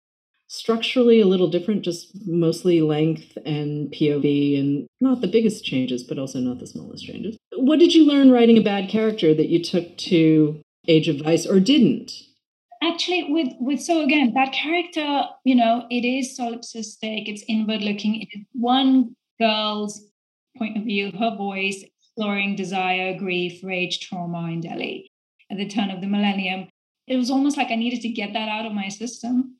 structurally 0.53 1.19
a 1.19 1.25
little 1.25 1.47
different, 1.47 1.81
just 1.81 2.11
mostly 2.27 2.79
length 2.79 3.39
and 3.43 3.91
POV, 3.91 4.59
and 4.59 4.87
not 5.01 5.19
the 5.21 5.27
biggest 5.27 5.65
changes, 5.65 6.03
but 6.03 6.19
also 6.19 6.39
not 6.39 6.59
the 6.59 6.67
smallest 6.67 7.03
changes. 7.03 7.35
What 7.55 7.79
did 7.79 7.95
you 7.95 8.05
learn 8.05 8.31
writing 8.31 8.59
a 8.59 8.61
bad 8.61 8.87
character 8.87 9.33
that 9.33 9.49
you 9.49 9.63
took 9.63 9.97
to 9.97 10.61
Age 10.87 11.07
of 11.07 11.21
Vice 11.21 11.47
or 11.47 11.59
didn't? 11.59 12.11
Actually, 12.83 13.31
with 13.31 13.53
with 13.59 13.81
so 13.81 14.03
again, 14.03 14.33
that 14.35 14.53
character, 14.53 15.23
you 15.43 15.55
know, 15.55 15.87
it 15.89 16.05
is 16.05 16.37
solipsistic, 16.37 17.27
it's 17.27 17.43
inward 17.47 17.81
looking. 17.81 18.21
It 18.21 18.27
is 18.31 18.45
one 18.53 19.15
girl's 19.39 20.05
point 20.57 20.77
of 20.77 20.83
view, 20.83 21.11
her 21.17 21.35
voice, 21.35 21.83
exploring 21.83 22.55
desire, 22.55 23.17
grief, 23.17 23.63
rage, 23.63 24.07
trauma 24.07 24.51
in 24.51 24.61
Delhi 24.61 25.09
at 25.49 25.57
the 25.57 25.67
turn 25.67 25.89
of 25.89 26.01
the 26.01 26.07
millennium. 26.07 26.67
It 27.07 27.17
was 27.17 27.31
almost 27.31 27.57
like 27.57 27.71
I 27.71 27.75
needed 27.75 28.01
to 28.01 28.09
get 28.09 28.33
that 28.33 28.49
out 28.49 28.67
of 28.67 28.73
my 28.73 28.89
system 28.89 29.55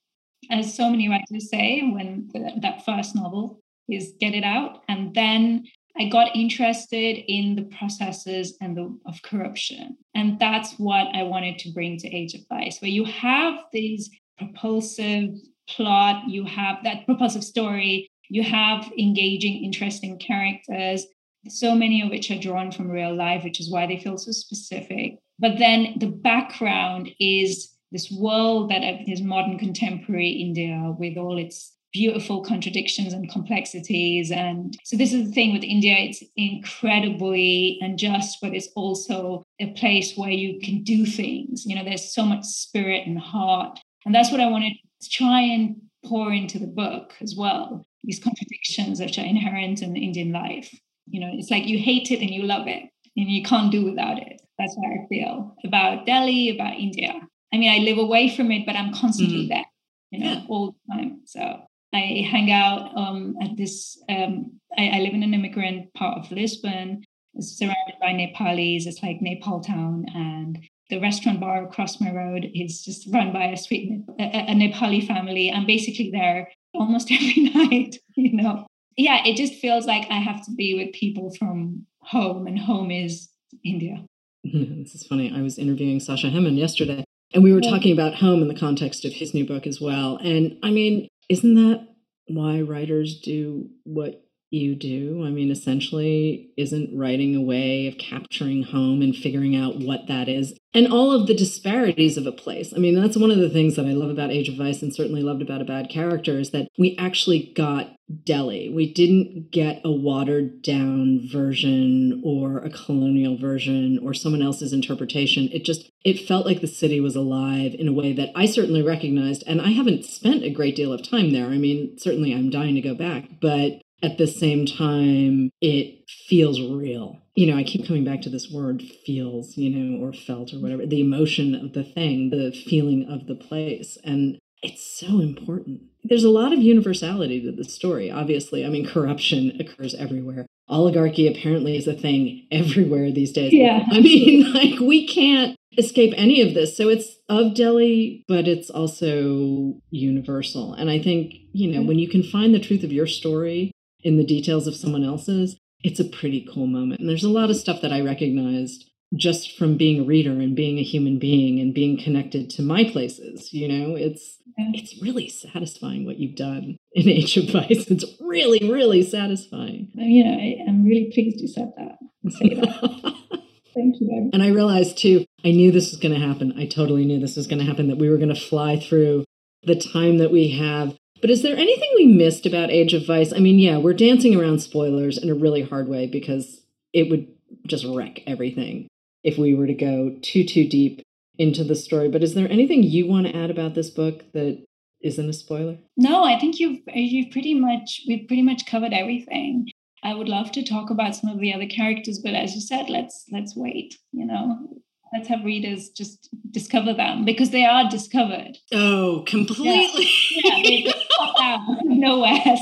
as 0.50 0.74
so 0.74 0.90
many 0.90 1.10
writers 1.10 1.50
say 1.50 1.82
when 1.82 2.30
that 2.62 2.86
first 2.86 3.16
novel 3.16 3.60
is 3.90 4.14
get 4.20 4.34
it 4.34 4.44
out 4.44 4.84
and 4.88 5.14
then 5.14 5.64
i 5.98 6.08
got 6.08 6.36
interested 6.36 7.18
in 7.28 7.56
the 7.56 7.64
processes 7.78 8.58
and 8.62 8.78
the 8.78 8.98
of 9.06 9.22
corruption. 9.22 9.98
And 10.16 10.40
that's 10.40 10.74
what 10.74 11.08
i 11.14 11.24
wanted 11.24 11.60
to 11.60 11.72
bring 11.72 11.98
to 12.00 12.08
age 12.08 12.34
of 12.34 12.42
vice 12.50 12.82
where 12.82 12.92
you 12.92 13.06
have 13.06 13.56
these 13.72 14.10
propulsive 14.38 15.30
plot 15.70 16.24
you 16.28 16.44
have 16.46 16.84
that 16.84 17.06
propulsive 17.06 17.44
story 17.44 18.10
you 18.30 18.44
have 18.44 18.92
engaging 18.98 19.64
interesting 19.64 20.18
characters 20.18 21.06
so 21.48 21.76
many 21.76 22.02
of 22.02 22.10
which 22.10 22.32
are 22.32 22.40
drawn 22.40 22.72
from 22.72 22.90
real 22.90 23.14
life 23.14 23.44
which 23.44 23.60
is 23.60 23.70
why 23.70 23.86
they 23.86 24.00
feel 24.00 24.18
so 24.18 24.32
specific. 24.32 25.18
But 25.40 25.58
then 25.58 25.96
the 25.98 26.08
background 26.08 27.12
is 27.20 27.73
this 27.94 28.12
world 28.12 28.70
that 28.72 28.84
is 29.08 29.22
modern 29.22 29.58
contemporary 29.58 30.30
India 30.30 30.94
with 30.98 31.18
all 31.18 31.38
its 31.38 31.72
beautiful 31.94 32.44
contradictions 32.44 33.14
and 33.14 33.32
complexities. 33.32 34.32
And 34.32 34.76
so 34.84 34.98
this 34.98 35.14
is 35.14 35.28
the 35.28 35.32
thing 35.32 35.54
with 35.54 35.64
India, 35.64 35.96
it's 36.00 36.24
incredibly 36.36 37.78
unjust, 37.82 38.40
but 38.42 38.54
it's 38.54 38.70
also 38.76 39.44
a 39.62 39.72
place 39.74 40.18
where 40.18 40.32
you 40.32 40.60
can 40.60 40.84
do 40.84 41.06
things. 41.06 41.66
You 41.66 41.76
know, 41.76 41.84
there's 41.86 42.14
so 42.14 42.26
much 42.26 42.46
spirit 42.46 43.06
and 43.06 43.20
heart. 43.20 43.80
And 44.06 44.14
that's 44.14 44.32
what 44.32 44.42
I 44.42 44.48
wanted 44.48 44.74
to 45.04 45.10
try 45.10 45.42
and 45.42 45.76
pour 46.04 46.34
into 46.34 46.58
the 46.58 46.68
book 46.68 47.14
as 47.22 47.36
well. 47.38 47.86
These 48.04 48.20
contradictions 48.20 49.00
which 49.00 49.20
are 49.20 49.26
inherent 49.26 49.82
in 49.82 49.96
Indian 49.96 50.32
life. 50.34 50.76
You 51.08 51.22
know, 51.22 51.32
it's 51.34 51.52
like 51.52 51.68
you 51.68 51.78
hate 51.78 52.12
it 52.12 52.22
and 52.22 52.32
you 52.32 52.44
love 52.44 52.68
it, 52.68 52.84
and 53.16 53.30
you 53.30 53.44
can't 53.44 53.72
do 53.72 53.86
without 53.86 54.18
it. 54.18 54.42
That's 54.58 54.76
how 54.76 54.90
I 54.90 55.08
feel 55.10 55.56
about 55.64 56.06
Delhi, 56.06 56.50
about 56.50 56.80
India. 56.80 57.14
I 57.54 57.58
mean, 57.58 57.72
I 57.72 57.84
live 57.84 58.00
away 58.00 58.36
from 58.36 58.52
it, 58.52 58.66
but 58.66 58.76
I'm 58.76 58.94
constantly 58.94 59.46
mm. 59.46 59.50
there, 59.50 59.66
you 60.12 60.20
know, 60.20 60.32
yeah. 60.32 60.42
all 60.50 60.76
the 60.88 60.94
time. 60.94 61.22
So 61.26 61.62
I 61.94 62.28
hang 62.30 62.52
out 62.52 62.98
um, 62.98 63.36
at 63.42 63.56
this. 63.56 64.02
Um, 64.10 64.60
I, 64.78 64.90
I, 64.96 65.00
live 65.00 65.14
in 65.14 65.22
an 65.22 65.36
immigrant 65.36 65.94
part 65.94 66.18
of 66.18 66.32
Lisbon, 66.32 67.04
it's 67.36 67.58
surrounded 67.58 67.96
by 68.00 68.14
Nepalis. 68.14 68.86
It's 68.86 69.02
like 69.02 69.22
Nepal 69.22 69.62
town, 69.62 70.06
and 70.14 70.60
the 70.90 71.00
restaurant 71.00 71.40
bar 71.40 71.64
across 71.64 72.00
my 72.00 72.12
road 72.12 72.50
is 72.54 72.84
just 72.84 73.08
run 73.12 73.34
by 73.34 73.46
a 73.46 73.58
sweet 73.58 74.04
a, 74.20 74.24
a 74.24 74.54
Nepali 74.54 75.06
family. 75.06 75.52
I'm 75.52 75.66
basically 75.66 76.12
there 76.12 76.52
almost 76.74 77.12
every 77.12 77.52
night. 77.54 77.98
You 78.16 78.34
know, 78.34 78.68
yeah, 78.98 79.26
it 79.26 79.36
just 79.36 79.56
feels 79.56 79.86
like 79.86 80.08
I 80.10 80.20
have 80.20 80.46
to 80.46 80.52
be 80.52 80.76
with 80.76 80.94
people 80.94 81.34
from 81.38 81.86
home, 82.02 82.48
and 82.48 82.60
home 82.60 82.92
is 82.92 83.30
India. 83.64 84.06
This 84.44 84.96
is 84.96 85.08
funny. 85.08 85.32
I 85.34 85.42
was 85.42 85.58
interviewing 85.58 86.02
Sasha 86.02 86.28
Hemon 86.28 86.58
yesterday, 86.58 87.06
and 87.34 87.44
we 87.44 87.54
were 87.54 87.62
talking 87.62 87.92
about 87.92 88.16
home 88.16 88.42
in 88.42 88.48
the 88.48 88.60
context 88.60 89.06
of 89.06 89.14
his 89.14 89.34
new 89.34 89.46
book 89.46 89.66
as 89.66 89.82
well. 89.82 90.18
And 90.18 90.58
I 90.64 90.70
mean, 90.70 91.08
isn't 91.30 91.56
that 91.56 91.88
why 92.28 92.62
writers 92.62 93.20
do 93.20 93.70
what 93.84 94.23
you 94.54 94.76
do? 94.76 95.24
I 95.26 95.30
mean, 95.30 95.52
essentially, 95.52 96.52
isn't 96.58 96.98
writing 96.98 97.36
a 97.36 97.42
way 97.42 97.88
of 97.88 97.98
capturing 97.98 98.64
home 98.64 99.02
and 99.02 99.16
figuring 99.16 99.56
out 99.56 99.80
what 99.80 100.08
that 100.08 100.30
is? 100.30 100.54
And 100.74 100.92
all 100.92 101.12
of 101.12 101.28
the 101.28 101.36
disparities 101.36 102.18
of 102.18 102.26
a 102.26 102.32
place. 102.32 102.74
I 102.74 102.80
mean, 102.80 103.00
that's 103.00 103.18
one 103.18 103.32
of 103.32 103.38
the 103.38 103.50
things 103.50 103.76
that 103.76 103.86
I 103.86 103.94
love 103.94 104.10
about 104.10 104.32
Age 104.32 104.50
of 104.50 104.56
Vice 104.56 104.82
and 104.82 104.94
certainly 104.94 105.22
loved 105.22 105.42
about 105.42 105.62
A 105.62 105.66
Bad 105.66 105.90
Character 105.90 106.40
is 106.40 106.52
that 106.52 106.68
we 106.78 106.96
actually 106.98 107.54
got 107.56 107.96
Delhi. 108.26 108.70
We 108.70 108.92
didn't 108.92 109.52
get 109.52 109.82
a 109.84 109.92
watered 109.92 110.62
down 110.62 111.22
version 111.28 112.22
or 112.24 112.58
a 112.60 112.70
colonial 112.70 113.38
version 113.38 114.00
or 114.04 114.14
someone 114.14 114.42
else's 114.42 114.74
interpretation. 114.74 115.50
It 115.52 115.64
just 115.64 115.90
it 116.04 116.28
felt 116.28 116.46
like 116.46 116.62
the 116.62 116.68
city 116.68 117.00
was 117.00 117.16
alive 117.16 117.76
in 117.78 117.88
a 117.88 117.94
way 117.94 118.14
that 118.14 118.32
I 118.36 118.46
certainly 118.46 118.82
recognized 118.82 119.44
and 119.48 119.62
I 119.62 119.70
haven't 119.70 120.06
spent 120.06 120.44
a 120.44 120.50
great 120.50 120.76
deal 120.76 120.92
of 120.92 121.08
time 121.08 121.32
there. 121.32 121.48
I 121.48 121.58
mean, 121.58 121.98
certainly 121.98 122.34
I'm 122.34 122.50
dying 122.50 122.76
to 122.76 122.82
go 122.82 122.94
back, 122.94 123.30
but 123.42 123.82
at 124.04 124.18
the 124.18 124.28
same 124.28 124.66
time, 124.66 125.50
it 125.62 126.10
feels 126.28 126.62
real. 126.62 127.20
You 127.36 127.48
know, 127.48 127.58
I 127.58 127.64
keep 127.64 127.88
coming 127.88 128.04
back 128.04 128.22
to 128.24 128.30
this 128.30 128.52
word 128.52 128.84
feels, 129.06 129.58
you 129.58 129.70
know, 129.70 130.06
or 130.06 130.14
felt 130.14 130.54
or 130.54 130.60
whatever, 130.60 130.86
the 130.86 131.02
emotion 131.02 131.56
of 131.56 131.74
the 131.74 131.84
thing, 131.84 132.30
the 132.30 132.52
feeling 132.52 133.08
of 133.10 133.26
the 133.26 133.36
place. 133.36 133.98
And 134.04 134.38
it's 134.62 135.00
so 135.00 135.20
important. 135.20 135.82
There's 136.04 136.24
a 136.24 136.30
lot 136.30 136.54
of 136.54 136.60
universality 136.60 137.42
to 137.44 137.52
the 137.52 137.64
story, 137.64 138.12
obviously. 138.12 138.66
I 138.66 138.70
mean, 138.70 138.86
corruption 138.86 139.60
occurs 139.60 139.96
everywhere. 139.96 140.46
Oligarchy 140.70 141.28
apparently 141.28 141.78
is 141.78 141.88
a 141.88 141.94
thing 141.94 142.48
everywhere 142.52 143.12
these 143.12 143.32
days. 143.32 143.54
Yeah. 143.54 143.86
I 143.90 144.02
mean, 144.02 144.54
like, 144.54 144.80
we 144.80 145.08
can't 145.08 145.56
escape 145.78 146.14
any 146.16 146.42
of 146.42 146.54
this. 146.54 146.78
So 146.78 146.88
it's 146.90 147.18
of 147.30 147.56
Delhi, 147.56 148.24
but 148.28 148.48
it's 148.48 148.70
also 148.70 149.76
universal. 149.90 150.74
And 150.74 150.90
I 150.90 151.00
think, 151.02 151.34
you 151.52 151.72
know, 151.72 151.82
when 151.82 152.00
you 152.00 152.08
can 152.08 152.24
find 152.24 152.54
the 152.54 152.60
truth 152.60 152.84
of 152.84 152.92
your 152.92 153.08
story 153.08 153.73
in 154.04 154.18
the 154.18 154.26
details 154.26 154.68
of 154.68 154.76
someone 154.76 155.04
else's, 155.04 155.58
it's 155.84 156.00
a 156.00 156.06
pretty 156.06 156.48
cool 156.54 156.68
moment. 156.68 157.02
And 157.02 157.10
there's 157.10 157.24
a 157.24 157.30
lot 157.30 157.50
of 157.50 157.58
stuff 157.58 157.82
that 157.82 157.92
I 157.92 158.02
recognized 158.02 158.90
just 159.16 159.58
from 159.58 159.78
being 159.78 160.02
a 160.02 160.04
reader 160.04 160.32
and 160.32 160.56
being 160.56 160.80
a 160.80 160.84
human 160.84 161.20
being 161.20 161.60
and 161.60 161.74
being 161.74 162.02
connected 162.02 162.50
to 162.50 162.62
my 162.62 162.84
places 162.84 163.54
you 163.54 163.68
know? 163.68 163.96
It's 163.96 164.38
it's 164.58 165.02
really 165.02 165.30
satisfying 165.30 166.06
what 166.06 166.18
you've 166.18 166.36
done 166.36 166.78
in 166.94 167.10
age 167.10 167.38
of 167.38 167.50
vice. 167.50 167.90
It's 167.90 168.06
really 168.20 168.72
really 168.72 169.04
satisfying. 169.04 169.92
You 169.94 170.24
know 170.24 170.32
I, 170.32 170.56
am 170.68 170.84
really 170.84 171.12
pleased 171.14 171.42
you 171.42 171.48
said 171.48 171.74
that 171.78 171.98
and 172.24 172.34
say 172.34 172.56
that. 172.56 173.16
Thank 173.76 174.00
you 174.00 174.30
and 174.32 174.44
i 174.44 174.50
realized 174.50 175.00
too 175.00 175.26
i 175.44 175.50
knew 175.50 175.72
this 175.72 175.90
was 175.90 176.00
going 176.00 176.14
to 176.14 176.26
happen. 176.26 176.54
I 176.58 176.68
totally 176.68 177.06
knew 177.06 177.20
this 177.20 177.36
was 177.36 177.48
going 177.48 177.60
to 177.60 177.66
happen 177.66 177.88
that 177.88 177.98
we 177.98 178.10
were 178.10 178.18
going 178.18 178.34
to 178.34 178.40
fly 178.40 178.80
through 178.80 179.26
the 179.64 179.76
time 179.76 180.18
that 180.20 180.32
we 180.32 180.50
have 180.52 180.96
but 181.24 181.32
is 181.32 181.42
there 181.42 181.58
anything 181.58 181.90
we 181.96 182.06
missed 182.06 182.46
about 182.46 182.70
age 182.70 182.94
of 182.94 183.08
vice 183.08 183.34
i 183.34 183.40
mean 183.40 183.58
yeah 183.58 183.78
we're 183.78 183.94
dancing 183.94 184.36
around 184.36 184.60
spoilers 184.60 185.18
in 185.18 185.30
a 185.30 185.36
really 185.36 185.64
hard 185.64 185.88
way 185.88 186.06
because 186.06 186.62
it 186.94 187.10
would 187.10 187.28
just 187.66 187.86
wreck 187.86 188.22
everything 188.28 188.88
if 189.24 189.38
we 189.38 189.54
were 189.56 189.68
to 189.68 189.74
go 189.74 190.16
too 190.22 190.44
too 190.44 190.68
deep 190.68 191.02
into 191.38 191.64
the 191.64 191.76
story. 191.76 192.10
But 192.10 192.24
is 192.24 192.34
there 192.34 192.50
anything 192.50 192.84
you 192.84 193.08
want 193.08 193.28
to 193.28 193.36
add 193.36 193.50
about 193.50 193.76
this 193.76 193.90
book 193.90 194.32
that 194.34 194.64
isn't 195.02 195.30
a 195.30 195.34
spoiler? 195.34 195.78
No, 195.98 196.24
I 196.24 196.40
think 196.40 196.60
you've 196.60 196.80
you've 196.94 197.32
pretty 197.32 197.54
much 197.54 198.02
we've 198.08 198.28
pretty 198.28 198.44
much 198.44 198.66
covered 198.66 198.94
everything. 198.94 199.68
I 200.04 200.14
would 200.14 200.28
love 200.28 200.52
to 200.52 200.64
talk 200.64 200.90
about 200.90 201.16
some 201.16 201.30
of 201.30 201.40
the 201.40 201.54
other 201.54 201.66
characters, 201.66 202.20
but 202.20 202.34
as 202.34 202.56
you 202.56 202.62
said, 202.62 202.90
let's 202.90 203.26
let's 203.32 203.56
wait. 203.56 203.98
You 204.12 204.26
know, 204.26 204.82
let's 205.14 205.28
have 205.28 205.44
readers 205.44 205.90
just 205.90 206.30
discover 206.52 206.94
them 206.94 207.26
because 207.26 207.52
they 207.52 207.66
are 207.66 207.90
discovered. 207.90 208.58
Oh, 208.72 209.24
completely. 209.28 210.10
Yeah, 210.32 210.58
yeah 210.58 210.64
they, 210.64 210.82
they 210.84 210.94
pop 211.18 211.36
out 211.42 211.78
nowhere, 211.84 212.58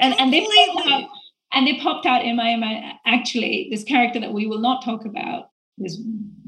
and, 0.00 0.14
and 0.18 0.32
they 0.32 0.40
popped 0.40 0.88
out, 0.88 1.08
and 1.52 1.66
they 1.66 1.78
popped 1.78 2.06
out 2.06 2.24
in 2.24 2.36
my 2.36 2.56
mind. 2.56 2.94
Actually, 3.06 3.68
this 3.70 3.84
character 3.84 4.20
that 4.20 4.32
we 4.32 4.46
will 4.46 4.60
not 4.60 4.84
talk 4.84 5.04
about 5.04 5.50
this 5.78 6.00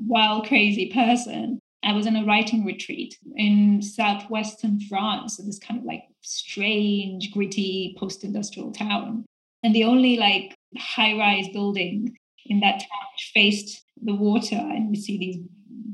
wild, 0.07 0.47
crazy 0.47 0.91
person. 0.93 1.59
I 1.85 1.93
was 1.93 2.07
in 2.07 2.15
a 2.15 2.25
writing 2.25 2.65
retreat 2.65 3.19
in 3.35 3.83
southwestern 3.83 4.81
France, 4.81 5.37
so 5.37 5.43
this 5.43 5.59
kind 5.59 5.81
of 5.81 5.85
like 5.85 6.05
strange, 6.23 7.33
gritty 7.33 7.97
post 7.99 8.25
industrial 8.25 8.73
town. 8.73 9.25
And 9.65 9.75
the 9.75 9.85
only 9.85 10.17
like 10.17 10.55
high 10.77 11.17
rise 11.17 11.49
building 11.53 12.17
in 12.47 12.61
that 12.61 12.81
town 12.81 13.09
faced 13.35 13.82
the 14.05 14.15
water, 14.15 14.57
and 14.57 14.91
we 14.91 14.97
see 14.97 15.19
these 15.19 15.39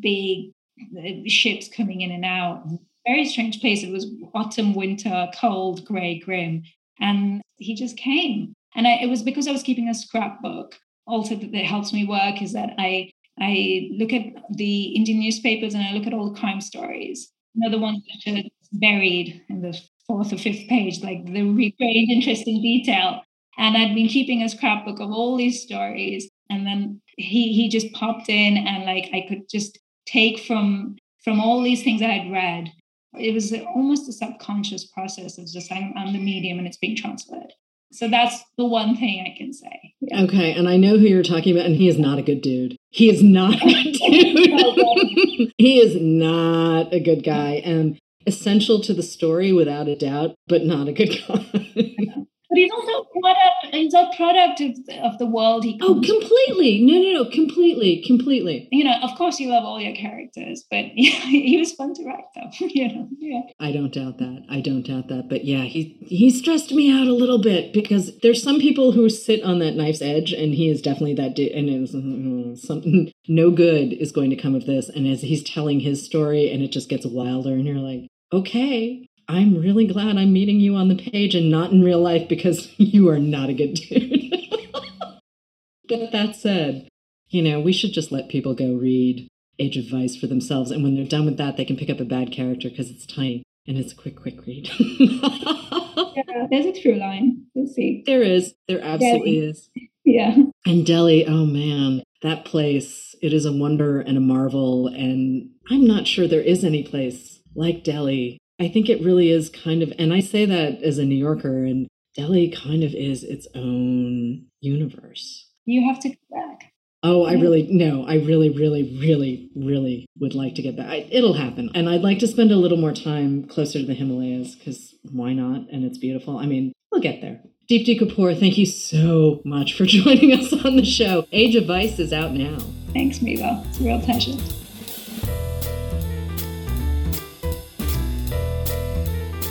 big 0.00 0.52
uh, 0.98 1.28
ships 1.28 1.68
coming 1.68 2.00
in 2.00 2.10
and 2.10 2.24
out. 2.24 2.64
Very 3.06 3.24
strange 3.24 3.60
place. 3.60 3.82
It 3.82 3.92
was 3.92 4.06
autumn, 4.34 4.74
winter, 4.74 5.28
cold, 5.40 5.84
gray, 5.84 6.18
grim. 6.18 6.62
And 7.00 7.40
he 7.56 7.74
just 7.74 7.96
came. 7.96 8.54
And 8.74 8.86
I, 8.86 8.98
it 9.02 9.08
was 9.08 9.22
because 9.22 9.48
I 9.48 9.52
was 9.52 9.62
keeping 9.62 9.88
a 9.88 9.94
scrapbook 9.94 10.76
also 11.08 11.34
that, 11.34 11.52
that 11.52 11.64
helps 11.64 11.92
me 11.92 12.04
work 12.04 12.42
is 12.42 12.52
that 12.52 12.74
I 12.78 13.10
I 13.40 13.88
look 13.92 14.12
at 14.12 14.26
the 14.50 14.86
Indian 14.96 15.20
newspapers 15.20 15.74
and 15.74 15.82
I 15.82 15.92
look 15.92 16.06
at 16.06 16.12
all 16.12 16.30
the 16.30 16.38
crime 16.38 16.60
stories. 16.60 17.32
You 17.54 17.62
know, 17.62 17.70
the 17.70 17.82
ones 17.82 18.02
that 18.24 18.32
are 18.34 18.42
buried 18.72 19.42
in 19.48 19.62
the 19.62 19.80
fourth 20.06 20.32
or 20.32 20.38
fifth 20.38 20.68
page, 20.68 21.02
like 21.02 21.24
the 21.24 21.42
really 21.42 22.06
interesting 22.10 22.60
detail. 22.60 23.22
And 23.56 23.76
I'd 23.76 23.94
been 23.94 24.08
keeping 24.08 24.42
a 24.42 24.48
scrapbook 24.48 25.00
of 25.00 25.10
all 25.10 25.36
these 25.36 25.62
stories. 25.62 26.28
And 26.50 26.66
then 26.66 27.00
he 27.18 27.52
he 27.52 27.68
just 27.68 27.92
popped 27.92 28.28
in 28.28 28.56
and 28.56 28.84
like 28.84 29.10
I 29.12 29.26
could 29.28 29.48
just 29.50 29.78
take 30.06 30.38
from 30.38 30.96
from 31.22 31.40
all 31.40 31.62
these 31.62 31.82
things 31.82 32.00
I 32.00 32.06
had 32.06 32.32
read. 32.32 32.72
It 33.18 33.34
was 33.34 33.52
almost 33.74 34.08
a 34.08 34.12
subconscious 34.12 34.86
process 34.86 35.38
of 35.38 35.46
just 35.46 35.72
I'm, 35.72 35.92
I'm 35.96 36.12
the 36.12 36.20
medium 36.20 36.58
and 36.58 36.66
it's 36.66 36.76
being 36.76 36.96
transferred. 36.96 37.52
So 37.90 38.08
that's 38.08 38.42
the 38.56 38.66
one 38.66 38.96
thing 38.96 39.26
I 39.26 39.36
can 39.36 39.52
say. 39.52 39.94
Yeah. 40.00 40.22
Okay. 40.22 40.52
And 40.52 40.68
I 40.68 40.76
know 40.76 40.98
who 40.98 41.06
you're 41.06 41.22
talking 41.22 41.56
about, 41.56 41.66
and 41.66 41.74
he 41.74 41.88
is 41.88 41.98
not 41.98 42.18
a 42.18 42.22
good 42.22 42.42
dude. 42.42 42.76
He 42.90 43.08
is 43.08 43.22
not 43.22 43.54
a 43.54 43.66
good 43.66 43.92
dude. 44.10 45.52
he 45.58 45.80
is 45.80 45.96
not 46.00 46.92
a 46.92 47.00
good 47.00 47.24
guy 47.24 47.62
and 47.64 47.98
essential 48.26 48.80
to 48.82 48.92
the 48.92 49.02
story 49.02 49.52
without 49.52 49.88
a 49.88 49.96
doubt, 49.96 50.34
but 50.46 50.64
not 50.64 50.86
a 50.86 50.92
good 50.92 51.18
guy. 51.26 51.46
But 52.50 52.58
he's 52.58 52.72
also 52.72 53.04
product. 53.20 53.74
He's 53.74 53.94
a 53.94 54.10
product 54.16 54.60
of, 54.60 54.70
of 55.04 55.18
the 55.18 55.26
world. 55.26 55.64
He 55.64 55.78
oh, 55.82 55.94
completely. 55.94 56.80
No, 56.82 56.94
no, 56.94 57.24
no. 57.24 57.30
Completely, 57.30 58.02
completely. 58.06 58.68
You 58.72 58.84
know, 58.84 58.98
of 59.02 59.16
course, 59.16 59.38
you 59.38 59.50
love 59.50 59.64
all 59.64 59.80
your 59.80 59.94
characters, 59.94 60.64
but 60.70 60.86
yeah, 60.94 61.20
he 61.26 61.58
was 61.58 61.72
fun 61.72 61.92
to 61.94 62.04
write, 62.04 62.24
though. 62.34 62.50
you 62.66 62.88
know, 62.88 63.08
yeah. 63.18 63.40
I 63.60 63.72
don't 63.72 63.92
doubt 63.92 64.18
that. 64.18 64.46
I 64.48 64.60
don't 64.60 64.86
doubt 64.86 65.08
that. 65.08 65.28
But 65.28 65.44
yeah, 65.44 65.64
he 65.64 65.98
he 66.00 66.30
stressed 66.30 66.72
me 66.72 66.90
out 66.90 67.06
a 67.06 67.12
little 67.12 67.40
bit 67.40 67.72
because 67.72 68.18
there's 68.20 68.42
some 68.42 68.60
people 68.60 68.92
who 68.92 69.08
sit 69.10 69.42
on 69.42 69.58
that 69.58 69.74
knife's 69.74 70.02
edge, 70.02 70.32
and 70.32 70.54
he 70.54 70.70
is 70.70 70.80
definitely 70.80 71.14
that. 71.14 71.38
And 71.38 71.68
it 71.68 71.80
was 71.80 71.92
mm, 71.92 72.56
something 72.56 73.12
no 73.28 73.50
good 73.50 73.92
is 73.92 74.12
going 74.12 74.30
to 74.30 74.36
come 74.36 74.54
of 74.54 74.64
this. 74.64 74.88
And 74.88 75.06
as 75.06 75.20
he's 75.20 75.42
telling 75.42 75.80
his 75.80 76.04
story, 76.04 76.50
and 76.50 76.62
it 76.62 76.72
just 76.72 76.88
gets 76.88 77.04
wilder, 77.04 77.52
and 77.52 77.66
you're 77.66 77.76
like, 77.76 78.08
okay, 78.32 79.07
I'm 79.28 79.60
really 79.60 79.86
glad 79.86 80.16
I'm 80.16 80.32
meeting 80.32 80.58
you 80.58 80.74
on 80.74 80.88
the 80.88 80.96
page 80.96 81.34
and 81.34 81.50
not 81.50 81.70
in 81.70 81.84
real 81.84 82.00
life 82.00 82.28
because 82.28 82.72
you 82.78 83.08
are 83.10 83.18
not 83.18 83.50
a 83.50 83.54
good 83.54 83.74
dude. 83.74 84.32
but 85.88 86.12
that 86.12 86.34
said, 86.34 86.88
you 87.28 87.42
know, 87.42 87.60
we 87.60 87.72
should 87.72 87.92
just 87.92 88.10
let 88.10 88.30
people 88.30 88.54
go 88.54 88.74
read 88.74 89.28
Age 89.58 89.76
of 89.76 89.90
Vice 89.90 90.16
for 90.16 90.26
themselves. 90.26 90.70
And 90.70 90.82
when 90.82 90.94
they're 90.94 91.04
done 91.04 91.26
with 91.26 91.36
that, 91.36 91.56
they 91.56 91.64
can 91.66 91.76
pick 91.76 91.90
up 91.90 92.00
a 92.00 92.04
bad 92.04 92.32
character 92.32 92.70
because 92.70 92.90
it's 92.90 93.04
tiny 93.04 93.42
and 93.66 93.76
it's 93.76 93.92
a 93.92 93.96
quick, 93.96 94.16
quick 94.16 94.46
read. 94.46 94.70
yeah, 94.78 96.46
there's 96.50 96.66
a 96.66 96.80
true 96.80 96.94
line. 96.94 97.44
We'll 97.54 97.66
see. 97.66 98.02
There 98.06 98.22
is. 98.22 98.54
There 98.66 98.82
absolutely 98.82 99.40
Delhi. 99.40 99.50
is. 99.50 99.70
Yeah. 100.06 100.36
And 100.64 100.86
Delhi, 100.86 101.26
oh 101.26 101.44
man, 101.44 102.02
that 102.22 102.46
place, 102.46 103.14
it 103.20 103.34
is 103.34 103.44
a 103.44 103.52
wonder 103.52 104.00
and 104.00 104.16
a 104.16 104.22
marvel. 104.22 104.86
And 104.86 105.50
I'm 105.68 105.86
not 105.86 106.06
sure 106.06 106.26
there 106.26 106.40
is 106.40 106.64
any 106.64 106.82
place 106.82 107.40
like 107.54 107.84
Delhi 107.84 108.38
I 108.60 108.68
think 108.68 108.88
it 108.88 109.02
really 109.02 109.30
is 109.30 109.50
kind 109.50 109.82
of, 109.82 109.92
and 109.98 110.12
I 110.12 110.20
say 110.20 110.44
that 110.44 110.82
as 110.82 110.98
a 110.98 111.04
New 111.04 111.14
Yorker, 111.14 111.64
and 111.64 111.86
Delhi 112.16 112.50
kind 112.50 112.82
of 112.82 112.92
is 112.92 113.22
its 113.22 113.46
own 113.54 114.46
universe. 114.60 115.48
You 115.64 115.88
have 115.88 116.00
to 116.00 116.08
go 116.08 116.16
back. 116.30 116.72
Oh, 117.04 117.24
I 117.24 117.34
really, 117.34 117.68
no, 117.70 118.04
I 118.04 118.16
really, 118.16 118.50
really, 118.50 118.98
really, 119.00 119.50
really 119.54 120.06
would 120.18 120.34
like 120.34 120.56
to 120.56 120.62
get 120.62 120.76
back. 120.76 120.88
I, 120.88 121.08
it'll 121.12 121.34
happen. 121.34 121.70
And 121.74 121.88
I'd 121.88 122.00
like 122.00 122.18
to 122.18 122.26
spend 122.26 122.50
a 122.50 122.56
little 122.56 122.78
more 122.78 122.92
time 122.92 123.44
closer 123.44 123.78
to 123.78 123.86
the 123.86 123.94
Himalayas 123.94 124.56
because 124.56 124.96
why 125.12 125.32
not? 125.32 125.68
And 125.70 125.84
it's 125.84 125.98
beautiful. 125.98 126.38
I 126.38 126.46
mean, 126.46 126.72
we'll 126.90 127.00
get 127.00 127.20
there. 127.20 127.40
Deepti 127.70 128.00
Kapoor, 128.00 128.38
thank 128.38 128.58
you 128.58 128.66
so 128.66 129.40
much 129.44 129.74
for 129.74 129.86
joining 129.86 130.32
us 130.32 130.52
on 130.64 130.76
the 130.76 130.84
show. 130.84 131.26
Age 131.30 131.54
of 131.54 131.66
Vice 131.66 132.00
is 132.00 132.12
out 132.12 132.32
now. 132.32 132.58
Thanks, 132.92 133.20
Miwa. 133.20 133.64
It's 133.68 133.78
a 133.78 133.84
real 133.84 134.00
pleasure. 134.00 134.57